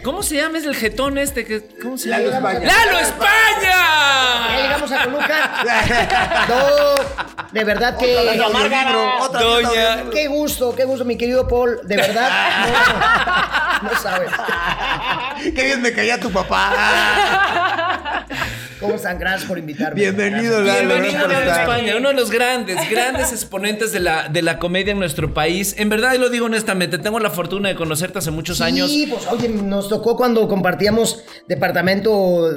¿Cómo 0.03 0.23
se 0.23 0.35
llama? 0.35 0.57
Es 0.57 0.65
el 0.65 0.75
jetón 0.75 1.17
este 1.17 1.45
que. 1.45 1.65
¿Cómo 1.81 1.97
se 1.97 2.09
llama? 2.09 2.21
Lalo 2.23 2.29
España. 2.29 2.67
¡Lalo 2.67 2.99
España! 2.99 4.47
Ya 4.49 4.61
llegamos 4.61 4.91
a 4.91 5.03
Toluca. 5.03 6.45
no, 6.49 6.95
de 7.53 7.63
verdad 7.63 7.97
que. 7.97 8.17
Otra 9.21 9.41
Doña. 9.41 10.09
Qué 10.11 10.27
gusto, 10.27 10.75
qué 10.75 10.83
gusto, 10.83 11.05
mi 11.05 11.17
querido 11.17 11.47
Paul. 11.47 11.79
De 11.83 11.95
verdad. 11.95 12.29
No, 13.81 13.89
no 13.89 13.97
sabes. 13.99 14.31
Qué 15.43 15.63
bien 15.63 15.81
me 15.81 15.93
caía 15.93 16.19
tu 16.19 16.29
papá. 16.29 18.25
¿Cómo 18.79 18.95
están? 18.95 19.19
Gracias 19.19 19.45
por 19.45 19.57
invitarme. 19.57 19.99
Bienvenido, 19.99 20.61
Lalo. 20.61 20.87
Bienvenido 20.87 21.27
a 21.27 21.61
España, 21.61 21.97
uno 21.97 22.09
de 22.09 22.15
los 22.15 22.31
grandes, 22.31 22.77
grandes 22.89 23.33
exponentes 23.33 23.91
de 23.91 23.99
la, 23.99 24.29
de 24.29 24.41
la 24.41 24.57
comedia 24.57 24.91
en 24.91 24.99
nuestro 24.99 25.33
país. 25.33 25.75
En 25.77 25.89
verdad, 25.89 26.13
y 26.13 26.17
lo 26.17 26.29
digo 26.29 26.45
honestamente, 26.45 26.97
tengo 26.97 27.19
la 27.19 27.29
fortuna 27.29 27.67
de 27.69 27.75
conocerte 27.75 28.19
hace 28.19 28.31
muchos 28.31 28.61
años. 28.61 28.89
Sí, 28.89 29.07
pues 29.07 29.27
oye, 29.27 29.49
nos 29.49 29.89
tocó 29.89 30.15
cuando 30.15 30.47
compartíamos 30.47 31.23
departamento 31.47 32.49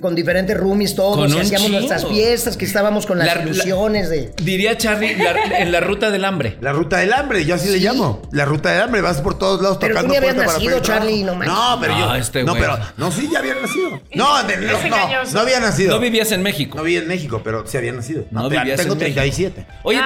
con 0.00 0.14
diferentes 0.14 0.56
roomies 0.56 0.94
todos, 0.94 1.34
y 1.34 1.38
hacíamos 1.38 1.70
nuestras 1.70 2.06
fiestas, 2.06 2.56
que 2.56 2.64
estábamos 2.64 3.04
con 3.04 3.18
las 3.18 3.36
ilusiones 3.36 4.08
de... 4.08 4.32
Diría 4.42 4.78
Charlie, 4.78 5.16
en 5.58 5.70
la 5.70 5.80
ruta 5.80 6.10
del 6.10 6.24
hambre. 6.24 6.56
La 6.62 6.72
ruta 6.72 6.96
del 6.98 7.12
hambre, 7.12 7.44
yo 7.44 7.54
así 7.54 7.68
le 7.68 7.78
llamo. 7.78 8.22
La 8.32 8.46
ruta 8.46 8.72
del 8.72 8.82
hambre, 8.82 9.02
vas 9.02 9.20
por 9.20 9.38
todos 9.38 9.60
lados 9.60 9.76
pero 9.78 9.94
tocando 9.94 10.14
tú 10.14 10.20
ni 10.20 10.28
habías 10.28 10.46
nacido, 10.46 10.80
Charlie, 10.80 11.24
no 11.24 11.34
No, 11.34 11.78
pero 11.78 11.98
yo... 11.98 12.14
Este 12.14 12.42
no, 12.42 12.54
pero... 12.54 12.78
No, 12.96 13.12
sí, 13.12 13.28
ya 13.30 13.40
había 13.40 13.54
nacido. 13.54 14.00
No, 14.14 14.42
no, 14.42 14.48
no, 14.48 15.32
no 15.32 15.40
había 15.40 15.57
nacido. 15.60 15.94
No 15.94 16.00
vivías 16.00 16.32
en 16.32 16.42
México. 16.42 16.76
No 16.76 16.84
vivía 16.84 17.00
en 17.00 17.08
México, 17.08 17.40
pero 17.42 17.66
sí 17.66 17.76
había 17.76 17.92
nacido. 17.92 18.24
No, 18.30 18.48
vivías 18.48 18.80
tengo 18.80 18.94
en 18.94 18.98
37. 18.98 19.66
Oye, 19.82 20.00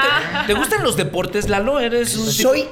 ¿te, 0.46 0.54
gustan 0.54 0.82
los 0.82 0.96
deportes, 0.96 1.48
Lalo? 1.48 1.80
¿Eres 1.80 2.16
un 2.16 2.26
Soy 2.26 2.66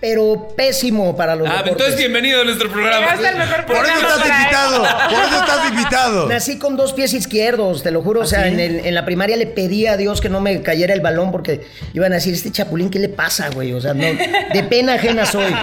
pero 0.00 0.48
pésimo 0.56 1.16
para 1.16 1.34
los 1.34 1.48
Ah, 1.48 1.62
entonces 1.66 1.96
bienvenido 1.96 2.42
a 2.42 2.44
nuestro 2.44 2.70
programa. 2.70 3.06
Mejor 3.16 3.64
Por 3.66 3.76
eso 3.76 3.92
programa 3.94 3.98
estás 4.00 4.18
para 4.18 4.38
invitado. 4.40 4.84
eso. 4.84 4.96
Por 5.08 5.18
eso 5.24 5.40
estás 5.40 5.70
invitado. 5.70 6.28
Nací 6.28 6.58
con 6.58 6.76
dos 6.76 6.92
pies 6.92 7.14
izquierdos, 7.14 7.82
te 7.82 7.90
lo 7.90 8.02
juro. 8.02 8.20
O 8.20 8.26
sea, 8.26 8.46
en, 8.48 8.60
el- 8.60 8.84
en 8.84 8.94
la 8.94 9.04
primaria 9.04 9.36
le 9.36 9.46
pedí 9.46 9.86
a 9.86 9.96
Dios 9.96 10.20
que 10.20 10.28
no 10.28 10.40
me 10.40 10.62
cayera 10.62 10.92
el 10.94 11.00
balón 11.00 11.32
porque 11.32 11.62
iban 11.94 12.12
a 12.12 12.16
decir, 12.16 12.34
este 12.34 12.52
chapulín, 12.52 12.90
¿qué 12.90 12.98
le 12.98 13.08
pasa, 13.08 13.48
güey? 13.50 13.72
O 13.72 13.80
sea, 13.80 13.94
no, 13.94 14.04
de 14.04 14.62
pena 14.68 14.94
ajena 14.94 15.24
soy. 15.26 15.54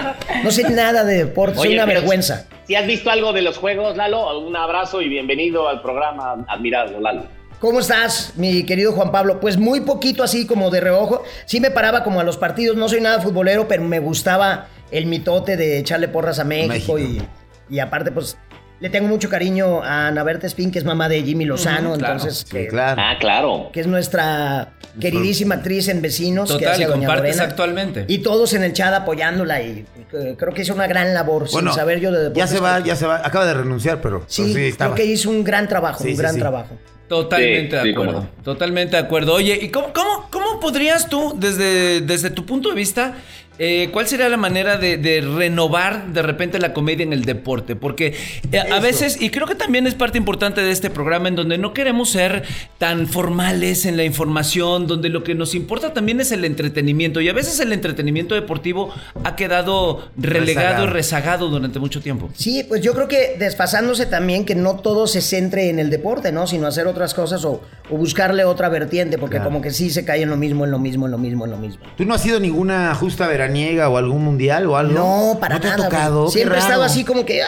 No 0.42 0.50
sé 0.50 0.64
nada 0.70 1.04
de 1.04 1.16
deporte, 1.18 1.56
soy 1.56 1.74
una 1.74 1.84
vergüenza. 1.86 2.46
Si 2.66 2.74
has 2.74 2.86
visto 2.86 3.10
algo 3.10 3.32
de 3.32 3.42
los 3.42 3.56
juegos, 3.58 3.96
Lalo, 3.96 4.38
un 4.40 4.56
abrazo 4.56 5.00
y 5.02 5.08
bienvenido 5.08 5.68
al 5.68 5.80
programa 5.82 6.44
admirado, 6.48 6.98
Lalo. 6.98 7.24
¿Cómo 7.60 7.80
estás, 7.80 8.32
mi 8.36 8.64
querido 8.64 8.92
Juan 8.92 9.10
Pablo? 9.10 9.40
Pues 9.40 9.56
muy 9.56 9.80
poquito 9.80 10.22
así 10.22 10.46
como 10.46 10.70
de 10.70 10.80
reojo. 10.80 11.22
Sí 11.46 11.60
me 11.60 11.70
paraba 11.70 12.04
como 12.04 12.20
a 12.20 12.24
los 12.24 12.36
partidos, 12.36 12.76
no 12.76 12.88
soy 12.88 13.00
nada 13.00 13.20
futbolero, 13.20 13.66
pero 13.68 13.82
me 13.84 14.00
gustaba 14.00 14.66
el 14.90 15.06
mitote 15.06 15.56
de 15.56 15.78
echarle 15.78 16.08
porras 16.08 16.38
a 16.38 16.44
México, 16.44 16.94
México. 16.94 16.98
Y, 16.98 17.74
y 17.74 17.78
aparte 17.78 18.12
pues 18.12 18.36
le 18.80 18.90
tengo 18.90 19.08
mucho 19.08 19.30
cariño 19.30 19.82
a 19.82 20.08
Ana 20.08 20.22
Berta 20.24 20.46
Spin, 20.46 20.70
que 20.70 20.78
es 20.78 20.84
mamá 20.84 21.08
de 21.08 21.22
Jimmy 21.22 21.46
Lozano, 21.46 21.94
claro. 21.96 22.14
entonces 22.16 22.40
Sí, 22.46 22.50
que, 22.54 22.66
claro. 22.66 23.00
Ah, 23.02 23.14
claro. 23.18 23.70
que 23.72 23.80
es 23.80 23.86
nuestra 23.86 24.74
queridísima 25.00 25.54
actriz 25.54 25.88
en 25.88 26.02
Vecinos, 26.02 26.52
que 26.52 26.66
Total, 26.66 26.82
y 26.82 26.84
compartes 26.84 27.36
Lorena. 27.36 27.42
actualmente. 27.44 28.04
Y 28.08 28.18
todos 28.18 28.52
en 28.52 28.62
el 28.62 28.74
chat 28.74 28.92
apoyándola 28.92 29.62
y 29.62 29.86
eh, 30.12 30.34
creo 30.38 30.52
que 30.52 30.62
hizo 30.62 30.74
una 30.74 30.86
gran 30.86 31.14
labor 31.14 31.48
Bueno, 31.50 31.70
sin 31.70 31.76
saber 31.80 32.00
yo 32.00 32.10
de 32.12 32.18
ya 32.18 32.22
deportes. 32.24 32.50
se 32.50 32.60
va, 32.60 32.80
ya 32.80 32.94
se 32.94 33.06
va. 33.06 33.22
Acaba 33.24 33.46
de 33.46 33.54
renunciar, 33.54 34.02
pero 34.02 34.24
Sí, 34.26 34.52
pero 34.54 34.76
creo 34.76 34.94
que 34.94 35.04
hizo 35.06 35.30
un 35.30 35.44
gran 35.44 35.66
trabajo, 35.66 36.02
Sí, 36.04 36.10
un 36.10 36.16
sí, 36.16 36.20
gran 36.20 36.34
sí. 36.34 36.40
trabajo. 36.40 36.76
Totalmente 37.08 37.78
Sí, 37.80 37.84
de 37.84 37.92
acuerdo. 37.92 38.28
Totalmente 38.42 38.96
de 38.96 39.02
acuerdo. 39.02 39.34
Oye, 39.34 39.58
¿y 39.60 39.68
cómo, 39.68 39.92
cómo, 39.92 40.28
cómo 40.30 40.60
podrías 40.60 41.08
tú, 41.08 41.34
desde, 41.36 42.00
desde 42.00 42.30
tu 42.30 42.46
punto 42.46 42.70
de 42.70 42.74
vista, 42.74 43.16
eh, 43.58 43.88
cuál 43.92 44.06
sería 44.08 44.28
la 44.28 44.36
manera 44.36 44.76
de, 44.78 44.96
de 44.96 45.20
renovar 45.20 46.08
de 46.12 46.22
repente 46.22 46.58
la 46.58 46.72
comedia 46.72 47.04
en 47.04 47.12
el 47.12 47.24
deporte? 47.24 47.76
Porque 47.76 48.14
eh, 48.52 48.58
a 48.58 48.80
veces, 48.80 49.20
y 49.20 49.30
creo 49.30 49.46
que 49.46 49.54
también 49.54 49.86
es 49.86 49.94
parte 49.94 50.18
importante 50.18 50.60
de 50.60 50.70
este 50.72 50.90
programa, 50.90 51.28
en 51.28 51.36
donde 51.36 51.58
no 51.58 51.72
queremos 51.72 52.10
ser 52.10 52.42
tan 52.78 53.06
formales 53.06 53.86
en 53.86 53.96
la 53.96 54.04
información, 54.04 54.86
donde 54.86 55.08
lo 55.08 55.22
que 55.24 55.34
nos 55.34 55.54
importa 55.54 55.92
también 55.92 56.20
es 56.20 56.32
el 56.32 56.44
entretenimiento. 56.44 57.20
Y 57.20 57.28
a 57.28 57.32
veces 57.32 57.60
el 57.60 57.72
entretenimiento 57.72 58.34
deportivo 58.34 58.92
ha 59.22 59.36
quedado 59.36 60.08
relegado 60.16 60.44
Rezagado. 60.44 60.84
y 60.84 60.88
rezagado 60.88 61.48
durante 61.48 61.78
mucho 61.78 62.00
tiempo. 62.00 62.30
Sí, 62.34 62.64
pues 62.68 62.80
yo 62.82 62.92
creo 62.94 63.08
que 63.08 63.36
desfasándose 63.38 64.06
también 64.06 64.44
que 64.44 64.54
no 64.54 64.76
todo 64.76 65.06
se 65.06 65.20
centre 65.20 65.68
en 65.68 65.78
el 65.78 65.90
deporte, 65.90 66.32
¿no? 66.32 66.46
Sino 66.46 66.66
hacer 66.66 66.86
otras 66.86 67.14
cosas 67.14 67.44
o, 67.44 67.62
o 67.90 67.96
buscarle 67.96 68.44
otra 68.44 68.68
vertiente, 68.68 69.18
porque 69.18 69.34
Claro. 69.36 69.50
como 69.50 69.60
que 69.62 69.70
sí 69.72 69.90
se 69.90 70.04
cae 70.04 70.22
en 70.22 70.30
lo 70.30 70.36
mismo, 70.36 70.64
en 70.64 70.70
lo 70.70 70.78
mismo, 70.78 71.06
en 71.06 71.12
lo 71.12 71.18
mismo, 71.18 71.44
en 71.44 71.50
lo 71.50 71.56
mismo. 71.58 71.84
¿Tú 71.96 72.04
no 72.04 72.14
has 72.14 72.24
ido 72.24 72.36
a 72.36 72.40
ninguna 72.40 72.94
justa 72.94 73.26
veraniega 73.44 73.88
o 73.88 73.96
algún 73.98 74.24
mundial 74.24 74.66
o 74.66 74.76
algo? 74.76 74.92
No, 74.94 75.38
para 75.40 75.56
¿No 75.56 75.60
te 75.60 75.68
nada. 75.68 75.82
ha 75.82 75.88
tocado? 75.88 76.28
Siempre 76.30 76.56
he 76.58 76.60
estado 76.60 76.82
así 76.82 77.04
como 77.04 77.24
que, 77.24 77.40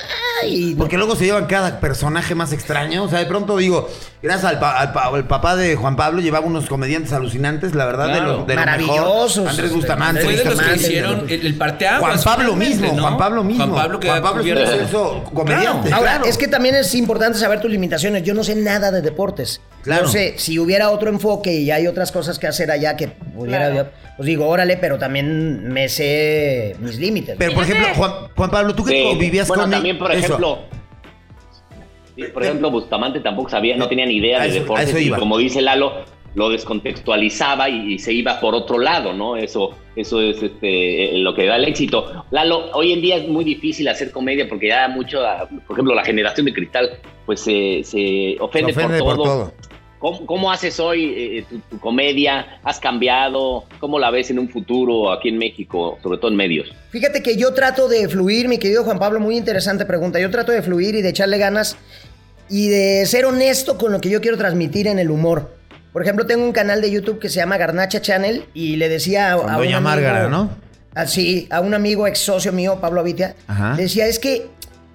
ay, 0.42 0.74
Porque 0.76 0.96
luego 0.96 1.16
se 1.16 1.24
llevan 1.24 1.46
cada 1.46 1.80
personaje 1.80 2.34
más 2.34 2.52
extraño. 2.52 3.04
O 3.04 3.08
sea, 3.08 3.18
de 3.18 3.26
pronto 3.26 3.56
digo, 3.56 3.88
gracias 4.22 4.52
al, 4.52 4.58
pa- 4.58 4.78
al 4.78 4.92
pa- 4.92 5.06
al 5.06 5.26
papá 5.26 5.56
de 5.56 5.76
Juan 5.76 5.96
Pablo, 5.96 6.20
llevaba 6.20 6.46
unos 6.46 6.66
comediantes 6.66 7.12
alucinantes, 7.12 7.74
la 7.74 7.86
verdad, 7.86 8.06
Claro. 8.06 8.20
de 8.20 8.36
lo, 8.38 8.44
de 8.44 8.54
lo 8.54 8.60
Maravillosos, 8.60 9.36
mejor. 9.38 9.50
Andrés 9.50 9.72
Bustamante. 9.72 10.22
Fue 10.22 10.36
de 10.36 10.44
los 10.44 10.60
que 10.60 10.76
hicieron 10.76 11.26
el, 11.28 11.46
el 11.46 11.54
parteaguas. 11.56 12.22
Juan 12.22 12.36
Pablo 12.36 12.56
mismo, 12.56 12.92
¿no? 12.92 13.02
Juan 13.02 13.16
Pablo 13.18 13.44
mismo. 13.44 13.66
Juan 13.66 13.76
Pablo 13.82 14.00
que 14.00 14.08
Juan 14.08 14.22
Pablo 14.22 14.40
es 14.42 14.46
un 14.46 14.52
cubierto- 14.54 14.72
excelso 14.72 15.24
comediante. 15.34 15.92
Ahora, 15.92 16.12
claro. 16.12 16.24
es 16.26 16.36
que 16.38 16.48
también 16.48 16.74
es 16.74 16.94
importante 16.94 17.38
saber 17.38 17.60
tus 17.60 17.70
limitaciones. 17.70 18.22
Yo 18.22 18.34
no 18.34 18.44
sé 18.44 18.54
nada 18.54 18.90
de 18.90 19.02
deportes. 19.02 19.60
Claro. 19.86 20.02
No 20.02 20.08
sé, 20.08 20.34
si 20.36 20.58
hubiera 20.58 20.90
otro 20.90 21.08
enfoque 21.08 21.52
y 21.54 21.70
hay 21.70 21.86
otras 21.86 22.12
cosas 22.12 22.38
que 22.38 22.46
hacer 22.46 22.70
allá 22.70 22.96
que 22.96 23.08
pudiera, 23.08 23.70
Claro. 23.70 23.88
pues 24.18 24.26
digo, 24.26 24.46
órale, 24.46 24.76
pero 24.76 24.98
también 24.98 25.68
me 25.72 25.88
sé 25.88 26.76
mis 26.80 26.98
límites. 26.98 27.36
Pero, 27.38 27.54
por 27.54 27.64
ejemplo, 27.64 27.86
Juan, 27.96 28.12
Juan 28.36 28.50
Pablo, 28.50 28.74
tú 28.74 28.84
que 28.84 28.90
Sí. 29.12 29.16
vivías 29.18 29.48
bueno, 29.48 29.62
con 29.62 29.70
también, 29.70 29.96
por 29.98 30.12
eso. 30.12 30.24
ejemplo, 30.26 30.58
por 32.32 32.42
ejemplo, 32.42 32.70
Bustamante 32.70 33.20
tampoco 33.20 33.48
sabía, 33.50 33.76
no 33.76 33.88
tenía 33.88 34.06
ni 34.06 34.16
idea 34.16 34.42
de 34.42 34.50
deportes 34.50 35.00
y 35.00 35.10
como 35.10 35.38
dice 35.38 35.60
Lalo, 35.62 36.04
lo 36.34 36.50
descontextualizaba 36.50 37.68
y, 37.70 37.94
y 37.94 37.98
se 37.98 38.12
iba 38.12 38.40
por 38.40 38.54
otro 38.54 38.78
lado, 38.78 39.12
¿no? 39.14 39.36
Eso, 39.36 39.70
eso 39.96 40.20
es 40.20 40.42
este, 40.42 41.14
eh, 41.14 41.18
lo 41.18 41.34
que 41.34 41.46
da 41.46 41.56
el 41.56 41.64
éxito. 41.64 42.24
Lalo, 42.30 42.70
hoy 42.72 42.92
en 42.92 43.00
día 43.00 43.16
es 43.16 43.26
muy 43.28 43.42
difícil 43.44 43.88
hacer 43.88 44.10
comedia 44.10 44.46
porque 44.48 44.68
ya 44.68 44.86
mucho, 44.88 45.20
por 45.66 45.76
ejemplo, 45.76 45.94
la 45.94 46.04
generación 46.04 46.44
de 46.46 46.52
cristal, 46.52 46.90
pues 47.24 47.40
se, 47.40 47.80
se 47.84 48.36
ofende, 48.38 48.72
Se 48.74 48.80
ofende 48.80 48.98
por 48.98 49.16
por 49.16 49.24
todo. 49.24 49.52
¿Cómo, 49.98 50.26
cómo 50.26 50.52
haces 50.52 50.78
hoy 50.78 51.14
eh, 51.16 51.44
tu, 51.48 51.58
tu 51.60 51.80
comedia? 51.80 52.60
¿Has 52.62 52.78
cambiado? 52.78 53.64
¿Cómo 53.80 53.98
la 53.98 54.10
ves 54.10 54.30
en 54.30 54.38
un 54.38 54.48
futuro 54.48 55.10
aquí 55.10 55.28
en 55.30 55.38
México, 55.38 55.98
sobre 56.02 56.18
todo 56.18 56.30
en 56.30 56.36
medios? 56.36 56.68
Fíjate 56.90 57.22
que 57.22 57.36
yo 57.36 57.54
trato 57.54 57.88
de 57.88 58.08
fluir, 58.08 58.46
mi 58.48 58.58
querido 58.58 58.84
Juan 58.84 58.98
Pablo, 58.98 59.20
muy 59.20 59.36
interesante 59.36 59.86
pregunta. 59.86 60.20
Yo 60.20 60.30
trato 60.30 60.52
de 60.52 60.62
fluir 60.62 60.94
y 60.94 61.02
de 61.02 61.08
echarle 61.08 61.38
ganas 61.38 61.76
y 62.50 62.68
de 62.68 63.06
ser 63.06 63.24
honesto 63.24 63.78
con 63.78 63.90
lo 63.92 64.00
que 64.00 64.10
yo 64.10 64.20
quiero 64.20 64.36
transmitir 64.36 64.86
en 64.86 64.98
el 64.98 65.10
humor. 65.10 65.56
Por 65.92 66.02
ejemplo, 66.02 66.26
tengo 66.26 66.44
un 66.44 66.52
canal 66.52 66.82
de 66.82 66.90
YouTube 66.90 67.18
que 67.18 67.30
se 67.30 67.36
llama 67.36 67.56
Garnacha 67.56 68.02
Channel 68.02 68.44
y 68.52 68.76
le 68.76 68.90
decía 68.90 69.32
a, 69.32 69.36
Con 69.38 69.48
a 69.50 69.52
un 69.56 69.64
Doña 69.64 69.76
amigo- 69.78 69.80
Márgara, 69.90 70.28
¿no? 70.28 70.50
Así, 70.94 71.46
a 71.50 71.60
un 71.60 71.74
amigo 71.74 72.06
ex 72.06 72.18
socio 72.20 72.52
mío, 72.52 72.78
Pablo 72.80 73.00
Avitia, 73.00 73.34
Ajá. 73.48 73.74
le 73.76 73.82
decía, 73.82 74.06
es 74.06 74.18
que 74.18 74.46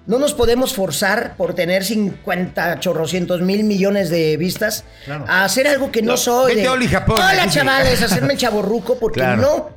no 0.06 0.18
nos 0.18 0.34
podemos 0.34 0.74
forzar 0.74 1.36
por 1.36 1.54
tener 1.54 1.84
50 1.84 2.80
chorrocientos 2.80 3.40
mil 3.40 3.64
millones 3.64 4.10
de 4.10 4.36
vistas 4.36 4.84
a 5.28 5.44
hacer 5.44 5.66
algo 5.68 5.92
que 5.92 6.02
no, 6.02 6.12
No, 6.12 6.16
soy. 6.16 6.50
vete 6.52 6.62
de, 6.62 6.68
a 6.68 6.72
Oli 6.72 6.88
Japón, 6.88 7.16
Hola, 7.18 7.48
chavales, 7.48 8.02
hacerme 8.02 8.32
el 8.34 8.38
chaborruco 8.38 8.98
porque 8.98 9.20
Claro. 9.20 9.40
no. 9.42 9.70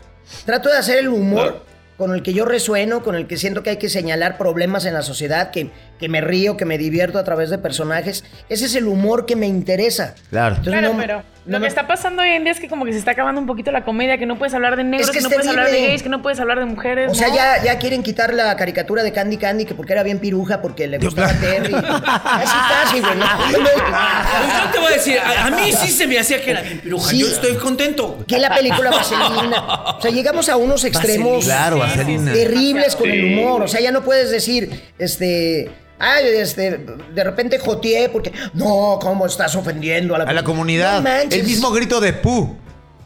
Trato 0.45 0.69
de 0.69 0.78
hacer 0.78 0.97
el 0.97 1.07
humor 1.09 1.63
con 1.97 2.13
el 2.13 2.23
que 2.23 2.34
yo 2.34 2.43
resueno, 2.45 3.03
con 3.03 3.15
el 3.15 3.26
que 3.28 3.38
siento 3.38 3.63
que 3.63 3.69
hay 3.69 3.78
que 3.78 3.88
señalar 3.89 4.38
problemas 4.38 4.84
en 4.86 4.93
la 4.95 5.01
sociedad, 5.03 5.51
que, 5.51 5.69
que 6.00 6.10
me 6.10 6.22
río, 6.22 6.58
que 6.58 6.66
me 6.66 6.78
divierto 6.78 7.18
a 7.20 7.24
través 7.24 7.50
de 7.50 7.58
personajes. 7.58 8.24
Ese 8.50 8.66
es 8.66 8.76
el 8.76 8.88
humor 8.88 9.26
que 9.26 9.36
me 9.36 9.48
interesa. 9.48 10.16
Claro. 10.30 10.56
Entonces, 10.56 10.74
Claro, 10.80 10.93
no- 10.93 11.00
pero 11.00 11.24
no 11.46 11.52
lo 11.54 11.60
me- 11.60 11.66
que 11.66 11.68
está 11.70 11.88
pasando 11.88 12.22
hoy 12.24 12.30
en 12.30 12.43
día 12.43 12.52
es 12.52 12.60
que 12.60 12.68
como 12.68 12.86
que 12.86 12.91
se 12.91 12.98
está 12.98 13.12
acabando 13.12 13.39
un 13.39 13.48
poquito 13.48 13.72
la 13.72 13.84
comedia, 13.86 14.18
que 14.18 14.26
no 14.26 14.38
puedes 14.38 14.54
hablar 14.56 14.76
de 14.76 14.84
negros, 14.84 15.08
Es 15.08 15.12
que 15.12 15.20
que, 15.20 15.24
no 15.24 15.30
es 15.30 15.36
puedes 15.36 15.48
hablar 15.50 15.70
de 15.72 15.82
gays, 15.88 16.04
que 16.04 16.10
no 16.10 16.22
puedes 16.22 16.39
hablar 16.39 16.60
de 16.60 16.66
mujeres. 16.66 17.12
O 17.12 17.16
sea, 17.16 17.28
¿no? 17.30 17.36
ya, 17.36 17.64
ya 17.64 17.78
quieren 17.80 18.02
quitar 18.04 18.34
la 18.34 18.56
caricatura 18.58 19.04
de 19.04 19.12
Candy 19.14 19.38
Candy, 19.38 19.66
que 19.66 19.74
porque 19.76 19.93
era 19.93 20.04
bien 20.04 20.20
piruja, 20.20 20.62
porque 20.62 20.88
le 20.88 20.98
gustaba 20.98 21.32
Terry. 21.34 21.72
Casi, 21.72 22.58
casi, 22.70 23.00
güey. 23.00 23.16
¿no? 23.16 23.26
Pues 23.52 24.64
yo 24.64 24.72
te 24.72 24.80
voy 24.80 24.88
a 24.88 24.96
decir, 24.96 25.18
a, 25.20 25.46
a 25.46 25.52
mí 25.52 25.72
sí 25.72 25.88
se 25.91 26.08
me 26.08 26.18
hacía 26.20 26.41
que 26.43 26.52
era 26.52 26.62
bien 26.62 26.80
piruja. 26.80 27.10
Sí. 27.10 27.20
Yo 27.20 27.28
estoy 27.28 27.56
contento. 27.56 28.18
Que 28.28 28.38
la 28.39 28.54
película 28.54 28.89
Vaselina. 28.91 29.62
O 29.98 30.02
sea, 30.02 30.12
llegamos 30.12 30.50
a 30.50 30.58
unos 30.58 30.84
extremos 30.84 31.46
Claro, 31.46 31.78
Vaselina. 31.80 32.34
terribles 32.34 32.96
con 32.96 33.10
el 33.10 33.24
humor. 33.24 33.62
O 33.64 33.68
sea, 33.68 33.80
ya 33.82 33.91
no 33.91 34.04
puedes 34.04 34.32
decir, 34.32 34.70
este. 34.98 35.70
Ay, 36.00 36.26
este, 36.36 36.86
de 37.14 37.24
repente 37.24 37.58
joteé 37.60 38.10
porque. 38.10 38.32
No, 38.54 39.00
¿cómo 39.02 39.26
estás 39.26 39.56
ofendiendo 39.56 40.16
a 40.16 40.20
la, 40.20 40.24
A 40.26 40.34
la 40.34 40.43
comunidad. 40.43 40.98
No 40.98 41.04
manches. 41.10 41.39
el 41.41 41.46
mismo 41.48 41.72
grito 41.72 42.00
de 42.02 42.14
Pu. 42.14 42.56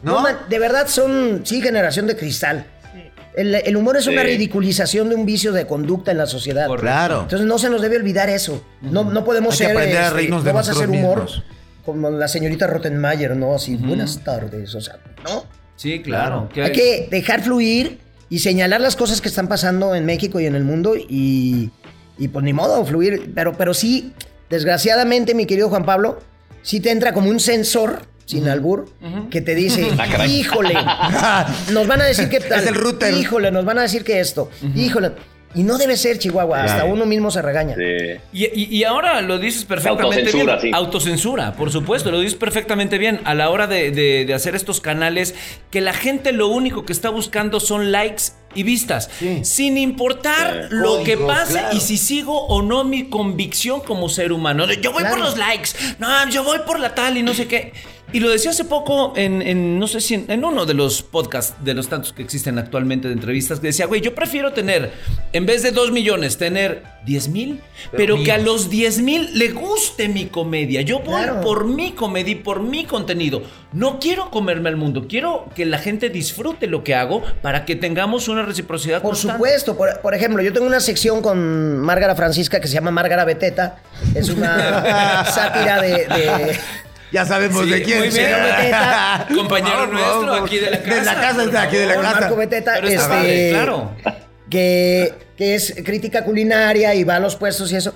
No, 0.02 0.12
¿No? 0.14 0.20
man, 0.22 0.36
de 0.48 0.58
verdad 0.58 0.86
son, 0.88 1.42
sí, 1.44 1.60
generación 1.60 2.06
de 2.06 2.16
cristal. 2.16 2.66
El, 3.36 3.54
el 3.54 3.76
humor 3.76 3.96
es 3.96 4.06
una 4.08 4.22
ridiculización 4.24 5.08
de 5.08 5.14
un 5.14 5.24
vicio 5.24 5.52
de 5.52 5.66
conducta 5.66 6.10
en 6.10 6.18
la 6.18 6.26
sociedad. 6.26 6.66
Claro. 6.78 7.22
Entonces 7.22 7.46
no 7.46 7.58
se 7.58 7.70
nos 7.70 7.80
debe 7.80 7.96
olvidar 7.96 8.28
eso. 8.28 8.64
No, 8.82 9.04
no 9.04 9.24
podemos 9.24 9.52
Hay 9.54 9.58
que 9.58 9.64
ser. 9.66 9.76
aprender 9.76 9.98
a 10.02 10.08
este, 10.08 10.28
no 10.28 10.42
vas 10.52 10.68
a 10.68 10.72
hacer 10.72 10.88
humor 10.88 11.22
mismos. 11.22 11.44
como 11.84 12.10
la 12.10 12.26
señorita 12.26 12.66
Rottenmeier, 12.66 13.36
¿no? 13.36 13.54
Así, 13.54 13.76
buenas 13.76 14.18
tardes. 14.24 14.74
O 14.74 14.80
sea, 14.80 14.96
¿no? 15.24 15.44
Sí, 15.76 16.02
claro. 16.02 16.48
Que- 16.52 16.62
Hay 16.64 16.72
que 16.72 17.08
dejar 17.10 17.42
fluir 17.42 18.00
y 18.28 18.40
señalar 18.40 18.80
las 18.80 18.96
cosas 18.96 19.20
que 19.20 19.28
están 19.28 19.46
pasando 19.48 19.94
en 19.94 20.06
México 20.06 20.40
y 20.40 20.46
en 20.46 20.54
el 20.56 20.64
mundo 20.64 20.94
y, 20.96 21.70
y 22.20 22.28
pues 22.28 22.44
ni 22.44 22.52
modo, 22.52 22.84
fluir. 22.86 23.32
Pero, 23.34 23.54
pero 23.56 23.74
sí, 23.74 24.12
desgraciadamente, 24.50 25.34
mi 25.34 25.46
querido 25.46 25.68
Juan 25.68 25.84
Pablo, 25.84 26.20
sí 26.62 26.78
te 26.80 26.90
entra 26.90 27.12
como 27.12 27.30
un 27.30 27.40
sensor, 27.40 28.02
sin 28.26 28.48
albur, 28.48 28.88
que 29.30 29.40
te 29.40 29.54
dice, 29.56 29.88
híjole, 30.28 30.74
nos 31.72 31.86
van 31.88 32.00
a 32.00 32.04
decir 32.04 32.28
que 32.28 32.38
tal, 32.40 32.60
Es 32.60 32.66
el 32.66 32.74
router. 32.76 33.12
híjole, 33.14 33.50
nos 33.50 33.64
van 33.64 33.78
a 33.78 33.82
decir 33.82 34.04
que 34.04 34.20
esto, 34.20 34.50
híjole. 34.76 35.12
Y 35.52 35.64
no 35.64 35.78
debe 35.78 35.96
ser, 35.96 36.16
Chihuahua, 36.20 36.62
hasta 36.62 36.84
uno 36.84 37.06
mismo 37.06 37.32
se 37.32 37.42
regaña. 37.42 37.74
Sí. 37.74 38.20
Y, 38.32 38.44
y- 38.44 38.68
y 38.76 38.84
ahora 38.84 39.20
lo 39.20 39.36
dices 39.40 39.64
perfectamente 39.64 40.18
Autocensura, 40.20 40.56
bien. 40.58 40.60
sí. 40.60 40.70
Autocensura, 40.72 41.52
por 41.54 41.72
supuesto, 41.72 42.12
lo 42.12 42.20
dices 42.20 42.36
perfectamente 42.38 42.98
bien. 42.98 43.20
A 43.24 43.34
la 43.34 43.50
hora 43.50 43.66
de, 43.66 43.90
de- 43.90 44.24
de 44.26 44.34
hacer 44.34 44.54
estos 44.54 44.80
canales, 44.80 45.34
que 45.72 45.80
la 45.80 45.92
gente 45.92 46.30
lo 46.30 46.46
único 46.46 46.84
que 46.84 46.92
está 46.92 47.10
buscando 47.10 47.58
son 47.58 47.90
likes 47.90 48.22
y 48.54 48.62
vistas. 48.62 49.08
Sí. 49.18 49.44
Sin 49.44 49.78
importar 49.78 50.68
Sí. 50.68 50.74
lo 50.76 51.02
que 51.04 51.16
pase 51.16 51.52
claro. 51.52 51.76
y 51.76 51.80
si 51.80 51.96
sigo 51.96 52.46
o 52.46 52.62
no 52.62 52.84
mi 52.84 53.08
convicción 53.08 53.80
como 53.80 54.08
ser 54.08 54.32
humano. 54.32 54.66
De, 54.66 54.80
Yo 54.80 54.92
voy 54.92 55.02
Claro. 55.02 55.16
por 55.16 55.24
los 55.24 55.36
likes, 55.38 55.70
no, 55.98 56.28
yo 56.30 56.42
voy 56.44 56.58
por 56.66 56.80
la 56.80 56.94
tal 56.94 57.16
y 57.16 57.22
no 57.22 57.32
sé 57.34 57.46
qué. 57.46 57.72
Y 58.12 58.20
lo 58.20 58.28
decía 58.30 58.50
hace 58.50 58.64
poco 58.64 59.12
en, 59.16 59.42
en, 59.42 59.78
no 59.78 59.86
sé 59.86 60.00
si 60.00 60.14
en, 60.14 60.30
en 60.30 60.44
uno 60.44 60.66
de 60.66 60.74
los 60.74 61.02
podcasts, 61.02 61.54
de 61.64 61.74
los 61.74 61.88
tantos 61.88 62.12
que 62.12 62.22
existen 62.22 62.58
actualmente 62.58 63.08
de 63.08 63.14
entrevistas, 63.14 63.60
que 63.60 63.68
decía, 63.68 63.86
güey, 63.86 64.00
yo 64.00 64.14
prefiero 64.14 64.52
tener, 64.52 64.92
en 65.32 65.46
vez 65.46 65.62
de 65.62 65.70
2 65.70 65.92
millones, 65.92 66.36
tener 66.36 66.82
10 67.06 67.28
mil, 67.28 67.60
pero, 67.92 68.22
que 68.22 68.32
a 68.32 68.38
los 68.38 68.68
10 68.68 69.02
mil 69.02 69.38
le 69.38 69.50
guste 69.50 70.08
mi 70.08 70.26
comedia. 70.26 70.82
Yo 70.82 71.00
voy 71.00 71.22
Claro. 71.22 71.40
por 71.40 71.66
mi 71.66 71.92
comedia 71.92 72.32
y 72.32 72.36
por 72.36 72.60
mi 72.60 72.84
contenido. 72.84 73.42
No 73.72 73.98
quiero 74.00 74.30
comerme 74.30 74.68
al 74.68 74.76
mundo, 74.76 75.06
quiero 75.08 75.46
que 75.54 75.64
la 75.64 75.78
gente 75.78 76.10
disfrute 76.10 76.66
lo 76.66 76.82
que 76.82 76.94
hago 76.94 77.22
para 77.42 77.64
que 77.64 77.76
tengamos 77.76 78.28
una 78.28 78.42
reciprocidad. 78.42 79.02
Por 79.02 79.16
supuesto, 79.16 79.76
por, 79.76 80.14
ejemplo, 80.14 80.42
yo 80.42 80.52
tengo 80.52 80.66
una 80.66 80.80
sección 80.80 81.22
con 81.22 81.78
Márgara 81.78 82.16
Francisca 82.16 82.60
que 82.60 82.68
se 82.68 82.74
llama 82.74 82.90
Márgara 82.90 83.24
Beteta. 83.24 83.78
Es 84.14 84.28
una 84.28 85.24
sátira 85.30 85.80
de, 85.80 86.58
Ya 87.12 87.24
sabemos 87.24 87.68
de 87.68 87.82
quién. 87.82 87.98
Muy 87.98 88.08
bien. 88.08 88.30
Beteta. 88.42 89.26
Compañero 89.34 89.86
nuestro, 89.86 90.34
aquí 90.34 90.58
de 90.58 90.70
la 90.70 90.82
casa. 90.82 90.94
De 90.94 91.04
la 91.04 91.14
casa, 91.14 91.46
de 91.46 91.58
aquí 91.58 91.76
de 91.76 91.86
la 91.86 91.94
casa. 91.96 92.20
Marco 92.20 92.36
Beteta, 92.36 92.78
este, 92.78 93.50
claro. 93.50 93.92
Que, 94.48 95.14
que 95.36 95.54
es 95.54 95.74
crítica 95.84 96.24
culinaria 96.24 96.94
y 96.94 97.04
va 97.04 97.16
a 97.16 97.20
los 97.20 97.36
puestos 97.36 97.70
y 97.72 97.76
eso. 97.76 97.94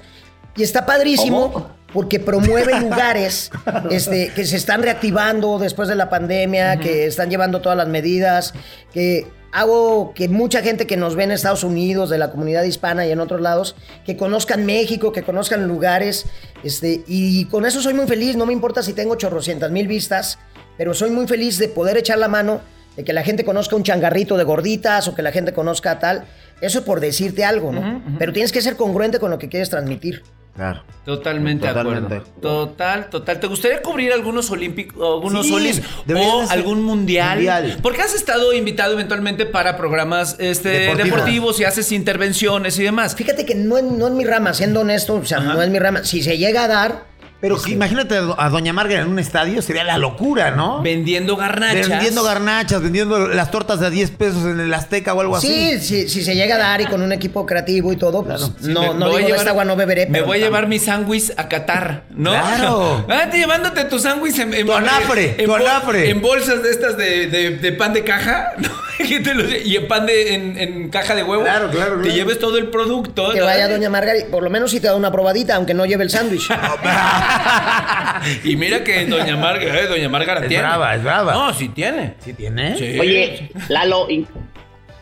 Y 0.56 0.62
está 0.62 0.86
padrísimo 0.86 1.70
porque 1.94 2.20
promueve 2.20 2.78
lugares 2.80 3.50
este, 3.90 4.32
que 4.34 4.44
se 4.44 4.56
están 4.56 4.82
reactivando 4.82 5.58
después 5.58 5.88
de 5.88 5.94
la 5.94 6.10
pandemia, 6.10 6.78
que 6.78 7.06
están 7.06 7.30
llevando 7.30 7.62
todas 7.62 7.78
las 7.78 7.88
medidas, 7.88 8.52
que 8.92 9.26
hago 9.52 10.12
que 10.14 10.28
mucha 10.28 10.62
gente 10.62 10.86
que 10.86 10.96
nos 10.96 11.14
ve 11.14 11.22
en 11.22 11.30
Estados 11.30 11.62
Unidos, 11.62 12.10
de 12.10 12.18
la 12.18 12.32
comunidad 12.32 12.64
hispana 12.64 13.06
y 13.06 13.12
en 13.12 13.20
otros 13.20 13.40
lados, 13.40 13.76
que 14.04 14.16
conozcan 14.16 14.66
México, 14.66 15.12
que 15.12 15.22
conozcan 15.22 15.68
lugares, 15.68 16.26
este, 16.64 17.04
y 17.06 17.44
con 17.44 17.64
eso 17.64 17.80
soy 17.80 17.94
muy 17.94 18.08
feliz, 18.08 18.36
no 18.36 18.44
me 18.44 18.52
importa 18.52 18.82
si 18.82 18.92
tengo 18.92 19.14
chorrocientas 19.14 19.70
mil 19.70 19.86
vistas, 19.86 20.40
pero 20.76 20.92
soy 20.92 21.10
muy 21.10 21.28
feliz 21.28 21.58
de 21.58 21.68
poder 21.68 21.96
echar 21.96 22.18
la 22.18 22.26
mano, 22.26 22.60
de 22.96 23.04
que 23.04 23.12
la 23.12 23.22
gente 23.22 23.44
conozca 23.44 23.76
un 23.76 23.84
changarrito 23.84 24.36
de 24.36 24.42
gorditas 24.42 25.06
o 25.06 25.14
que 25.14 25.22
la 25.22 25.30
gente 25.30 25.52
conozca 25.52 26.00
tal, 26.00 26.24
eso 26.60 26.84
por 26.84 26.98
decirte 26.98 27.44
algo, 27.44 27.70
¿no? 27.70 28.02
Pero 28.18 28.32
tienes 28.32 28.50
que 28.50 28.60
ser 28.60 28.76
congruente 28.76 29.20
con 29.20 29.30
lo 29.30 29.38
que 29.38 29.48
quieres 29.48 29.70
transmitir. 29.70 30.22
Claro. 30.54 30.82
Totalmente, 31.04 31.66
de 31.66 31.80
acuerdo. 31.80 32.22
Total, 32.40 33.10
total. 33.10 33.40
¿Te 33.40 33.46
gustaría 33.46 33.82
cubrir 33.82 34.12
algunos 34.12 34.50
olímpicos, 34.50 35.02
algunos 35.02 35.46
solis 35.46 35.82
o 36.08 36.46
algún 36.48 36.82
mundial? 36.82 37.78
Porque 37.82 38.00
has 38.00 38.14
estado 38.14 38.52
invitado 38.54 38.94
eventualmente 38.94 39.44
para 39.46 39.76
programas 39.76 40.36
este, 40.38 40.94
deportivos 40.94 41.60
y 41.60 41.64
haces 41.64 41.92
intervenciones 41.92 42.78
y 42.78 42.84
demás. 42.84 43.14
Fíjate 43.16 43.44
que 43.44 43.54
no, 43.54 43.82
no 43.82 44.06
es 44.06 44.12
mi 44.14 44.24
rama, 44.24 44.54
siendo 44.54 44.80
honesto, 44.80 45.14
o 45.14 45.24
sea, 45.24 45.40
no 45.40 45.60
es 45.60 45.68
mi 45.68 45.78
rama. 45.78 46.04
Si 46.04 46.22
se 46.22 46.38
llega 46.38 46.64
a 46.64 46.68
dar, 46.68 47.04
pero 47.44 47.60
imagínate 47.66 48.18
a 48.38 48.48
Doña 48.48 48.72
Marga 48.72 48.98
en 48.98 49.06
un 49.06 49.18
estadio, 49.18 49.60
sería 49.60 49.84
la 49.84 49.98
locura, 49.98 50.52
¿no? 50.52 50.80
Vendiendo 50.80 51.36
garnachas. 51.36 51.90
Vendiendo 51.90 52.22
garnachas, 52.22 52.80
vendiendo 52.80 53.28
las 53.28 53.50
tortas 53.50 53.80
de 53.80 53.90
10 53.90 54.10
pesos 54.12 54.44
en 54.46 54.60
el 54.60 54.72
Azteca 54.72 55.12
o 55.12 55.20
algo 55.20 55.36
así. 55.36 55.78
Sí, 55.78 56.08
si 56.08 56.24
se 56.24 56.34
llega 56.34 56.54
a 56.54 56.58
dar 56.58 56.80
y 56.80 56.86
con 56.86 57.02
un 57.02 57.12
equipo 57.12 57.44
creativo 57.44 57.92
y 57.92 57.96
todo, 57.96 58.24
pues 58.24 58.62
no, 58.62 58.94
no 58.94 59.14
digo 59.14 59.34
esta 59.34 59.50
agua 59.50 59.66
no 59.66 59.76
beberé. 59.76 60.06
Me 60.06 60.22
voy 60.22 60.38
a 60.38 60.40
llevar 60.40 60.68
mi 60.68 60.78
sándwich 60.78 61.32
a 61.36 61.46
Qatar, 61.48 62.04
¿no? 62.10 62.30
Claro. 62.30 63.04
Ah, 63.14 63.30
llevándote 63.30 63.84
tu 63.84 63.98
sándwich 63.98 64.38
en, 64.38 64.52
en, 64.54 64.66
en, 64.66 66.20
bolsas 66.20 66.62
de 66.62 66.70
estas 66.70 66.96
de, 66.96 67.28
de, 67.60 67.72
pan 67.72 67.92
de 67.92 68.02
caja, 68.02 68.54
y 68.98 69.76
en 69.76 69.88
pan 69.88 70.06
de 70.06 70.34
en, 70.34 70.88
caja 70.88 71.14
de 71.14 71.22
huevo. 71.22 71.44
Claro, 71.44 71.70
claro, 71.70 72.00
Te 72.02 72.12
lleves 72.12 72.38
todo 72.38 72.58
el 72.58 72.70
producto. 72.70 73.30
Que 73.32 73.40
vaya 73.40 73.68
Doña 73.68 73.90
Marga, 73.90 74.12
por 74.30 74.42
lo 74.42 74.50
menos 74.50 74.72
si 74.72 74.80
te 74.80 74.88
da 74.88 74.96
una 74.96 75.12
probadita, 75.12 75.54
aunque 75.54 75.74
no 75.74 75.86
lleve 75.86 76.04
el 76.04 76.10
sándwich. 76.10 76.48
y 78.44 78.56
mira 78.56 78.82
que 78.84 79.06
Doña 79.06 79.36
Marga, 79.36 79.80
eh, 79.80 79.86
Doña 79.86 80.08
Marga 80.08 80.34
es 80.34 80.48
tiene. 80.48 80.62
brava, 80.62 80.94
es 80.94 81.02
brava. 81.02 81.32
No, 81.32 81.52
sí 81.52 81.68
tiene. 81.68 82.14
¿Sí 82.18 82.32
tiene? 82.32 82.74
Oye, 83.00 83.50
Lalo, 83.68 84.08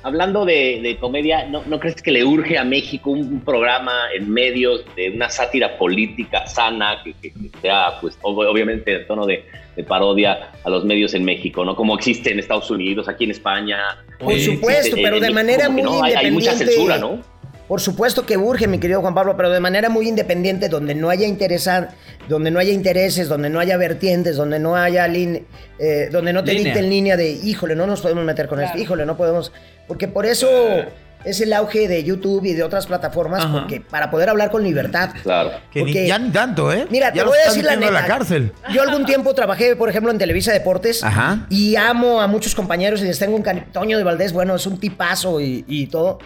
hablando 0.02 0.44
de, 0.44 0.96
comedia, 1.00 1.46
¿no, 1.46 1.80
crees 1.80 2.00
que 2.02 2.10
le 2.10 2.24
urge 2.24 2.58
a 2.58 2.64
México 2.64 3.10
un, 3.10 3.40
programa 3.40 3.92
en 4.14 4.30
medios 4.30 4.84
de 4.96 5.10
una 5.10 5.28
sátira 5.30 5.76
política 5.78 6.46
sana 6.46 7.02
que, 7.04 7.32
sea, 7.60 7.98
pues, 8.00 8.18
obviamente 8.22 8.94
en 8.94 9.06
tono 9.06 9.26
de, 9.26 9.44
parodia 9.88 10.50
a 10.64 10.70
los 10.70 10.84
medios 10.84 11.14
en 11.14 11.24
México, 11.24 11.64
¿no? 11.64 11.74
Como 11.74 11.94
existe 11.94 12.30
en 12.30 12.38
Estados 12.38 12.70
Unidos, 12.70 13.08
aquí 13.08 13.24
en 13.24 13.30
España. 13.30 13.78
Por 14.18 14.38
supuesto, 14.38 14.96
pero 15.02 15.18
de 15.18 15.30
manera 15.30 15.70
muy 15.70 15.80
independiente. 15.80 16.26
hay 16.26 16.30
mucha 16.30 16.52
censura, 16.52 16.98
¿no? 16.98 17.31
Por 17.72 17.80
supuesto 17.80 18.26
que 18.26 18.36
urge, 18.36 18.66
mi 18.66 18.76
querido 18.78 19.00
Juan 19.00 19.14
Pablo, 19.14 19.34
pero 19.34 19.48
de 19.48 19.58
manera 19.58 19.88
muy 19.88 20.06
independiente, 20.06 20.68
donde 20.68 20.94
no 20.94 21.08
haya 21.08 21.26
donde 22.28 22.50
no 22.50 22.58
haya 22.58 22.70
intereses, 22.70 23.30
donde 23.30 23.48
no 23.48 23.60
haya 23.60 23.78
vertientes, 23.78 24.36
donde 24.36 24.58
no 24.58 24.76
haya 24.76 25.06
eh, 25.06 26.10
donde 26.12 26.34
no 26.34 26.44
te 26.44 26.52
en 26.52 26.90
línea 26.90 27.16
de, 27.16 27.30
híjole, 27.30 27.74
no 27.74 27.86
nos 27.86 28.02
podemos 28.02 28.26
meter 28.26 28.46
con 28.46 28.60
esto, 28.60 28.76
híjole, 28.76 29.06
no 29.06 29.16
podemos, 29.16 29.52
porque 29.88 30.06
por 30.06 30.26
eso 30.26 30.50
es 31.24 31.40
el 31.40 31.54
auge 31.54 31.88
de 31.88 32.04
YouTube 32.04 32.44
y 32.44 32.52
de 32.52 32.62
otras 32.62 32.86
plataformas, 32.86 33.46
porque 33.46 33.80
para 33.80 34.10
poder 34.10 34.28
hablar 34.28 34.50
con 34.50 34.62
libertad. 34.62 35.08
Claro. 35.22 35.52
Que 35.72 35.82
ni, 35.82 35.94
ya 36.08 36.18
ni 36.18 36.28
tanto, 36.28 36.70
¿eh? 36.74 36.86
Mira, 36.90 37.10
te 37.10 37.24
voy 37.24 37.38
a 37.42 37.48
decir 37.48 37.64
la 37.64 37.76
neta. 37.76 37.90
la 37.90 38.04
cárcel. 38.04 38.52
Yo 38.74 38.82
algún 38.82 39.06
tiempo 39.06 39.32
trabajé, 39.32 39.76
por 39.76 39.88
ejemplo, 39.88 40.12
en 40.12 40.18
Televisa 40.18 40.52
Deportes 40.52 41.02
y 41.48 41.76
amo 41.76 42.20
a 42.20 42.26
muchos 42.26 42.54
compañeros 42.54 43.00
y 43.00 43.04
les 43.04 43.18
tengo 43.18 43.34
un 43.34 43.42
Toño 43.72 43.96
de 43.96 44.04
Valdés, 44.04 44.34
bueno, 44.34 44.56
es 44.56 44.66
un 44.66 44.78
tipazo 44.78 45.40
y, 45.40 45.64
y 45.66 45.86
todo. 45.86 46.18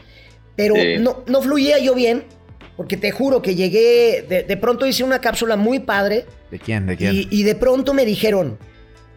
Pero 0.56 0.74
no, 1.00 1.22
no 1.26 1.42
fluía 1.42 1.78
yo 1.78 1.94
bien, 1.94 2.24
porque 2.76 2.96
te 2.96 3.10
juro 3.10 3.40
que 3.40 3.54
llegué, 3.54 4.24
de, 4.46 4.56
pronto 4.56 4.86
hice 4.86 5.02
una 5.02 5.20
cápsula 5.20 5.56
muy 5.56 5.80
padre. 5.80 6.26
¿De 6.50 6.58
quién? 6.58 6.86
¿De 6.86 6.96
quién? 6.96 7.26
Y, 7.30 7.42
de 7.42 7.54
pronto 7.54 7.94
me 7.94 8.04
dijeron, 8.04 8.58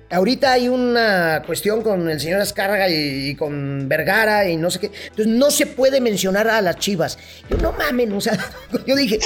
ahorita 0.09 0.53
hay 0.53 0.69
una 0.69 1.43
cuestión 1.45 1.81
con 1.81 2.09
el 2.09 2.19
señor 2.19 2.39
Azcárraga 2.39 2.89
y, 2.89 3.35
con 3.35 3.89
Vergara 3.89 4.49
y 4.49 4.55
no 4.55 4.71
sé 4.71 4.79
qué. 4.79 4.91
Entonces 5.09 5.27
no 5.27 5.51
se 5.51 5.65
puede 5.65 5.99
mencionar 5.99 6.47
a 6.47 6.61
las 6.61 6.77
chivas. 6.77 7.17
Yo 7.49 7.57
no 7.57 7.73
mamen, 7.73 8.13
o 8.13 8.21
sea, 8.21 8.37
yo 8.85 8.95
dije, 8.95 9.19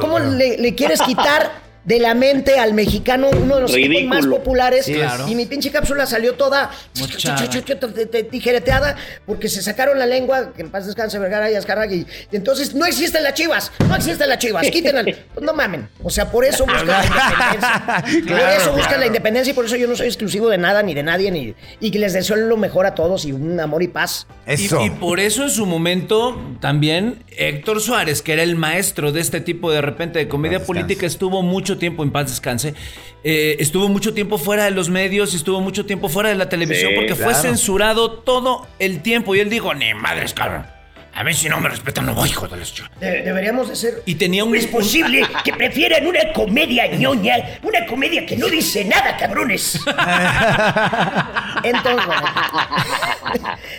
¿cómo, 0.00 0.18
le, 0.18 0.58
le, 0.58 0.74
quieres 0.74 1.00
quitar 1.02 1.67
de 1.88 1.98
la 1.98 2.14
mente 2.14 2.58
al 2.58 2.74
mexicano, 2.74 3.30
uno 3.30 3.56
de 3.56 3.62
los 3.62 3.74
equipos 3.74 4.04
más 4.04 4.26
populares. 4.26 4.90
Y 5.26 5.34
mi 5.34 5.46
pinche 5.46 5.70
cápsula 5.70 6.04
salió 6.04 6.34
toda 6.34 6.70
tijereteada 8.30 8.94
porque 9.24 9.48
se 9.48 9.62
sacaron 9.62 9.98
la 9.98 10.04
lengua, 10.04 10.52
que 10.52 10.60
en 10.60 10.70
paz 10.70 10.84
descanse 10.84 11.18
Vergara 11.18 11.50
y 11.50 11.54
Azcarraga. 11.54 11.94
Y, 11.94 12.06
entonces 12.30 12.74
no 12.74 12.84
existen 12.84 13.22
las 13.22 13.32
chivas, 13.32 13.72
no 13.88 13.96
existen 13.96 14.28
las 14.28 14.38
chivas, 14.38 14.70
quítenlas. 14.70 15.06
Pues 15.34 15.46
no 15.46 15.54
mamen. 15.54 15.88
O 16.02 16.10
sea, 16.10 16.30
por 16.30 16.44
eso 16.44 16.64
buscan 16.66 16.86
la 16.86 17.04
independencia. 17.04 18.26
por 18.28 18.40
eso 18.40 18.72
buscan 18.72 19.00
la 19.00 19.06
independencia 19.06 19.50
y 19.52 19.54
por 19.54 19.64
eso 19.64 19.76
yo 19.76 19.86
no 19.86 19.94
soy 19.94 20.06
exclusivo 20.06 20.48
de 20.48 20.58
nada 20.58 20.82
ni 20.82 20.94
de 20.94 21.02
nadie. 21.02 21.30
Ni, 21.30 21.54
y 21.80 21.90
que 21.90 21.98
les 21.98 22.12
deseo 22.12 22.36
lo 22.36 22.56
mejor 22.56 22.86
a 22.86 22.94
todos 22.94 23.24
y 23.24 23.32
un 23.32 23.58
amor 23.60 23.82
y 23.82 23.88
paz. 23.88 24.26
Eso. 24.46 24.84
Y, 24.84 24.90
por 24.90 25.20
eso 25.20 25.44
en 25.44 25.50
su 25.50 25.64
momento 25.64 26.40
también 26.60 27.24
Héctor 27.36 27.80
Suárez, 27.80 28.20
que 28.20 28.32
era 28.32 28.42
el 28.42 28.56
maestro 28.56 29.12
de 29.12 29.20
este 29.20 29.40
tipo 29.40 29.70
de 29.70 29.80
repente 29.80 30.18
de 30.18 30.28
comedia 30.28 30.62
política, 30.64 31.06
estuvo 31.06 31.42
mucho 31.42 31.77
tiempo, 31.78 32.02
en 32.02 32.10
paz 32.10 32.28
descanse, 32.28 32.74
eh, 33.24 33.56
estuvo 33.58 33.88
mucho 33.88 34.14
tiempo 34.14 34.38
fuera 34.38 34.64
de 34.64 34.70
los 34.70 34.90
medios, 34.90 35.34
estuvo 35.34 35.60
mucho 35.60 35.86
tiempo 35.86 36.08
fuera 36.08 36.28
de 36.28 36.34
la 36.34 36.48
televisión 36.48 36.92
porque 36.94 37.14
fue 37.14 37.34
censurado 37.34 38.10
todo 38.12 38.66
el 38.78 39.02
tiempo. 39.02 39.34
Y 39.34 39.40
él 39.40 39.50
dijo, 39.50 39.74
ni 39.74 39.94
madres, 39.94 40.34
cabrón. 40.34 40.66
A 41.18 41.24
mí 41.24 41.34
si 41.34 41.48
no 41.48 41.58
me 41.58 41.68
respetan 41.68 42.06
no 42.06 42.14
voy, 42.14 42.28
hijo 42.28 42.46
de 42.46 42.58
los 42.58 42.72
Deberíamos 43.00 43.68
de 43.68 43.74
ser... 43.74 44.02
Y 44.06 44.14
tenía 44.14 44.44
un... 44.44 44.54
es 44.54 44.66
posible 44.66 45.26
que 45.42 45.52
prefieran 45.52 46.06
una 46.06 46.32
comedia 46.32 46.86
ñoña, 46.86 47.58
una 47.64 47.84
comedia 47.86 48.24
que 48.24 48.36
no 48.36 48.46
dice 48.46 48.84
nada, 48.84 49.16
cabrones. 49.16 49.80
Entonces, 51.64 52.08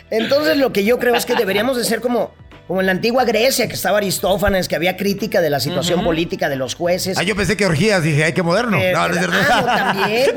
Entonces 0.09 0.57
lo 0.57 0.73
que 0.73 0.83
yo 0.83 0.99
creo 0.99 1.15
es 1.15 1.25
que 1.25 1.35
deberíamos 1.35 1.77
de 1.77 1.85
ser 1.85 2.01
como 2.01 2.33
como 2.69 2.81
en 2.81 2.85
la 2.85 2.91
antigua 2.91 3.25
Grecia, 3.25 3.67
que 3.67 3.73
estaba 3.73 3.97
Aristófanes, 3.97 4.67
que 4.67 4.75
había 4.75 4.95
crítica 4.95 5.41
de 5.41 5.49
la 5.49 5.59
situación 5.59 6.03
política 6.03 6.49
de 6.49 6.55
los 6.55 6.75
jueces. 6.75 7.17
Ah, 7.17 7.23
yo 7.23 7.35
pensé 7.35 7.57
que 7.57 7.65
orgías, 7.65 8.03
dije, 8.03 8.23
ay, 8.23 8.33
qué 8.33 8.43
moderno. 8.43 8.77
Eh, 8.77 8.91
no, 8.93 9.09
no 9.09 9.15
es 9.15 9.65
también. 9.65 10.29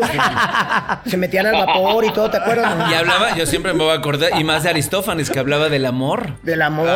se 1.07 1.17
metían 1.19 1.45
al 1.45 1.67
vapor 1.67 2.03
y 2.07 2.11
todo, 2.11 2.31
¿te 2.31 2.39
acuerdas? 2.39 2.89
Y 2.91 2.95
hablaba, 2.95 3.37
yo 3.37 3.45
siempre 3.45 3.75
me 3.75 3.81
voy 3.81 3.93
a 3.93 3.99
acordar, 3.99 4.31
y 4.41 4.45
más 4.45 4.63
de 4.63 4.71
Aristófanes, 4.71 5.29
que 5.29 5.39
hablaba 5.39 5.69
del 5.69 5.85
amor. 5.85 6.39
Del 6.43 6.63
amor. 6.63 6.87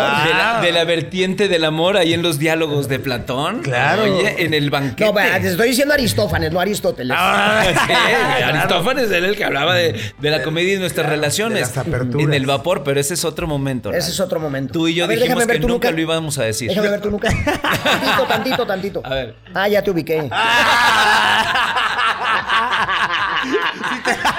de, 0.63 0.73
la, 0.73 0.85
vertiente 0.85 1.49
del 1.49 1.67
amor 1.67 1.99
ahí 1.99 2.15
en 2.15 2.23
los 2.23 2.39
diálogos 2.39 2.89
de 2.89 2.99
Platón. 2.99 3.61
Claro. 3.61 4.05
Oye, 4.05 4.43
en 4.43 4.55
el 4.55 4.71
banquete. 4.71 5.13
No, 5.13 5.21
te 5.39 5.49
estoy 5.49 5.69
diciendo 5.69 5.93
Aristófanes, 5.93 6.51
no 6.51 6.61
Aristóteles. 6.61 7.15
Ah, 7.15 7.63
sí, 7.87 8.43
Aristófanes 8.43 9.11
era 9.11 9.27
el 9.27 9.37
que 9.37 9.45
hablaba 9.45 9.75
de, 9.75 10.01
la 10.19 10.43
comedia 10.43 10.73
y 10.73 10.79
nuestras 10.79 11.07
relaciones. 11.11 11.75
En 12.19 12.33
el 12.33 12.47
vapor, 12.47 12.83
pero 12.85 12.99
ese 12.99 13.13
es 13.13 13.27
otro 13.27 13.47
momento. 13.47 13.93
Ese 13.93 14.13
es 14.13 14.21
otro 14.21 14.41
momento. 14.41 14.73
Tú 14.73 14.89
y 14.89 14.95
yo 14.95 15.07
dijimos 15.29 15.47
ver 15.47 15.57
que 15.57 15.63
tu 15.63 15.69
nunca 15.69 15.91
lo 15.91 16.01
íbamos 16.01 16.39
a 16.39 16.45
decir. 16.45 16.69
Déjame 16.69 16.89
ver 16.89 17.01
tu 17.01 17.11
nuca. 17.11 17.29
tantito, 17.83 18.27
tantito, 18.27 18.67
tantito. 18.67 19.03
A 19.05 19.15
ver. 19.15 19.35
Ah, 19.55 19.69
ya 19.69 19.83
te 19.83 19.91
ubiqué. 19.91 20.29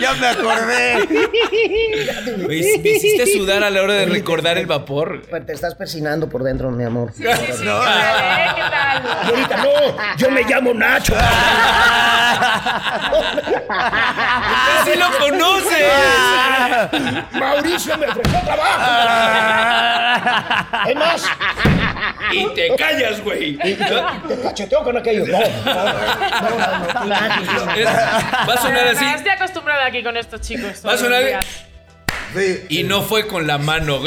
ya 0.00 0.14
me 0.14 0.26
acordé. 0.28 1.08
Me, 2.46 2.54
hiciste 2.56 3.26
sudar 3.26 3.62
a 3.64 3.70
la 3.70 3.82
hora 3.82 3.94
de 3.94 4.06
recordar 4.06 4.58
el 4.58 4.66
vapor. 4.66 5.22
Pues 5.28 5.46
te 5.46 5.52
estás 5.52 5.74
persinando 5.74 6.28
por 6.28 6.42
dentro, 6.42 6.70
mi 6.70 6.84
amor. 6.84 7.12
no. 7.18 7.24
¿Qué 7.24 8.62
tal? 8.70 9.02
ahorita, 9.24 9.56
no, 9.56 9.70
yo 10.16 10.30
me 10.30 10.42
llamo 10.42 10.74
Nacho. 10.74 11.14
¡Sí 14.84 14.90
lo 14.98 15.18
conoces! 15.18 15.88
Mauricio 17.32 17.98
me 17.98 18.06
ofreció 18.06 18.40
trabajo. 18.44 18.78
Es 20.88 20.96
más. 20.96 21.24
Y 22.32 22.46
te 22.54 22.76
callas, 22.76 23.22
güey. 23.22 23.56
Te 23.56 23.76
cacheteo 24.42 24.82
con 24.84 24.96
aquello. 24.96 25.24
No, 25.26 25.38
no, 25.38 25.74
no, 25.74 25.84
no. 27.04 27.10
Va 28.48 28.54
a 28.54 28.56
sonar 28.58 28.88
así. 28.88 29.04
Acostumbrada 29.48 29.86
aquí 29.86 30.02
con 30.02 30.14
estos 30.18 30.42
chicos. 30.42 30.82
Va 30.86 30.92
a 30.92 30.98
sonar. 30.98 31.40
Y 32.68 32.84
no 32.84 33.00
fue 33.02 33.26
con 33.26 33.46
la 33.46 33.56
mano. 33.56 33.98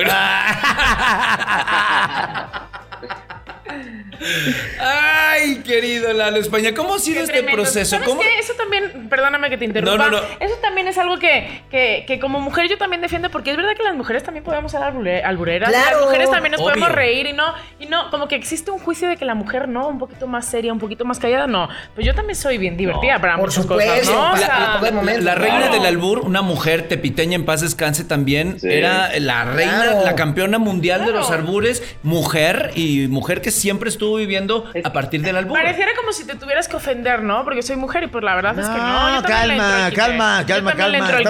Ay, 4.80 5.62
querido 5.64 6.14
Lalo 6.14 6.38
España, 6.38 6.74
¿cómo 6.74 6.96
ha 6.96 7.00
sido 7.00 7.24
este 7.24 7.44
proceso? 7.44 7.98
¿Sabes 7.98 8.16
Qué? 8.20 8.40
Eso 8.40 8.54
también, 8.54 9.10
perdóname 9.10 9.50
que 9.50 9.58
te 9.58 9.66
interrumpa. 9.66 9.98
No, 9.98 10.12
no, 10.12 10.22
no. 10.22 10.28
Eso 10.40 10.56
también 10.62 10.88
es 10.88 10.98
algo 10.98 11.18
que, 11.18 11.64
que, 11.72 12.04
que, 12.08 12.20
como 12.20 12.40
mujer 12.40 12.68
yo 12.70 12.78
también 12.78 13.02
defiendo, 13.02 13.30
porque 13.30 13.52
es 13.52 13.58
verdad 13.58 13.72
que 13.76 13.84
las 13.84 13.96
mujeres 13.96 14.24
también 14.24 14.44
podemos 14.44 14.72
ser 14.72 14.82
albureras. 14.84 15.70
Claro, 15.70 15.98
las 15.98 16.06
mujeres 16.06 16.30
también 16.30 16.52
nos 16.52 16.62
podemos 16.62 16.92
reír 16.92 17.28
y 17.28 17.34
no, 17.34 17.54
y 17.80 17.88
no, 17.88 18.10
como 18.12 18.28
que 18.28 18.36
existe 18.36 18.72
un 18.72 18.80
juicio 18.80 19.10
de 19.10 19.18
que 19.18 19.26
la 19.26 19.36
mujer 19.36 19.68
no, 19.68 19.88
un 19.88 20.00
poquito 20.00 20.28
más 20.28 20.46
seria, 20.46 20.72
un 20.72 20.80
poquito 20.80 21.06
más 21.06 21.20
callada, 21.20 21.48
no. 21.48 21.70
Pues 21.96 22.06
yo 22.06 22.14
también 22.14 22.36
soy 22.36 22.58
bien 22.58 22.78
divertida 22.78 23.20
para 23.20 23.38
por 23.38 23.48
muchas 23.48 23.66
cosas, 23.66 24.08
¿no? 24.08 24.36
La, 24.36 25.36
reina 25.36 25.70
del 25.70 25.86
albur, 25.86 26.20
una 26.20 26.42
mujer 26.42 26.88
tepiteña 26.88 27.36
en 27.36 27.46
paz 27.46 27.62
descanse 27.62 28.04
también, 28.04 28.58
era 28.62 29.18
la 29.20 29.46
reina, 29.46 30.02
la 30.04 30.16
campeona 30.16 30.60
mundial 30.60 31.06
de 31.06 31.12
los 31.12 31.32
albures, 31.32 31.84
mujer 32.04 32.72
y 32.76 33.08
mujer 33.08 33.42
que 33.42 33.52
siempre 33.62 33.90
estuvo 33.90 34.16
viviendo 34.16 34.66
a 34.84 34.92
partir 34.92 35.22
del 35.22 35.38
albur. 35.38 35.58
Pareciera 35.58 35.92
como 35.96 36.12
si 36.12 36.26
te 36.26 36.36
tuvieras 36.36 36.68
que 36.68 36.76
ofender, 36.76 37.22
¿no? 37.22 37.44
Porque 37.44 37.62
soy 37.62 37.76
mujer 37.76 38.04
y 38.04 38.08
pues 38.08 38.24
la 38.24 38.36
verdad 38.36 38.58
es 38.60 38.68
que 38.68 38.78
no. 38.78 39.16
Yo 39.16 39.28
calma, 39.28 39.92
calma, 39.96 40.46
calma, 40.48 40.76
calma. 40.76 41.22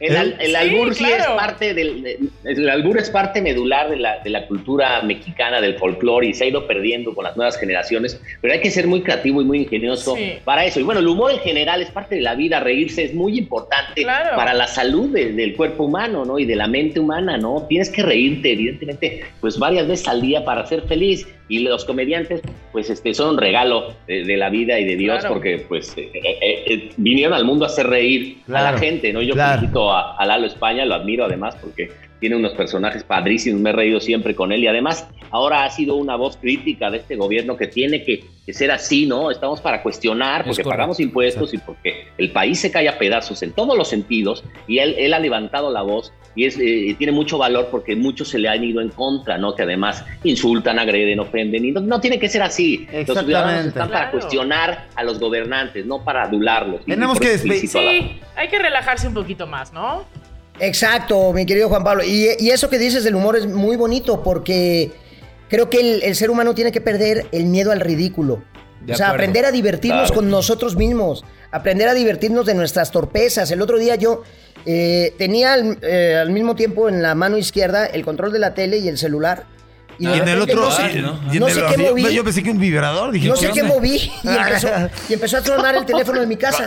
El, 0.00 0.36
el 0.40 0.56
albur 0.56 0.94
sí, 0.94 1.04
es 1.04 1.26
parte 1.26 1.74
del. 1.74 2.30
El 2.44 2.68
albur 2.68 2.98
es 2.98 3.10
parte 3.10 3.42
medular 3.42 3.90
de 3.90 3.96
la, 3.96 4.18
de 4.18 4.30
la 4.30 4.46
cultura 4.46 5.02
mexicana, 5.02 5.60
del 5.60 5.78
folclore 5.78 6.28
y 6.28 6.34
se 6.34 6.44
ha 6.44 6.46
ido 6.48 6.66
perdiendo 6.66 7.14
con 7.14 7.24
las 7.24 7.36
nuevas 7.36 7.58
generaciones. 7.58 8.20
Pero 8.40 8.54
hay 8.54 8.60
que 8.60 8.70
ser 8.70 8.86
muy 8.86 9.02
creativo 9.02 9.42
y 9.42 9.44
muy 9.44 9.58
ingenioso 9.58 10.16
para 10.44 10.64
eso. 10.64 10.80
Y 10.80 10.82
bueno, 10.82 11.00
el 11.00 11.08
humor 11.08 11.32
en 11.32 11.40
general 11.40 11.82
es 11.82 11.90
parte 11.90 12.14
de 12.16 12.22
la 12.22 12.34
vida. 12.34 12.60
Reírse 12.60 13.04
es 13.04 13.14
muy 13.14 13.38
importante 13.38 14.04
para 14.04 14.54
la 14.54 14.66
salud 14.66 15.10
del 15.10 15.54
cuerpo 15.56 15.84
humano, 15.84 16.24
¿no? 16.24 16.38
Y 16.38 16.46
de 16.46 16.56
la 16.56 16.66
mente 16.66 17.00
humana, 17.00 17.36
¿no? 17.36 17.66
Tienes 17.68 17.90
que 17.90 18.02
reírte, 18.02 18.52
evidentemente, 18.52 19.24
pues 19.40 19.58
varias 19.58 19.86
veces 19.86 20.08
al 20.08 20.20
día 20.20 20.44
para 20.44 20.62
ser 20.70 20.86
feliz 20.86 21.26
y 21.50 21.58
los 21.58 21.84
comediantes 21.84 22.40
pues 22.72 22.88
este 22.88 23.12
son 23.12 23.30
un 23.30 23.38
regalo 23.38 23.92
de, 24.06 24.36
la 24.36 24.48
vida 24.48 24.78
y 24.78 24.84
de 24.84 24.96
Dios 24.96 25.24
porque 25.26 25.66
pues 25.68 25.92
eh, 25.98 26.10
eh, 26.14 26.64
eh, 26.66 26.90
vinieron 26.96 27.34
al 27.34 27.44
mundo 27.44 27.64
a 27.64 27.68
hacer 27.68 27.88
reír 27.88 28.38
a 28.48 28.62
la 28.62 28.78
gente, 28.78 29.12
¿no? 29.12 29.20
Yo 29.20 29.34
felicito 29.34 29.90
a, 29.90 30.16
a, 30.16 30.24
Lalo 30.24 30.46
España, 30.46 30.84
lo 30.84 30.94
admiro 30.94 31.24
además 31.24 31.56
porque 31.60 31.90
tiene 32.20 32.36
unos 32.36 32.52
personajes 32.52 33.02
padrísimos, 33.02 33.60
me 33.60 33.70
he 33.70 33.72
reído 33.72 33.98
siempre 33.98 34.34
con 34.34 34.52
él 34.52 34.62
y 34.62 34.68
además 34.68 35.08
ahora 35.30 35.64
ha 35.64 35.70
sido 35.70 35.96
una 35.96 36.14
voz 36.14 36.36
crítica 36.36 36.90
de 36.90 36.98
este 36.98 37.16
gobierno 37.16 37.56
que 37.56 37.66
tiene 37.66 38.04
que, 38.04 38.24
ser 38.52 38.72
así, 38.72 39.06
¿no? 39.06 39.30
Estamos 39.30 39.60
para 39.60 39.80
cuestionar 39.80 40.44
porque 40.44 40.64
pagamos 40.64 40.98
impuestos 40.98 41.54
y 41.54 41.58
porque 41.58 42.08
el 42.18 42.32
país 42.32 42.58
se 42.58 42.72
cae 42.72 42.88
a 42.88 42.98
pedazos 42.98 43.44
en 43.44 43.52
todos 43.52 43.78
los 43.78 43.86
sentidos 43.86 44.42
y 44.66 44.78
él, 44.78 44.96
él 44.98 45.14
ha 45.14 45.20
levantado 45.20 45.70
la 45.70 45.82
voz 45.82 46.12
y 46.34 46.46
es, 46.46 46.58
eh, 46.58 46.94
tiene 46.98 47.12
mucho 47.12 47.38
valor 47.38 47.68
porque 47.70 47.94
muchos 47.94 48.28
se 48.28 48.38
le 48.38 48.48
han 48.48 48.64
ido 48.64 48.80
en 48.80 48.88
contra, 48.88 49.38
¿no? 49.38 49.54
Que 49.54 49.62
además 49.62 50.04
insultan, 50.24 50.78
agreden, 50.78 51.20
ofenden 51.20 51.39
y 51.40 51.72
no, 51.72 52.00
tiene 52.00 52.18
que 52.18 52.28
ser 52.28 52.42
así. 52.42 52.86
Los 53.06 53.18
ciudadanos 53.18 53.66
están 53.66 53.90
para 53.90 54.10
cuestionar 54.10 54.88
a 54.94 55.02
los 55.02 55.18
gobernantes, 55.18 55.86
no 55.86 56.04
para 56.04 56.24
adularlos. 56.24 56.84
Tenemos 56.84 57.18
que 57.18 57.38
Sí, 57.38 58.20
hay 58.36 58.48
que 58.48 58.58
relajarse 58.58 59.06
un 59.06 59.14
poquito 59.14 59.46
más, 59.46 59.72
¿no? 59.72 60.04
Exacto, 60.60 61.32
mi 61.32 61.46
querido 61.46 61.68
Juan 61.68 61.82
Pablo. 61.82 62.04
Y, 62.04 62.26
eso 62.50 62.68
que 62.68 62.78
dices 62.78 63.02
del 63.02 63.14
humor 63.14 63.36
es 63.36 63.46
muy 63.46 63.76
bonito 63.76 64.22
porque 64.22 64.92
creo 65.48 65.70
que 65.70 66.00
el, 66.04 66.14
ser 66.14 66.30
humano 66.30 66.54
tiene 66.54 66.70
que 66.70 66.80
perder 66.80 67.26
el 67.32 67.46
miedo 67.46 67.72
al 67.72 67.80
ridículo. 67.80 68.42
o 68.88 68.94
sea, 68.94 69.10
aprender 69.10 69.44
a 69.46 69.52
divertirnos 69.52 70.12
con 70.12 70.30
nosotros 70.30 70.76
mismos, 70.76 71.24
aprender 71.50 71.88
a 71.88 71.94
divertirnos 71.94 72.44
de 72.44 72.54
nuestras 72.54 72.90
torpezas. 72.90 73.50
El 73.50 73.62
otro 73.62 73.78
día 73.78 73.94
yo 73.94 74.22
eh, 74.66 75.14
tenía 75.16 75.56
eh, 75.56 76.16
al 76.16 76.30
mismo 76.30 76.54
tiempo 76.54 76.88
en 76.88 77.02
la 77.02 77.14
mano 77.14 77.38
izquierda 77.38 77.86
el 77.86 78.04
control 78.04 78.32
de 78.32 78.38
la 78.38 78.54
tele 78.54 78.78
y 78.78 78.88
el 78.88 78.98
celular. 78.98 79.44
Y, 80.00 80.06
en 80.06 80.26
el 80.26 80.40
otro, 80.40 80.62
no 80.62 80.70
sé, 80.70 81.02
no, 81.02 81.48
sé 81.50 81.62
qué 81.68 81.76
moví. 81.76 82.14
Yo 82.14 82.24
pensé 82.24 82.42
que 82.42 82.50
un 82.50 82.58
vibrador. 82.58 83.12
Dije, 83.12 83.28
no 83.28 83.36
sé 83.36 83.50
qué 83.52 83.62
moví. 83.62 84.10
Y 84.22 84.28
empezó, 84.28 84.68
y 85.08 85.12
empezó, 85.12 85.36
a 85.36 85.42
tronar 85.42 85.76
el 85.76 85.84
teléfono 85.84 86.20
de 86.20 86.26
mi 86.26 86.36
casa. 86.36 86.66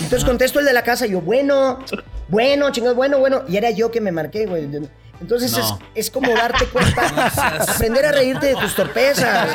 Entonces 0.00 0.24
contesto 0.24 0.58
el 0.58 0.66
de 0.66 0.72
la 0.72 0.82
casa. 0.82 1.06
Y 1.06 1.12
yo, 1.12 1.20
bueno, 1.20 1.78
bueno, 2.26 2.70
chingados, 2.72 2.96
bueno, 2.96 3.20
bueno. 3.20 3.44
Y 3.48 3.56
era 3.56 3.70
yo 3.70 3.92
que 3.92 4.00
me 4.00 4.10
marqué, 4.10 4.46
güey. 4.46 4.68
Entonces 5.20 5.56
es, 5.56 5.74
es, 5.94 6.10
como 6.10 6.32
darte 6.32 6.66
cuenta, 6.66 7.06
aprender 7.68 8.06
a 8.06 8.12
reírte 8.12 8.46
de 8.46 8.54
tus 8.54 8.74
torpezas. 8.74 9.48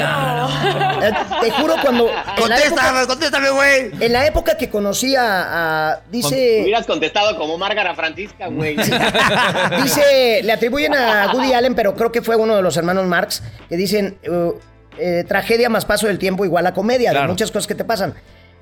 Eh, 1.02 1.12
te 1.42 1.52
juro 1.52 1.76
cuando... 1.82 2.10
Contéstame, 2.38 3.08
contéstame, 3.08 3.50
güey. 3.50 3.92
En 4.00 4.12
la 4.12 4.26
época 4.26 4.58
que 4.58 4.70
conocí 4.70 5.16
a... 5.18 6.02
dice... 6.12 6.62
Hubieras 6.64 6.86
contestado 6.86 7.38
como 7.38 7.58
Márgara 7.58 7.96
Francisca, 7.96 8.48
güey. 8.48 8.76
dice, 9.84 10.42
le 10.44 10.52
atribuyen 10.52 10.94
a 10.96 11.32
Woody 11.34 11.54
Allen, 11.54 11.76
pero 11.76 11.96
creo 11.96 12.12
que 12.12 12.22
fue 12.22 12.36
uno 12.36 12.56
de 12.56 12.62
los 12.62 12.76
hermanos 12.76 13.06
Marx, 13.08 13.42
que 13.70 13.78
dicen, 13.78 14.18
uh, 14.28 14.54
eh, 14.98 15.24
tragedia 15.28 15.70
más 15.70 15.86
paso 15.86 16.08
del 16.08 16.20
tiempo 16.20 16.46
igual 16.46 16.68
a 16.68 16.74
comedia, 16.74 17.14
de 17.14 17.28
muchas 17.28 17.52
cosas 17.52 17.68
que 17.68 17.76
te 17.76 17.86
pasan. 17.86 18.14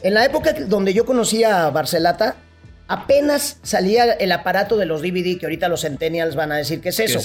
En 0.03 0.13
la 0.13 0.25
época 0.25 0.53
donde 0.53 0.93
yo 0.93 1.05
conocí 1.05 1.43
a 1.43 1.69
Barcelata, 1.69 2.35
apenas 2.91 3.57
salía 3.63 4.11
el 4.11 4.33
aparato 4.33 4.75
de 4.75 4.85
los 4.85 5.01
DVD, 5.01 5.39
que 5.39 5.45
ahorita 5.45 5.69
los 5.69 5.81
centennials 5.81 6.35
van 6.35 6.51
a 6.51 6.57
decir 6.57 6.81
que 6.81 6.89
es 6.89 6.99
eso. 6.99 7.21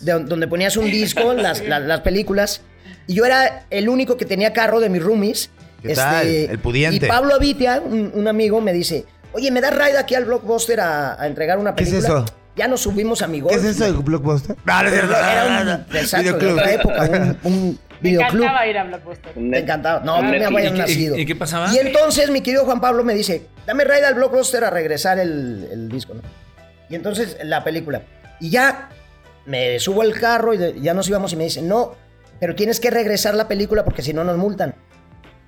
donde 0.00 0.46
ponías 0.46 0.76
un 0.76 0.84
disco, 0.92 1.34
las, 1.34 1.60
las, 1.60 2.00
películas. 2.02 2.60
Y 3.08 3.14
yo 3.14 3.24
era 3.24 3.66
el 3.70 3.88
único 3.88 4.16
que 4.16 4.24
tenía 4.24 4.52
carro 4.52 4.78
de 4.78 4.88
mis 4.88 5.02
roomies. 5.02 5.50
Este, 5.82 6.44
el 6.44 6.60
pudiente. 6.60 7.04
Y 7.04 7.08
Pablo 7.08 7.34
Avitia, 7.34 7.80
un, 7.80 8.28
amigo, 8.28 8.60
me 8.60 8.72
dice, 8.72 9.06
oye, 9.32 9.50
¿me 9.50 9.60
das 9.60 9.74
ride 9.74 9.98
aquí 9.98 10.14
al 10.14 10.24
Blockbuster 10.24 10.78
a, 10.80 11.26
entregar 11.26 11.58
una 11.58 11.74
película? 11.74 12.00
¿Qué 12.00 12.06
es 12.06 12.12
eso? 12.12 12.24
Ya 12.54 12.68
nos 12.68 12.82
subimos 12.82 13.20
a 13.22 13.26
mi 13.26 13.42
¿Qué 13.42 13.54
es 13.54 13.64
eso 13.64 13.84
de 13.84 13.92
Blockbuster? 13.92 14.54
Era 14.64 15.84
un, 15.90 15.96
exacto, 15.96 16.38
de 16.38 16.52
otra 16.52 16.72
época, 16.72 17.36
un 17.42 17.76
me 18.00 18.10
encantaba 18.10 18.66
ir 18.66 18.78
a 18.78 18.84
Blockbuster. 18.84 19.36
Me 19.36 19.58
encantaba. 19.58 20.00
No, 20.00 20.22
no 20.22 20.30
me 20.30 20.44
habían 20.44 20.76
nacido. 20.76 21.16
¿Y 21.16 21.26
qué 21.26 21.34
pasaba? 21.34 21.72
Y 21.74 21.78
entonces 21.78 22.30
mi 22.30 22.40
querido 22.40 22.64
Juan 22.64 22.80
Pablo 22.80 23.04
me 23.04 23.14
dice, 23.14 23.46
dame 23.66 23.84
raid 23.84 24.04
al 24.04 24.14
Blockbuster 24.14 24.64
a 24.64 24.70
regresar 24.70 25.18
el, 25.18 25.68
el 25.70 25.88
disco, 25.88 26.14
¿no? 26.14 26.22
Y 26.88 26.94
entonces 26.94 27.36
la 27.42 27.64
película. 27.64 28.02
Y 28.40 28.50
ya 28.50 28.88
me 29.46 29.78
subo 29.78 30.02
al 30.02 30.14
carro 30.14 30.54
y 30.54 30.80
ya 30.80 30.94
nos 30.94 31.08
íbamos 31.08 31.32
y 31.32 31.36
me 31.36 31.44
dice, 31.44 31.62
no, 31.62 31.96
pero 32.40 32.54
tienes 32.54 32.80
que 32.80 32.90
regresar 32.90 33.34
la 33.34 33.48
película 33.48 33.84
porque 33.84 34.02
si 34.02 34.12
no 34.12 34.24
nos 34.24 34.36
multan. 34.36 34.74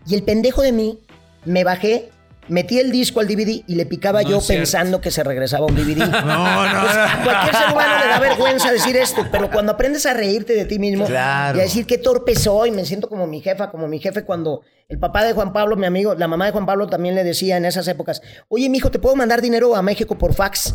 Y 0.06 0.14
el 0.14 0.22
pendejo 0.22 0.62
de 0.62 0.72
mí, 0.72 1.00
me 1.44 1.64
bajé 1.64 2.10
metí 2.48 2.78
el 2.78 2.90
disco 2.90 3.20
al 3.20 3.28
DVD 3.28 3.62
y 3.66 3.74
le 3.74 3.86
picaba 3.86 4.22
yo 4.22 4.40
pensando 4.46 5.00
que 5.00 5.10
se 5.10 5.22
regresaba 5.22 5.66
un 5.66 5.74
DVD. 5.74 5.98
No, 6.10 6.66
no, 6.66 6.80
pues, 6.82 6.96
A 6.96 7.20
cualquier 7.22 7.54
ser 7.54 7.72
humano 7.72 7.98
le 8.00 8.08
da 8.08 8.18
vergüenza 8.18 8.72
decir 8.72 8.96
esto, 8.96 9.26
pero 9.30 9.50
cuando 9.50 9.72
aprendes 9.72 10.06
a 10.06 10.14
reírte 10.14 10.54
de 10.54 10.64
ti 10.64 10.78
mismo 10.78 11.06
y 11.08 11.14
a 11.14 11.52
decir 11.52 11.86
qué 11.86 11.98
torpe 11.98 12.34
soy, 12.34 12.70
me 12.70 12.84
siento 12.84 13.08
como 13.08 13.26
mi 13.26 13.40
jefa, 13.40 13.70
como 13.70 13.88
mi 13.88 13.98
jefe 13.98 14.24
cuando 14.24 14.62
el 14.88 14.98
papá 14.98 15.24
de 15.24 15.32
Juan 15.32 15.52
Pablo, 15.52 15.76
mi 15.76 15.86
amigo, 15.86 16.14
la 16.14 16.28
mamá 16.28 16.46
de 16.46 16.52
Juan 16.52 16.66
Pablo 16.66 16.88
también 16.88 17.14
le 17.14 17.24
decía 17.24 17.56
en 17.56 17.64
esas 17.64 17.86
épocas, 17.88 18.22
oye, 18.48 18.68
mijo, 18.68 18.90
¿te 18.90 18.98
puedo 18.98 19.14
mandar 19.16 19.40
dinero 19.40 19.76
a 19.76 19.82
México 19.82 20.18
por 20.18 20.34
fax? 20.34 20.74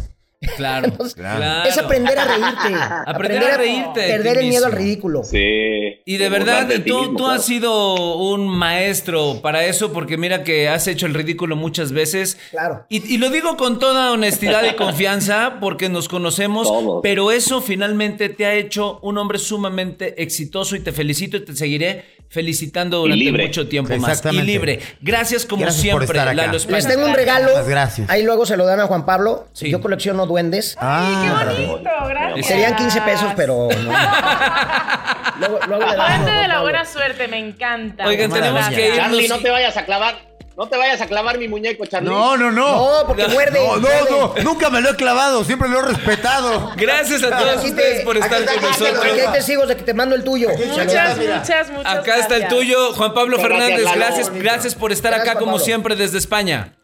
Claro, 0.58 0.92
Es 1.68 1.78
aprender 1.78 2.18
a 2.18 2.26
reírte. 2.26 2.76
aprender, 3.06 3.44
a 3.44 3.58
reírte. 3.58 4.02
perder 4.08 4.38
el 4.40 4.48
miedo 4.48 4.66
al 4.66 4.72
ridículo. 4.72 5.24
Sí. 5.24 6.02
Y 6.06 6.18
de 6.18 6.30
verdad, 6.30 6.70
tú, 6.86 7.16
tú 7.16 7.28
has 7.28 7.46
sido 7.46 8.18
un 8.18 8.48
maestro 8.48 9.42
para 9.42 9.66
eso, 9.66 9.92
porque 9.92 10.18
mira 10.18 10.44
que 10.44 10.70
has 10.70 10.88
hecho 10.88 11.06
el 11.06 11.14
ridículo 11.14 11.56
muchas 11.56 11.92
veces. 11.92 12.38
Claro. 12.52 12.86
Y, 12.90 13.18
lo 13.18 13.30
digo 13.30 13.58
con 13.58 13.80
toda 13.80 14.12
honestidad 14.12 14.64
y 14.66 14.76
confianza, 14.76 15.58
porque 15.62 15.90
nos 15.90 16.08
conocemos, 16.08 16.70
pero 17.02 17.32
eso 17.32 17.62
finalmente 17.62 18.30
te 18.30 18.46
ha 18.46 18.54
hecho 18.54 19.00
un 19.02 19.18
hombre 19.18 19.40
sumamente 19.40 20.22
exitoso 20.22 20.76
y 20.76 20.80
te 20.80 20.92
felicito 20.92 21.38
y 21.38 21.46
te 21.46 21.56
seguiré 21.56 22.15
felicitando 22.36 23.00
durante 23.00 23.32
mucho 23.32 23.68
tiempo 23.68 23.96
más. 23.98 24.22
Y 24.26 24.42
libre. 24.42 24.80
Gracias 25.02 25.46
como 25.46 25.72
siempre, 25.72 26.08
Lalo 26.14 26.52
Les 26.52 26.88
tengo 26.88 27.06
un 27.06 27.14
regalo. 27.14 27.66
Gracias. 27.66 28.10
Ahí 28.10 28.24
luego 28.24 28.46
se 28.46 28.58
lo 28.58 28.66
dan 28.66 28.82
a 28.82 28.88
Juan 28.88 29.06
Pablo. 29.06 29.48
Yo 29.56 29.82
colecciono 29.82 30.26
duendes. 30.28 30.76
Ah, 30.80 31.54
qué 31.56 31.56
bonito, 31.56 31.90
gracias. 32.10 32.46
Serían 32.46 32.76
15 32.76 33.02
pesos, 33.02 33.34
pero. 33.36 33.70
luego, 35.40 35.60
luego 35.68 35.86
le 35.86 35.96
Duende 35.96 36.32
de 36.32 36.48
la 36.48 36.62
buena 36.62 36.86
suerte, 36.86 37.28
me 37.30 37.40
encanta. 37.40 38.06
Oigan, 38.06 38.30
tenemos 38.30 38.68
que 38.68 38.90
ir. 38.90 38.96
Charlie, 38.96 39.28
no 39.30 39.40
te 39.40 39.50
vayas 39.50 39.78
a 39.78 39.86
clavar. 39.86 40.35
No 40.58 40.68
te 40.68 40.78
vayas 40.78 41.02
a 41.02 41.08
clavar 41.08 41.38
mi 41.38 41.50
muñeco, 41.50 41.86
Charlie. 41.86 42.10
No, 42.10 42.38
no, 42.38 42.50
no. 42.50 43.02
No, 43.02 43.08
porque 43.08 43.28
muerde. 43.28 43.60
No, 43.60 43.76
no, 43.78 43.90
no. 44.10 44.44
Nunca 44.44 44.70
me 44.70 44.80
lo 44.80 44.92
he 44.92 44.96
clavado. 44.96 45.44
Siempre 45.44 45.68
lo 45.68 45.80
he 45.80 45.82
respetado. 45.82 46.72
Gracias 46.78 47.24
a 47.24 47.38
todos 47.38 47.66
ustedes 47.66 48.06
por 48.06 48.16
estar 48.16 48.46
con 48.46 48.62
nosotros. 48.62 49.04
Aquí 49.04 49.20
hay 49.20 49.32
testigos 49.34 49.68
de 49.68 49.76
que 49.76 49.84
te 49.84 49.94
mando 49.94 50.16
el 50.16 50.24
tuyo. 50.24 50.50
Muchas, 50.50 51.18
muchas, 51.18 51.72
muchas 51.72 51.98
Acá 51.98 52.18
está 52.18 52.38
el 52.38 52.48
tuyo, 52.48 52.94
Juan 52.94 53.14
Pablo 53.14 53.38
Fernández. 53.38 53.86
Gracias, 53.96 54.30
gracias 54.30 54.76
por 54.76 54.94
estar 54.94 55.14
acá 55.14 55.36
como 55.36 55.60
siempre 55.60 55.96
desde 55.96 56.18
España. 56.18 56.75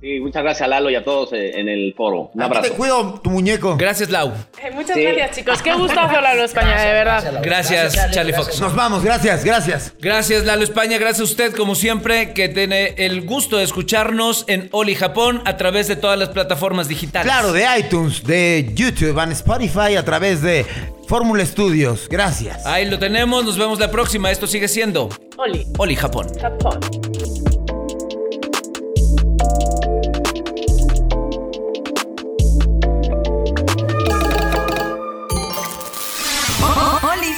Sí, 0.00 0.20
muchas 0.20 0.44
gracias 0.44 0.68
Lalo 0.68 0.90
y 0.90 0.94
a 0.94 1.02
todos 1.02 1.32
eh, 1.32 1.58
en 1.58 1.68
el 1.68 1.92
foro. 1.96 2.30
Un 2.32 2.42
abrazo. 2.42 2.70
Te 2.70 2.76
cuido 2.76 3.20
tu 3.22 3.30
muñeco. 3.30 3.76
Gracias, 3.76 4.10
Lau. 4.10 4.32
Eh, 4.62 4.70
muchas 4.72 4.96
gracias, 4.96 5.36
chicos. 5.36 5.60
Qué 5.60 5.74
gustazo 5.74 6.20
Lalo 6.20 6.44
España, 6.44 6.80
de 6.80 6.92
verdad. 6.92 7.40
Gracias, 7.42 8.12
Charlie 8.12 8.32
Fox. 8.32 8.60
Nos 8.60 8.74
vamos, 8.74 9.02
gracias, 9.02 9.44
gracias. 9.44 9.92
Gracias, 9.98 10.44
Lalo 10.44 10.62
España. 10.62 10.98
Gracias 10.98 11.20
a 11.20 11.24
usted, 11.24 11.52
como 11.54 11.74
siempre, 11.74 12.32
que 12.32 12.48
tiene 12.48 12.94
el 12.96 13.26
gusto 13.26 13.58
de 13.58 13.64
escucharnos 13.64 14.44
en 14.46 14.68
Oli 14.70 14.94
Japón 14.94 15.42
a 15.44 15.56
través 15.56 15.88
de 15.88 15.96
todas 15.96 16.18
las 16.18 16.28
plataformas 16.28 16.86
digitales. 16.86 17.26
Claro, 17.26 17.52
de 17.52 17.66
iTunes, 17.78 18.22
de 18.24 18.70
YouTube, 18.74 19.18
en 19.20 19.32
Spotify, 19.32 19.96
a 19.96 20.04
través 20.04 20.42
de 20.42 20.64
Fórmula 21.08 21.44
Studios. 21.44 22.06
Gracias. 22.08 22.64
Ahí 22.66 22.88
lo 22.88 22.98
tenemos. 22.98 23.44
Nos 23.44 23.58
vemos 23.58 23.80
la 23.80 23.90
próxima. 23.90 24.30
Esto 24.30 24.46
sigue 24.46 24.68
siendo 24.68 25.08
Oli. 25.36 25.66
Oli 25.76 25.96
Japón. 25.96 26.28
Japón. 26.40 26.78